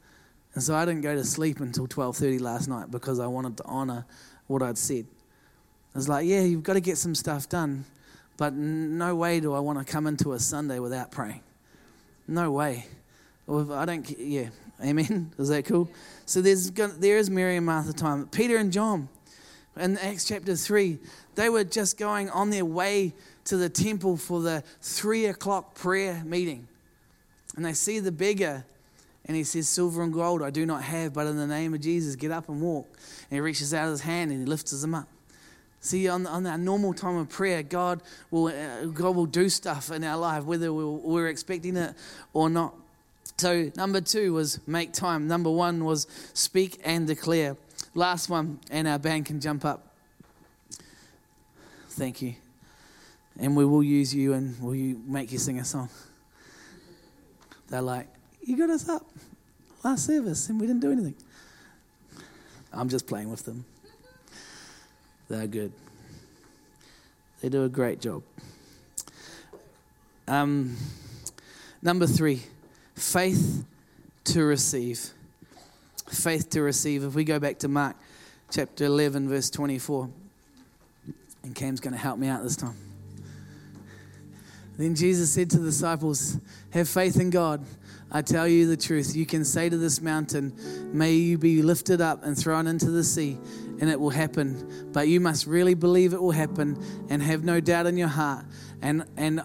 And 0.54 0.64
so 0.64 0.76
I 0.76 0.86
didn't 0.86 1.02
go 1.02 1.16
to 1.16 1.24
sleep 1.24 1.60
until 1.60 1.88
12:30 1.88 2.40
last 2.42 2.68
night 2.68 2.92
because 2.92 3.20
I 3.20 3.28
wanted 3.28 3.58
to 3.58 3.66
honor 3.66 4.06
what 4.48 4.62
I'd 4.62 4.78
said. 4.78 5.06
I 5.94 5.98
was 5.98 6.10
like, 6.10 6.26
yeah, 6.26 6.42
you've 6.42 6.64
got 6.64 6.74
to 6.74 6.82
get 6.82 6.98
some 6.98 7.16
stuff 7.16 7.48
done, 7.48 7.86
but 8.38 8.54
no 8.54 9.16
way 9.16 9.40
do 9.40 9.54
I 9.54 9.60
want 9.60 9.86
to 9.86 9.90
come 9.90 10.08
into 10.08 10.34
a 10.34 10.40
Sunday 10.40 10.80
without 10.80 11.12
praying. 11.12 11.42
No 12.28 12.52
way. 12.52 12.86
I 13.48 13.86
don't. 13.86 14.10
Yeah, 14.20 14.50
amen. 14.84 15.32
Is 15.38 15.50
that 15.50 15.66
cool? 15.66 15.90
So 16.26 16.42
there's 16.42 16.72
there 16.72 17.18
is 17.18 17.30
Mary 17.30 17.58
and 17.58 17.66
Martha 17.66 17.94
time. 17.94 18.28
Peter 18.28 18.58
and 18.58 18.72
John, 18.72 19.08
in 19.78 19.98
Acts 19.98 20.26
chapter 20.26 20.56
three, 20.56 21.00
they 21.36 21.50
were 21.50 21.64
just 21.64 21.98
going 21.98 22.30
on 22.30 22.50
their 22.50 22.66
way 22.66 23.14
to 23.46 23.58
the 23.58 23.70
temple 23.70 24.18
for 24.18 24.42
the 24.42 24.64
three 24.82 25.26
o'clock 25.28 25.76
prayer 25.76 26.24
meeting. 26.26 26.68
And 27.56 27.66
they 27.66 27.74
see 27.74 28.00
the 28.00 28.12
beggar, 28.12 28.66
and 29.26 29.36
he 29.36 29.44
says, 29.44 29.68
Silver 29.68 30.04
and 30.04 30.14
gold 30.14 30.44
I 30.44 30.50
do 30.50 30.66
not 30.66 30.84
have, 30.84 31.14
but 31.14 31.28
in 31.28 31.38
the 31.38 31.48
name 31.48 31.74
of 31.74 31.82
Jesus, 31.82 32.16
get 32.16 32.32
up 32.32 32.50
and 32.50 32.62
walk. 32.62 32.88
And 33.30 33.38
he 33.38 33.40
reaches 33.40 33.74
out 33.74 33.90
his 33.90 34.02
hand 34.02 34.32
and 34.32 34.42
he 34.42 34.46
lifts 34.46 34.80
them 34.80 34.94
up. 34.94 35.08
See, 35.80 36.08
on, 36.08 36.26
on 36.26 36.46
our 36.48 36.58
normal 36.58 36.94
time 36.94 37.18
of 37.18 37.30
prayer, 37.30 37.62
God 37.62 38.02
will, 38.32 38.48
uh, 38.48 38.86
God 38.86 39.16
will 39.16 39.28
do 39.28 39.50
stuff 39.50 39.92
in 39.92 40.04
our 40.04 40.18
life, 40.18 40.44
whether 40.44 40.74
we're, 40.74 40.88
we're 40.88 41.28
expecting 41.28 41.78
it 41.78 41.94
or 42.34 42.50
not. 42.50 42.74
So, 43.38 43.72
number 43.76 44.02
two 44.02 44.34
was 44.34 44.66
make 44.68 44.94
time. 44.94 45.28
Number 45.28 45.52
one 45.52 45.86
was 45.86 46.08
speak 46.34 46.82
and 46.84 47.06
declare. 47.06 47.58
Last 47.94 48.30
one, 48.30 48.60
and 48.72 48.88
our 48.88 48.98
band 48.98 49.26
can 49.26 49.40
jump 49.40 49.64
up. 49.64 49.94
Thank 51.90 52.22
you. 52.22 52.36
And 53.40 53.56
we 53.56 53.66
will 53.66 53.84
use 53.84 54.14
you 54.14 54.34
and 54.34 54.60
will 54.60 54.76
you 54.76 55.02
make 55.06 55.32
you 55.32 55.38
sing 55.38 55.60
a 55.60 55.66
song. 55.66 55.90
They're 57.70 57.82
like, 57.82 58.08
You 58.42 58.58
got 58.58 58.70
us 58.70 58.88
up 58.90 59.06
last 59.84 60.08
service 60.08 60.50
and 60.50 60.60
we 60.60 60.66
didn't 60.66 60.82
do 60.82 60.92
anything. 60.92 61.16
I'm 62.74 62.90
just 62.90 63.08
playing 63.08 63.30
with 63.30 63.46
them. 63.46 63.64
They're 65.30 65.48
good. 65.48 65.72
They 67.42 67.50
do 67.50 67.64
a 67.64 67.70
great 67.70 68.02
job. 68.02 68.24
Um, 70.28 70.76
number 71.82 72.08
three, 72.08 72.42
faith 72.96 73.64
to 74.26 74.44
receive. 74.44 75.12
Faith 76.10 76.50
to 76.52 76.62
receive. 76.62 77.04
If 77.04 77.14
we 77.14 77.24
go 77.24 77.40
back 77.40 77.60
to 77.60 77.68
Mark 77.68 77.96
chapter 78.50 78.86
11, 78.86 79.30
verse 79.30 79.50
24, 79.50 80.10
and 81.44 81.56
Cam's 81.56 81.80
going 81.80 81.94
to 81.94 82.00
help 82.00 82.18
me 82.18 82.28
out 82.28 82.44
this 82.44 82.56
time. 82.56 82.76
Then 84.78 84.96
Jesus 84.96 85.32
said 85.32 85.50
to 85.52 85.60
the 85.60 85.66
disciples, 85.68 86.38
Have 86.72 86.90
faith 86.90 87.20
in 87.20 87.30
God. 87.30 87.66
I 88.12 88.22
tell 88.22 88.48
you 88.48 88.68
the 88.68 88.78
truth. 88.78 89.16
You 89.16 89.26
can 89.26 89.44
say 89.46 89.70
to 89.70 89.78
this 89.78 90.02
mountain, 90.02 90.54
May 90.94 91.14
you 91.14 91.38
be 91.38 91.62
lifted 91.62 92.02
up 92.02 92.24
and 92.24 92.38
thrown 92.38 92.68
into 92.68 92.92
the 92.92 93.04
sea, 93.04 93.38
and 93.80 93.90
it 93.90 94.00
will 94.00 94.10
happen. 94.10 94.90
But 94.92 95.08
you 95.08 95.20
must 95.20 95.48
really 95.48 95.74
believe 95.74 96.14
it 96.14 96.22
will 96.22 96.32
happen 96.32 96.78
and 97.10 97.22
have 97.22 97.44
no 97.44 97.60
doubt 97.60 97.88
in 97.88 97.98
your 97.98 98.08
heart. 98.08 98.46
And, 98.82 99.06
and, 99.18 99.42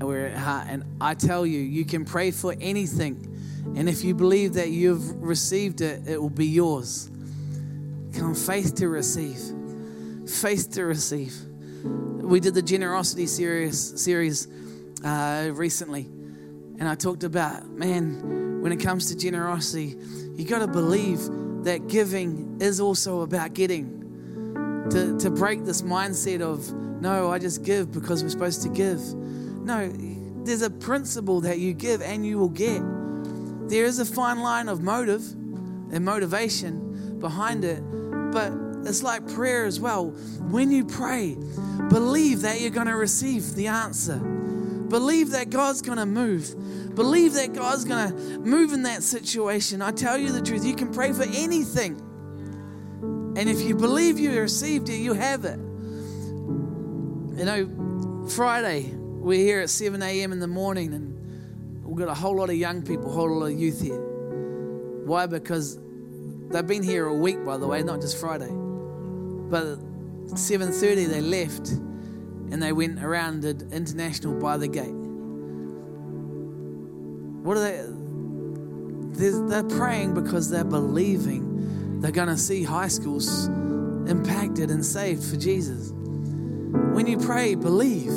we're 0.00 0.26
at 0.26 0.36
heart. 0.36 0.66
And 0.68 0.84
I 1.00 1.14
tell 1.14 1.46
you, 1.46 1.58
you 1.58 1.86
can 1.86 2.04
pray 2.04 2.30
for 2.30 2.54
anything. 2.60 3.32
And 3.76 3.88
if 3.88 4.04
you 4.04 4.14
believe 4.14 4.54
that 4.54 4.68
you've 4.68 5.22
received 5.22 5.80
it, 5.80 6.06
it 6.06 6.20
will 6.20 6.28
be 6.28 6.46
yours. 6.46 7.10
Come, 8.14 8.34
faith 8.34 8.74
to 8.76 8.88
receive. 8.88 9.40
Faith 10.28 10.70
to 10.72 10.84
receive. 10.84 11.34
We 11.86 12.40
did 12.40 12.54
the 12.54 12.62
generosity 12.62 13.26
series, 13.26 14.02
series 14.02 14.48
uh, 15.04 15.50
recently 15.52 16.08
and 16.78 16.88
I 16.88 16.94
talked 16.94 17.24
about, 17.24 17.66
man, 17.68 18.60
when 18.60 18.70
it 18.70 18.80
comes 18.80 19.08
to 19.10 19.16
generosity, 19.16 19.96
you 20.34 20.44
got 20.44 20.58
to 20.58 20.66
believe 20.66 21.20
that 21.64 21.88
giving 21.88 22.58
is 22.60 22.80
also 22.80 23.22
about 23.22 23.54
getting. 23.54 23.94
To, 24.90 25.18
to 25.18 25.30
break 25.30 25.64
this 25.64 25.82
mindset 25.82 26.42
of, 26.42 26.72
no, 27.00 27.30
I 27.30 27.38
just 27.38 27.64
give 27.64 27.92
because 27.92 28.22
we're 28.22 28.28
supposed 28.28 28.62
to 28.62 28.68
give. 28.68 29.00
No, 29.14 29.90
there's 30.44 30.62
a 30.62 30.70
principle 30.70 31.40
that 31.40 31.58
you 31.58 31.72
give 31.72 32.02
and 32.02 32.24
you 32.26 32.38
will 32.38 32.50
get. 32.50 32.82
There 33.68 33.84
is 33.84 33.98
a 33.98 34.04
fine 34.04 34.40
line 34.40 34.68
of 34.68 34.82
motive 34.82 35.22
and 35.32 36.04
motivation 36.04 37.18
behind 37.18 37.64
it, 37.64 37.80
but 38.32 38.52
it's 38.86 39.02
like 39.02 39.26
prayer 39.34 39.64
as 39.64 39.80
well. 39.80 40.06
When 40.06 40.70
you 40.70 40.84
pray, 40.84 41.36
believe 41.88 42.42
that 42.42 42.60
you're 42.60 42.70
going 42.70 42.86
to 42.86 42.96
receive 42.96 43.54
the 43.54 43.68
answer. 43.68 44.16
Believe 44.16 45.30
that 45.30 45.50
God's 45.50 45.82
going 45.82 45.98
to 45.98 46.06
move. 46.06 46.94
Believe 46.94 47.34
that 47.34 47.52
God's 47.52 47.84
going 47.84 48.10
to 48.10 48.38
move 48.38 48.72
in 48.72 48.84
that 48.84 49.02
situation. 49.02 49.82
I 49.82 49.90
tell 49.90 50.16
you 50.16 50.32
the 50.32 50.40
truth, 50.40 50.64
you 50.64 50.74
can 50.74 50.92
pray 50.92 51.12
for 51.12 51.24
anything. 51.24 52.00
And 53.36 53.50
if 53.50 53.60
you 53.60 53.74
believe 53.74 54.18
you 54.18 54.32
received 54.40 54.88
it, 54.88 54.96
you 54.96 55.12
have 55.12 55.44
it. 55.44 55.58
You 57.38 57.44
know, 57.44 58.26
Friday, 58.30 58.92
we're 58.94 59.44
here 59.44 59.60
at 59.60 59.68
7 59.68 60.00
a.m. 60.02 60.32
in 60.32 60.40
the 60.40 60.46
morning, 60.46 60.94
and 60.94 61.84
we've 61.84 61.98
got 61.98 62.08
a 62.08 62.14
whole 62.14 62.36
lot 62.36 62.48
of 62.48 62.56
young 62.56 62.82
people, 62.82 63.10
a 63.10 63.12
whole 63.12 63.40
lot 63.40 63.46
of 63.46 63.58
youth 63.58 63.82
here. 63.82 64.00
Why? 65.04 65.26
Because 65.26 65.78
they've 66.48 66.66
been 66.66 66.82
here 66.82 67.06
a 67.06 67.14
week, 67.14 67.44
by 67.44 67.58
the 67.58 67.66
way, 67.66 67.82
not 67.82 68.00
just 68.00 68.18
Friday. 68.18 68.65
But 69.48 69.78
7:30 70.34 71.08
they 71.08 71.20
left 71.20 71.70
and 72.50 72.62
they 72.62 72.72
went 72.72 73.02
around 73.02 73.42
the 73.42 73.68
international 73.72 74.34
by 74.40 74.56
the 74.56 74.68
gate. 74.68 74.94
What 77.42 77.56
are 77.56 77.60
they? 77.60 77.84
They're 79.48 79.62
praying 79.62 80.14
because 80.14 80.50
they're 80.50 80.64
believing 80.64 82.00
they're 82.00 82.12
going 82.12 82.28
to 82.28 82.36
see 82.36 82.62
high 82.62 82.88
schools 82.88 83.46
impacted 83.46 84.70
and 84.70 84.84
saved 84.84 85.24
for 85.24 85.36
Jesus. 85.36 85.90
When 85.90 87.06
you 87.06 87.18
pray, 87.18 87.54
believe. 87.54 88.12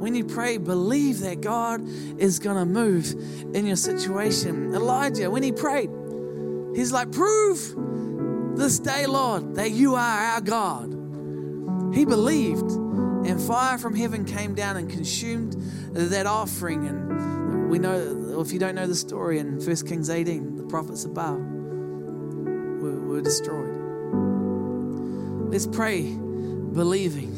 When 0.00 0.14
you 0.14 0.24
pray, 0.24 0.58
believe 0.58 1.20
that 1.20 1.40
God 1.40 1.82
is 2.18 2.38
going 2.38 2.56
to 2.56 2.64
move 2.64 3.12
in 3.54 3.66
your 3.66 3.76
situation. 3.76 4.74
Elijah, 4.74 5.30
when 5.30 5.42
he 5.42 5.52
prayed, 5.52 5.90
he's 6.74 6.92
like, 6.92 7.12
Prove 7.12 7.74
this 8.58 8.78
day, 8.78 9.06
Lord, 9.06 9.54
that 9.54 9.70
you 9.70 9.94
are 9.94 10.18
our 10.24 10.40
God. 10.40 10.92
He 11.94 12.04
believed 12.04 12.70
and 13.26 13.40
fire 13.40 13.78
from 13.78 13.94
heaven 13.94 14.24
came 14.24 14.54
down 14.54 14.76
and 14.76 14.88
consumed 14.88 15.54
that 15.92 16.26
offering. 16.26 16.86
And 16.86 17.68
we 17.68 17.78
know, 17.78 18.40
if 18.40 18.52
you 18.52 18.58
don't 18.58 18.74
know 18.74 18.86
the 18.86 18.94
story 18.94 19.38
in 19.38 19.64
1 19.64 19.76
Kings 19.86 20.08
18, 20.08 20.56
the 20.56 20.64
prophets 20.64 21.04
of 21.04 21.14
Baal 21.14 21.36
were, 21.36 23.00
were 23.00 23.20
destroyed. 23.20 23.74
Let's 25.50 25.66
pray, 25.66 26.02
believing. 26.72 27.34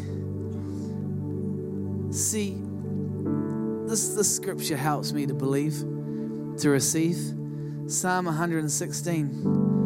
See, 2.12 2.56
this, 3.88 4.14
this 4.14 4.34
scripture 4.34 4.76
helps 4.76 5.12
me 5.12 5.26
to 5.26 5.34
believe, 5.34 5.78
to 6.58 6.70
receive. 6.70 7.16
Psalm 7.86 8.26
116, 8.26 9.79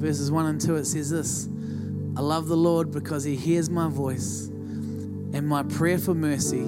verses 0.00 0.30
1 0.30 0.46
and 0.46 0.60
2, 0.60 0.76
it 0.76 0.86
says 0.86 1.10
this 1.10 1.46
I 2.16 2.22
love 2.22 2.48
the 2.48 2.56
Lord 2.56 2.90
because 2.90 3.22
he 3.22 3.36
hears 3.36 3.68
my 3.70 3.88
voice 3.88 4.46
and 4.48 5.46
my 5.46 5.62
prayer 5.62 5.98
for 5.98 6.14
mercy 6.14 6.64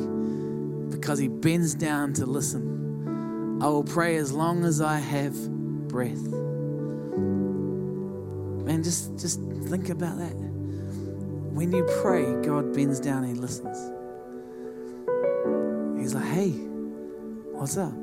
because 0.91 1.19
he 1.19 1.29
bends 1.29 1.75
down 1.75 2.13
to 2.15 2.27
listen. 2.27 3.59
I 3.63 3.67
will 3.67 3.85
pray 3.85 4.17
as 4.17 4.33
long 4.33 4.65
as 4.65 4.81
I 4.81 4.99
have 4.99 5.35
breath. 5.89 6.23
Man, 8.65 8.83
just, 8.83 9.19
just 9.19 9.41
think 9.69 9.89
about 9.89 10.19
that. 10.19 10.35
When 10.35 11.73
you 11.73 11.85
pray, 12.03 12.25
God 12.43 12.75
bends 12.75 13.01
down 13.01 13.25
and 13.25 13.35
he 13.35 13.41
listens. 13.41 13.79
He's 15.99 16.15
like, 16.15 16.25
hey, 16.25 16.51
what's 17.53 17.77
up? 17.77 18.02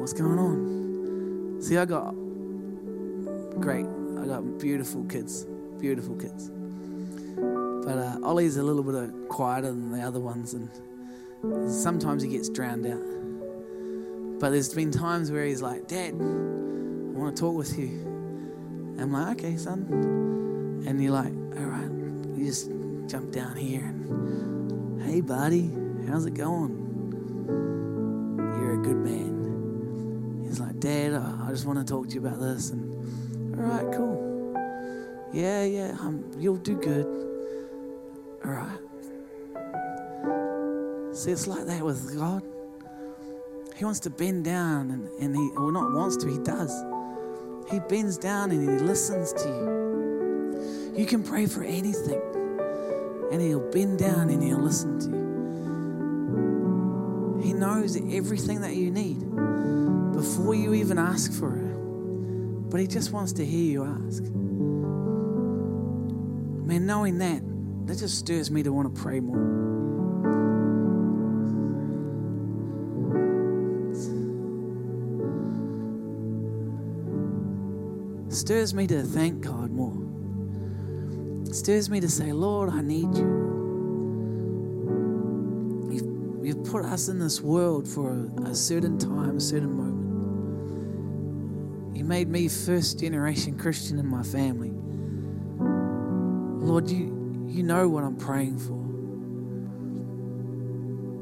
What's 0.00 0.14
going 0.14 0.38
on? 0.38 1.62
See, 1.62 1.76
I 1.76 1.84
got 1.84 2.14
great, 3.60 3.86
I 4.18 4.26
got 4.26 4.58
beautiful 4.58 5.04
kids 5.04 5.46
beautiful 5.80 6.14
kids. 6.16 6.50
But 7.36 7.98
uh, 7.98 8.18
Ollie's 8.22 8.58
a 8.58 8.62
little 8.62 8.82
bit 8.82 9.28
quieter 9.28 9.68
than 9.68 9.90
the 9.90 10.02
other 10.02 10.20
ones, 10.20 10.54
and 10.54 10.70
sometimes 11.72 12.22
he 12.22 12.28
gets 12.28 12.48
drowned 12.48 12.86
out. 12.86 14.38
But 14.38 14.50
there's 14.50 14.74
been 14.74 14.90
times 14.90 15.30
where 15.30 15.44
he's 15.44 15.62
like, 15.62 15.88
Dad, 15.88 16.14
I 16.14 17.18
want 17.18 17.36
to 17.36 17.40
talk 17.40 17.54
with 17.54 17.78
you. 17.78 17.88
And 17.88 19.00
I'm 19.00 19.12
like, 19.12 19.38
okay, 19.38 19.56
son. 19.56 19.86
And 20.86 21.02
you're 21.02 21.12
like, 21.12 21.32
all 21.58 21.66
right, 21.66 21.90
you 22.36 22.46
just 22.46 22.70
jump 23.06 23.32
down 23.32 23.56
here 23.56 23.84
and, 23.84 25.02
hey, 25.02 25.20
buddy, 25.20 25.70
how's 26.06 26.26
it 26.26 26.34
going? 26.34 26.79
Dad, 30.80 31.12
I 31.12 31.50
just 31.50 31.66
want 31.66 31.78
to 31.78 31.84
talk 31.84 32.08
to 32.08 32.14
you 32.14 32.20
about 32.26 32.40
this. 32.40 32.70
And, 32.70 33.54
all 33.54 33.64
right, 33.66 33.86
cool. 33.94 34.54
Yeah, 35.30 35.62
yeah, 35.64 35.94
um, 36.00 36.24
you'll 36.38 36.56
do 36.56 36.74
good. 36.74 37.04
All 38.42 38.52
right. 38.52 38.78
See, 41.14 41.32
it's 41.32 41.46
like 41.46 41.66
that 41.66 41.84
with 41.84 42.16
God. 42.16 42.42
He 43.76 43.84
wants 43.84 44.00
to 44.00 44.10
bend 44.10 44.46
down, 44.46 44.90
and, 44.90 45.06
and 45.20 45.36
he, 45.36 45.50
well, 45.54 45.70
not 45.70 45.92
wants 45.92 46.16
to, 46.18 46.26
he 46.30 46.38
does. 46.38 46.72
He 47.70 47.78
bends 47.80 48.16
down 48.16 48.50
and 48.50 48.62
he 48.62 48.78
listens 48.78 49.34
to 49.34 49.48
you. 49.48 50.94
You 50.96 51.04
can 51.04 51.22
pray 51.22 51.44
for 51.44 51.62
anything, 51.62 52.22
and 53.30 53.42
he'll 53.42 53.70
bend 53.70 53.98
down 53.98 54.30
and 54.30 54.42
he'll 54.42 54.62
listen 54.62 54.98
to 55.00 55.10
you. 55.10 55.20
He 57.42 57.52
knows 57.52 57.96
everything 57.96 58.62
that 58.62 58.76
you 58.76 58.90
need 58.90 59.22
before 60.20 60.54
you 60.54 60.74
even 60.74 60.98
ask 60.98 61.32
for 61.32 61.56
it. 61.56 62.70
But 62.70 62.78
he 62.78 62.86
just 62.86 63.10
wants 63.10 63.32
to 63.34 63.44
hear 63.44 63.72
you 63.72 63.84
ask. 63.84 64.22
Man, 66.66 66.84
knowing 66.84 67.16
that, 67.18 67.42
that 67.86 67.96
just 67.96 68.18
stirs 68.18 68.50
me 68.50 68.62
to 68.62 68.70
want 68.70 68.94
to 68.94 69.00
pray 69.00 69.20
more. 69.20 69.70
stirs 78.30 78.74
me 78.74 78.86
to 78.86 79.02
thank 79.02 79.40
God 79.42 79.70
more. 79.70 79.96
stirs 81.52 81.90
me 81.90 81.98
to 82.00 82.08
say, 82.08 82.32
Lord, 82.32 82.70
I 82.70 82.80
need 82.80 83.16
you. 83.16 83.39
You've, 86.50 86.64
put 86.64 86.84
us 86.84 87.08
in 87.08 87.20
this 87.20 87.40
world 87.40 87.86
for 87.86 88.10
a, 88.10 88.24
a 88.50 88.54
certain 88.56 88.98
time, 88.98 89.36
a 89.36 89.40
certain 89.40 89.72
moment. 89.72 90.00
You 91.96 92.02
made 92.02 92.28
me 92.28 92.48
first 92.48 92.98
generation 92.98 93.56
Christian 93.56 94.00
in 94.00 94.06
my 94.08 94.24
family. 94.24 94.72
Lord, 96.66 96.90
you, 96.90 97.46
you 97.46 97.62
know 97.62 97.88
what 97.88 98.02
I'm 98.02 98.16
praying 98.16 98.58
for. 98.58 98.80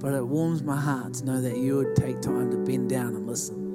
But 0.01 0.14
it 0.14 0.26
warms 0.26 0.62
my 0.62 0.81
heart 0.81 1.12
to 1.14 1.26
know 1.26 1.43
that 1.43 1.59
you 1.59 1.76
would 1.76 1.95
take 1.95 2.22
time 2.22 2.51
to 2.51 2.57
bend 2.57 2.89
down 2.89 3.14
and 3.14 3.26
listen. 3.26 3.66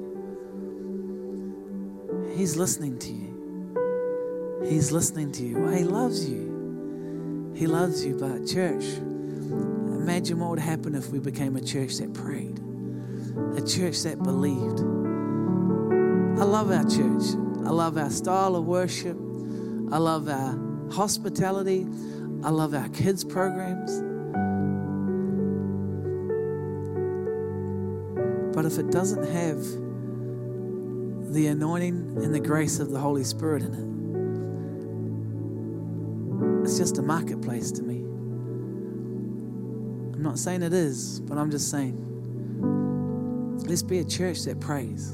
He's 2.36 2.56
listening 2.56 2.98
to 2.98 3.12
you. 3.12 4.64
He's 4.68 4.90
listening 4.90 5.30
to 5.32 5.44
you. 5.44 5.60
Well, 5.60 5.70
he 5.72 5.84
loves 5.84 6.28
you. 6.28 7.52
He 7.54 7.68
loves 7.68 8.04
you. 8.04 8.16
But, 8.18 8.44
church, 8.44 8.84
imagine 10.04 10.38
what 10.38 10.50
would 10.50 10.58
happen 10.58 10.94
if 10.94 11.08
we 11.08 11.18
became 11.18 11.56
a 11.56 11.62
church 11.62 11.96
that 11.96 12.12
prayed, 12.12 12.60
a 13.56 13.66
church 13.66 14.02
that 14.02 14.22
believed. 14.22 14.80
I 16.38 16.44
love 16.44 16.70
our 16.70 16.84
church. 16.84 17.22
I 17.64 17.70
love 17.70 17.96
our 17.96 18.10
style 18.10 18.54
of 18.54 18.66
worship. 18.66 19.16
I 19.90 19.96
love 19.96 20.28
our 20.28 20.58
hospitality. 20.92 21.86
I 22.42 22.50
love 22.50 22.74
our 22.74 22.90
kids' 22.90 23.24
programs. 23.24 24.02
But 28.54 28.66
if 28.66 28.78
it 28.78 28.90
doesn't 28.90 29.24
have 29.32 29.64
the 31.32 31.46
anointing 31.46 32.18
and 32.22 32.34
the 32.34 32.40
grace 32.40 32.78
of 32.78 32.90
the 32.90 32.98
Holy 32.98 33.24
Spirit 33.24 33.62
in 33.62 33.72
it, 33.72 33.88
it's 36.62 36.76
just 36.76 36.98
a 36.98 37.02
marketplace 37.02 37.72
to 37.72 37.82
me. 37.82 38.03
Not 40.24 40.38
saying 40.38 40.62
it 40.62 40.72
is, 40.72 41.20
but 41.20 41.36
I'm 41.36 41.50
just 41.50 41.70
saying 41.70 42.00
let's 43.66 43.82
be 43.82 43.98
a 43.98 44.04
church 44.04 44.44
that 44.44 44.58
prays. 44.58 45.12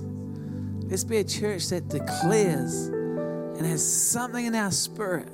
Let's 0.84 1.02
be 1.02 1.16
a 1.16 1.24
church 1.24 1.66
that 1.70 1.88
declares 1.88 2.86
and 2.86 3.66
has 3.66 3.84
something 3.84 4.46
in 4.46 4.54
our 4.54 4.70
spirit. 4.70 5.28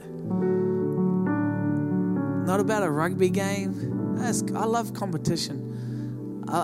Not 2.47 2.59
about 2.59 2.85
a 2.85 2.91
rugby 2.91 3.29
game. 3.29 4.18
I 4.18 4.64
love 4.64 4.95
competition. 4.95 6.47
I, 6.49 6.57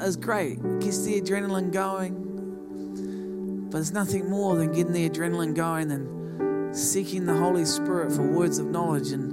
I, 0.00 0.04
it's 0.04 0.16
great. 0.16 0.58
It 0.58 0.80
gets 0.80 1.04
the 1.04 1.20
adrenaline 1.20 1.70
going. 1.70 3.68
But 3.70 3.74
there's 3.78 3.92
nothing 3.92 4.28
more 4.28 4.56
than 4.56 4.72
getting 4.72 4.92
the 4.92 5.08
adrenaline 5.08 5.54
going 5.54 5.92
and 5.92 6.76
seeking 6.76 7.26
the 7.26 7.36
Holy 7.36 7.64
Spirit 7.64 8.10
for 8.10 8.22
words 8.22 8.58
of 8.58 8.66
knowledge 8.66 9.12
and 9.12 9.25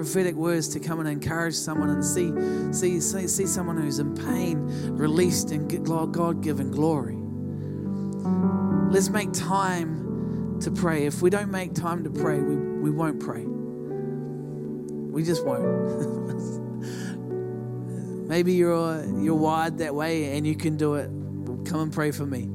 prophetic 0.00 0.34
words 0.34 0.68
to 0.68 0.80
come 0.80 0.98
and 0.98 1.06
encourage 1.06 1.54
someone 1.54 1.90
and 1.90 2.02
see, 2.02 2.32
see, 2.72 2.98
see, 3.00 3.28
see 3.28 3.46
someone 3.46 3.76
who's 3.76 3.98
in 3.98 4.14
pain 4.14 4.64
released 4.96 5.52
in 5.52 5.68
God 5.68 6.42
given 6.42 6.70
glory. 6.70 7.18
Let's 8.90 9.10
make 9.10 9.30
time 9.34 10.58
to 10.60 10.70
pray. 10.70 11.04
If 11.04 11.20
we 11.20 11.28
don't 11.28 11.50
make 11.50 11.74
time 11.74 12.02
to 12.04 12.10
pray, 12.10 12.40
we, 12.40 12.56
we 12.56 12.90
won't 12.90 13.20
pray. 13.20 13.44
We 13.44 15.22
just 15.22 15.44
won't. 15.44 15.60
Maybe 18.26 18.54
you're 18.54 19.04
you're 19.20 19.34
wired 19.34 19.76
that 19.78 19.94
way 19.94 20.34
and 20.34 20.46
you 20.46 20.56
can 20.56 20.78
do 20.78 20.94
it. 20.94 21.08
Come 21.66 21.80
and 21.80 21.92
pray 21.92 22.10
for 22.10 22.24
me. 22.24 22.48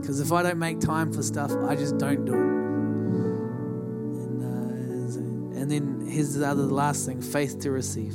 Because 0.00 0.20
if 0.20 0.32
I 0.32 0.42
don't 0.42 0.58
make 0.58 0.80
time 0.80 1.12
for 1.12 1.22
stuff, 1.22 1.52
I 1.68 1.76
just 1.76 1.98
don't 1.98 2.24
do 2.24 2.32
it. 2.32 2.51
Here's 6.12 6.34
the 6.34 6.40
the 6.54 6.74
last 6.74 7.06
thing: 7.06 7.20
faith 7.20 7.58
to 7.60 7.70
receive. 7.70 8.14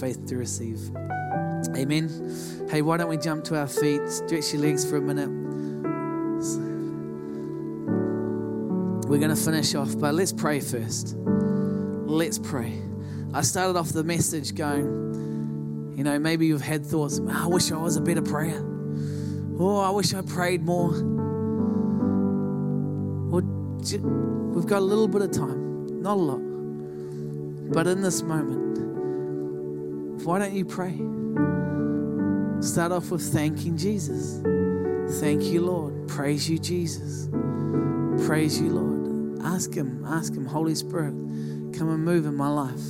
Faith 0.00 0.26
to 0.26 0.36
receive. 0.36 0.80
Amen. 1.76 2.10
Hey, 2.68 2.82
why 2.82 2.96
don't 2.96 3.08
we 3.08 3.16
jump 3.16 3.44
to 3.44 3.56
our 3.56 3.68
feet? 3.68 4.00
Stretch 4.08 4.52
your 4.52 4.62
legs 4.62 4.84
for 4.88 4.96
a 4.96 5.00
minute. 5.00 5.30
We're 9.08 9.18
going 9.18 9.30
to 9.30 9.36
finish 9.36 9.74
off, 9.74 9.98
but 9.98 10.14
let's 10.14 10.32
pray 10.32 10.60
first. 10.60 11.14
Let's 11.16 12.38
pray. 12.38 12.80
I 13.32 13.42
started 13.42 13.78
off 13.78 13.90
the 13.90 14.04
message 14.04 14.54
going, 14.54 15.94
you 15.96 16.02
know, 16.02 16.18
maybe 16.18 16.46
you've 16.46 16.62
had 16.62 16.84
thoughts, 16.84 17.20
ah, 17.28 17.44
I 17.44 17.46
wish 17.46 17.70
I 17.70 17.76
was 17.76 17.96
a 17.96 18.00
better 18.00 18.22
prayer. 18.22 18.60
Oh, 19.58 19.80
I 19.80 19.90
wish 19.90 20.14
I 20.14 20.22
prayed 20.22 20.64
more. 20.64 20.90
Well, 23.30 23.42
we've 24.54 24.66
got 24.66 24.78
a 24.78 24.86
little 24.86 25.08
bit 25.08 25.22
of 25.22 25.30
time, 25.30 26.02
not 26.02 26.14
a 26.14 26.20
lot. 26.20 26.51
But 27.72 27.86
in 27.86 28.02
this 28.02 28.22
moment, 28.22 28.78
why 30.24 30.38
don't 30.38 30.52
you 30.52 30.64
pray? 30.64 30.94
Start 32.60 32.92
off 32.92 33.10
with 33.10 33.22
thanking 33.22 33.76
Jesus. 33.76 34.40
Thank 35.20 35.42
you, 35.44 35.62
Lord. 35.62 36.08
Praise 36.08 36.48
you, 36.48 36.58
Jesus. 36.58 37.28
Praise 38.26 38.60
you, 38.60 38.70
Lord. 38.70 39.42
Ask 39.44 39.74
Him, 39.74 40.04
ask 40.06 40.32
Him, 40.34 40.46
Holy 40.46 40.74
Spirit, 40.74 41.12
come 41.76 41.88
and 41.90 42.04
move 42.04 42.26
in 42.26 42.36
my 42.36 42.48
life. 42.48 42.80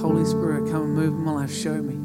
Holy 0.00 0.24
Spirit, 0.24 0.70
come 0.70 0.82
and 0.82 0.94
move 0.94 1.12
in 1.14 1.24
my 1.24 1.32
life. 1.32 1.52
Show 1.52 1.82
me 1.82 2.00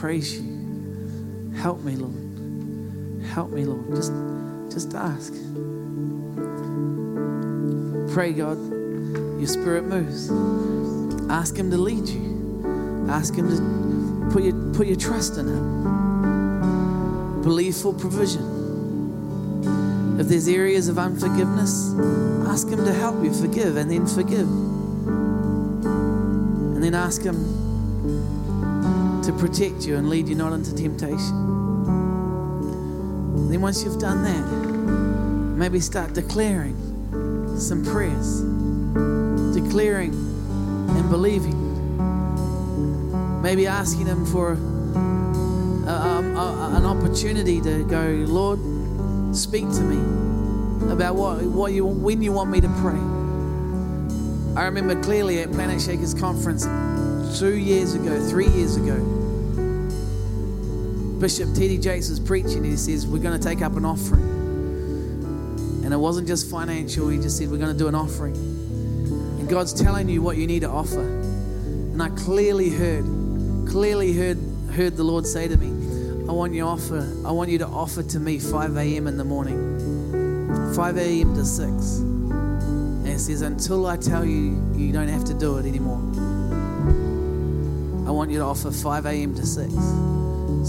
praise 0.00 0.40
you. 0.40 1.52
Help 1.56 1.82
me, 1.82 1.94
Lord. 1.94 3.22
Help 3.34 3.50
me, 3.50 3.66
Lord. 3.66 3.94
Just, 3.94 4.14
just 4.70 4.94
ask. 4.94 5.34
Pray, 8.14 8.32
God, 8.32 8.56
your 9.40 9.48
spirit 9.48 9.84
moves. 9.84 10.30
Ask 11.30 11.56
Him 11.56 11.70
to 11.70 11.76
lead 11.78 12.08
you. 12.08 13.06
Ask 13.08 13.34
Him 13.34 13.48
to 13.48 14.30
put 14.32 14.44
your, 14.44 14.54
put 14.72 14.86
your 14.86 14.96
trust 14.96 15.38
in 15.38 15.48
Him. 15.48 17.42
Believe 17.42 17.74
for 17.74 17.92
provision. 17.94 18.58
If 20.20 20.28
there's 20.28 20.46
areas 20.48 20.88
of 20.88 20.98
unforgiveness, 20.98 21.94
ask 22.48 22.68
Him 22.68 22.84
to 22.84 22.92
help 22.92 23.24
you 23.24 23.32
forgive 23.32 23.76
and 23.76 23.90
then 23.90 24.06
forgive. 24.06 24.48
And 26.76 26.84
then 26.84 26.94
ask 26.94 27.22
Him 27.22 27.58
to 29.22 29.32
protect 29.32 29.86
you 29.86 29.96
and 29.96 30.10
lead 30.10 30.28
you 30.28 30.34
not 30.34 30.52
into 30.52 30.74
temptation. 30.74 31.36
And 33.36 33.50
then 33.50 33.62
once 33.62 33.82
you've 33.82 33.98
done 33.98 34.22
that, 34.22 34.44
maybe 35.56 35.80
start 35.80 36.12
declaring 36.12 36.76
some 37.58 37.84
prayers, 37.84 38.42
declaring 39.50 40.12
and 40.12 41.10
believing. 41.10 41.58
Maybe 43.42 43.66
asking 43.66 44.06
Him 44.06 44.26
for 44.26 44.52
um, 44.52 46.36
a, 46.36 46.40
a, 46.40 46.76
an 46.76 46.86
opportunity 46.86 47.60
to 47.60 47.84
go, 47.84 48.24
Lord, 48.26 48.60
speak 49.34 49.64
to 49.70 49.80
me 49.82 50.92
about 50.92 51.14
what, 51.14 51.42
what 51.42 51.72
you, 51.72 51.84
when 51.86 52.22
you 52.22 52.32
want 52.32 52.50
me 52.50 52.60
to 52.60 52.68
pray. 52.80 52.98
I 54.56 54.64
remember 54.64 55.00
clearly 55.02 55.40
at 55.40 55.50
Planetshakers 55.50 56.18
Conference 56.18 56.64
two 57.38 57.56
years 57.56 57.94
ago, 57.94 58.20
three 58.28 58.48
years 58.48 58.76
ago, 58.76 58.98
Bishop 61.20 61.54
T.D. 61.54 61.78
Jakes 61.78 62.08
was 62.08 62.18
preaching 62.18 62.64
he 62.64 62.76
says, 62.76 63.06
We're 63.06 63.22
going 63.22 63.38
to 63.38 63.44
take 63.46 63.62
up 63.62 63.76
an 63.76 63.84
offering. 63.84 64.22
And 65.84 65.94
it 65.94 65.96
wasn't 65.96 66.26
just 66.26 66.50
financial, 66.50 67.08
he 67.08 67.18
just 67.18 67.38
said, 67.38 67.50
We're 67.50 67.58
going 67.58 67.72
to 67.72 67.78
do 67.78 67.88
an 67.88 67.94
offering. 67.94 68.59
God's 69.50 69.72
telling 69.72 70.08
you 70.08 70.22
what 70.22 70.36
you 70.36 70.46
need 70.46 70.60
to 70.60 70.70
offer. 70.70 71.00
And 71.00 72.00
I 72.00 72.08
clearly 72.10 72.70
heard, 72.70 73.04
clearly 73.68 74.12
heard, 74.12 74.38
heard 74.72 74.96
the 74.96 75.02
Lord 75.02 75.26
say 75.26 75.48
to 75.48 75.56
me, 75.56 76.28
I 76.28 76.32
want 76.32 76.54
you 76.54 76.60
to 76.60 76.68
offer, 76.68 77.16
I 77.26 77.32
want 77.32 77.50
you 77.50 77.58
to 77.58 77.66
offer 77.66 78.04
to 78.04 78.20
me 78.20 78.38
5 78.38 78.76
a.m. 78.76 79.08
in 79.08 79.16
the 79.16 79.24
morning. 79.24 80.72
5 80.76 80.96
a.m. 80.96 81.34
to 81.34 81.44
6. 81.44 81.66
And 81.66 83.08
it 83.08 83.18
says, 83.18 83.42
Until 83.42 83.88
I 83.88 83.96
tell 83.96 84.24
you, 84.24 84.72
you 84.76 84.92
don't 84.92 85.08
have 85.08 85.24
to 85.24 85.34
do 85.34 85.58
it 85.58 85.66
anymore. 85.66 85.98
I 88.06 88.12
want 88.12 88.30
you 88.30 88.38
to 88.38 88.44
offer 88.44 88.70
5 88.70 89.06
a.m. 89.06 89.34
to 89.34 89.44
6. 89.44 89.74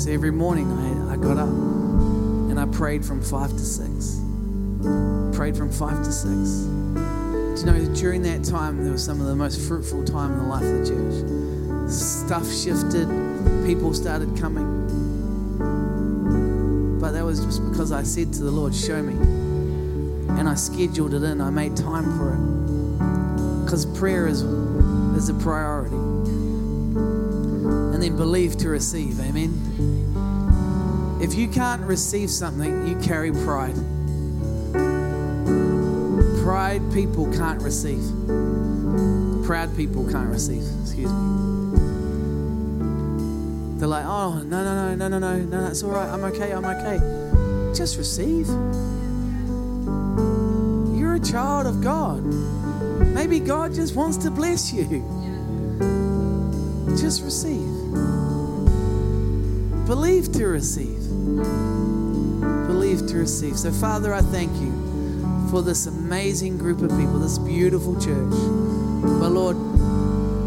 So 0.04 0.10
every 0.10 0.32
morning 0.32 0.72
I, 0.72 1.14
I 1.14 1.18
got 1.18 1.38
up 1.38 1.50
and 1.50 2.60
I 2.60 2.66
prayed 2.66 3.06
from 3.06 3.22
5 3.22 3.52
to 3.52 3.60
6. 3.60 5.38
Prayed 5.38 5.56
from 5.56 5.72
5 5.72 6.04
to 6.04 6.12
6. 6.12 6.81
Do 7.56 7.60
you 7.60 7.66
know, 7.66 7.96
during 7.96 8.22
that 8.24 8.44
time, 8.44 8.84
there 8.84 8.94
was 8.94 9.04
some 9.04 9.20
of 9.20 9.28
the 9.28 9.36
most 9.36 9.68
fruitful 9.68 10.06
time 10.06 10.32
in 10.32 10.38
the 10.40 10.46
life 10.46 10.64
of 10.64 10.80
the 10.80 10.86
church. 10.88 11.92
Stuff 11.92 12.50
shifted, 12.52 13.08
people 13.66 13.94
started 13.94 14.38
coming. 14.40 14.80
But 17.00 17.12
that 17.12 17.26
was 17.26 17.44
just 17.44 17.68
because 17.70 17.92
I 17.92 18.04
said 18.04 18.32
to 18.34 18.44
the 18.44 18.52
Lord, 18.52 18.74
Show 18.74 19.04
me. 19.04 19.14
And 20.40 20.48
I 20.48 20.56
scheduled 20.56 21.14
it 21.14 21.24
in, 21.24 21.42
I 21.42 21.50
made 21.50 21.76
time 21.76 22.18
for 22.18 22.34
it. 22.34 23.66
Because 23.66 23.86
prayer 23.98 24.28
is, 24.28 24.42
is 24.42 25.30
a 25.30 25.34
priority 25.34 25.96
and 28.02 28.02
then 28.02 28.16
believe 28.18 28.58
to 28.58 28.70
receive. 28.70 29.20
Amen. 29.20 29.52
If 31.22 31.36
you 31.36 31.48
can't 31.50 31.82
receive 31.82 32.32
something, 32.32 32.88
you 32.88 32.96
carry 33.00 33.32
pride. 33.32 33.76
Pride 36.52 36.82
people 36.92 37.32
can't 37.32 37.62
receive. 37.62 38.04
Proud 39.46 39.74
people 39.78 40.04
can't 40.12 40.28
receive. 40.28 40.62
Excuse 40.82 41.10
me. 41.10 41.80
They're 43.80 43.88
like, 43.88 44.04
oh, 44.06 44.44
no, 44.44 44.62
no, 44.66 44.94
no, 44.94 44.96
no, 44.96 45.08
no, 45.08 45.18
no, 45.18 45.38
no, 45.38 45.64
that's 45.64 45.82
all 45.82 45.92
right. 45.92 46.10
I'm 46.10 46.26
okay, 46.26 46.52
I'm 46.52 46.66
okay. 46.66 47.00
Just 47.74 47.98
receive. 47.98 48.48
You're 51.00 51.16
a 51.16 51.22
child 51.22 51.68
of 51.68 51.82
God. 51.82 52.22
Maybe 53.16 53.40
God 53.40 53.74
just 53.74 53.96
wants 53.96 54.18
to 54.18 54.30
bless 54.30 54.74
you. 54.74 54.84
Just 57.00 57.24
receive. 57.24 57.72
Believe 59.88 60.34
to 60.34 60.48
receive. 60.48 61.00
Believe 62.68 63.08
to 63.08 63.16
receive. 63.16 63.58
So, 63.58 63.72
Father, 63.72 64.14
I 64.14 64.20
thank 64.20 64.52
you 64.60 64.81
for 65.52 65.62
this 65.62 65.86
amazing 65.86 66.58
group 66.58 66.82
of 66.82 66.90
people, 66.92 67.20
this 67.20 67.38
beautiful 67.38 67.94
church. 67.96 68.32
But, 69.20 69.32
Lord, 69.32 69.58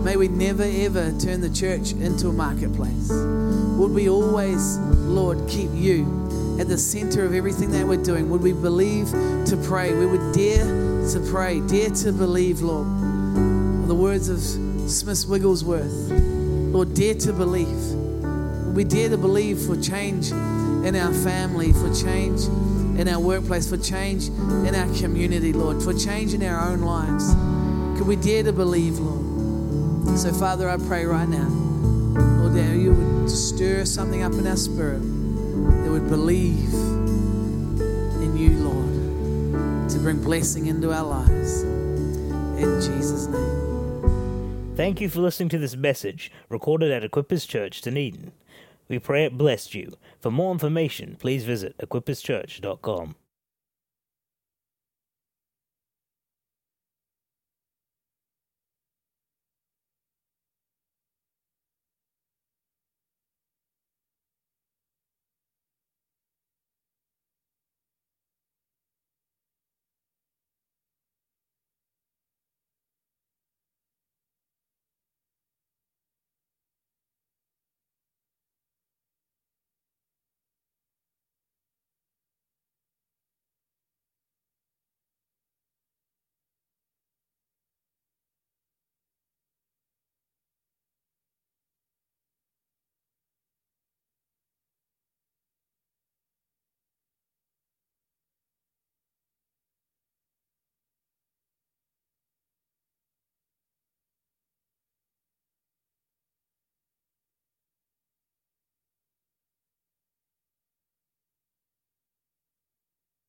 may 0.02 0.16
we 0.16 0.28
never 0.28 0.62
ever 0.62 1.12
turn 1.18 1.42
the 1.42 1.50
church 1.50 1.92
into 1.92 2.28
a 2.28 2.32
marketplace. 2.32 3.10
Would 3.10 3.90
we 3.90 4.08
always, 4.08 4.78
Lord, 4.78 5.46
keep 5.46 5.68
you 5.74 6.56
at 6.58 6.68
the 6.68 6.78
center 6.78 7.22
of 7.22 7.34
everything 7.34 7.70
that 7.72 7.86
we're 7.86 8.02
doing? 8.02 8.30
Would 8.30 8.40
we 8.40 8.54
believe 8.54 9.10
to 9.10 9.62
pray? 9.62 9.92
We 9.92 10.06
would 10.06 10.32
dare 10.32 10.64
to 10.64 11.28
pray, 11.30 11.60
dare 11.60 11.90
to 11.90 12.10
believe, 12.10 12.62
Lord. 12.62 12.86
The 13.86 13.94
words 13.94 14.30
of 14.30 14.40
Smith 14.90 15.26
Wigglesworth. 15.28 16.10
Lord, 16.72 16.94
dare 16.94 17.14
to 17.14 17.32
believe. 17.34 17.92
We 18.74 18.84
dare 18.84 19.10
to 19.10 19.18
believe 19.18 19.60
for 19.60 19.76
change 19.76 20.30
in 20.30 20.96
our 20.96 21.12
family, 21.12 21.74
for 21.74 21.94
change 21.94 22.48
in 22.98 23.08
our 23.08 23.20
workplace, 23.20 23.68
for 23.68 23.76
change 23.76 24.28
in 24.28 24.74
our 24.74 24.92
community, 24.94 25.52
Lord, 25.52 25.82
for 25.82 25.92
change 25.92 26.34
in 26.34 26.42
our 26.42 26.70
own 26.70 26.80
lives. 26.80 27.34
Could 27.98 28.06
we 28.06 28.16
dare 28.16 28.42
to 28.42 28.52
believe, 28.52 28.98
Lord? 28.98 30.18
So, 30.18 30.32
Father, 30.32 30.68
I 30.68 30.76
pray 30.76 31.04
right 31.06 31.28
now, 31.28 31.48
Lord, 31.48 32.54
that 32.54 32.76
you 32.76 32.92
would 32.92 33.30
stir 33.30 33.84
something 33.84 34.22
up 34.22 34.32
in 34.34 34.46
our 34.46 34.56
spirit 34.56 35.00
that 35.00 35.90
would 35.90 36.08
believe 36.08 36.72
in 38.22 38.36
you, 38.36 38.50
Lord, 38.58 39.90
to 39.90 39.98
bring 39.98 40.22
blessing 40.22 40.66
into 40.66 40.92
our 40.92 41.04
lives. 41.04 41.62
In 41.62 42.80
Jesus' 42.80 43.26
name. 43.26 44.74
Thank 44.76 45.00
you 45.00 45.08
for 45.08 45.20
listening 45.20 45.48
to 45.50 45.58
this 45.58 45.76
message 45.76 46.30
recorded 46.48 46.90
at 46.90 47.08
Equippers 47.08 47.48
Church, 47.48 47.80
Dunedin. 47.80 48.32
We 48.88 48.98
pray 48.98 49.24
it 49.24 49.38
blessed 49.38 49.74
you. 49.74 49.92
For 50.20 50.30
more 50.30 50.52
information, 50.52 51.16
please 51.18 51.44
visit 51.44 51.76
equipperschurch.com. 51.78 53.16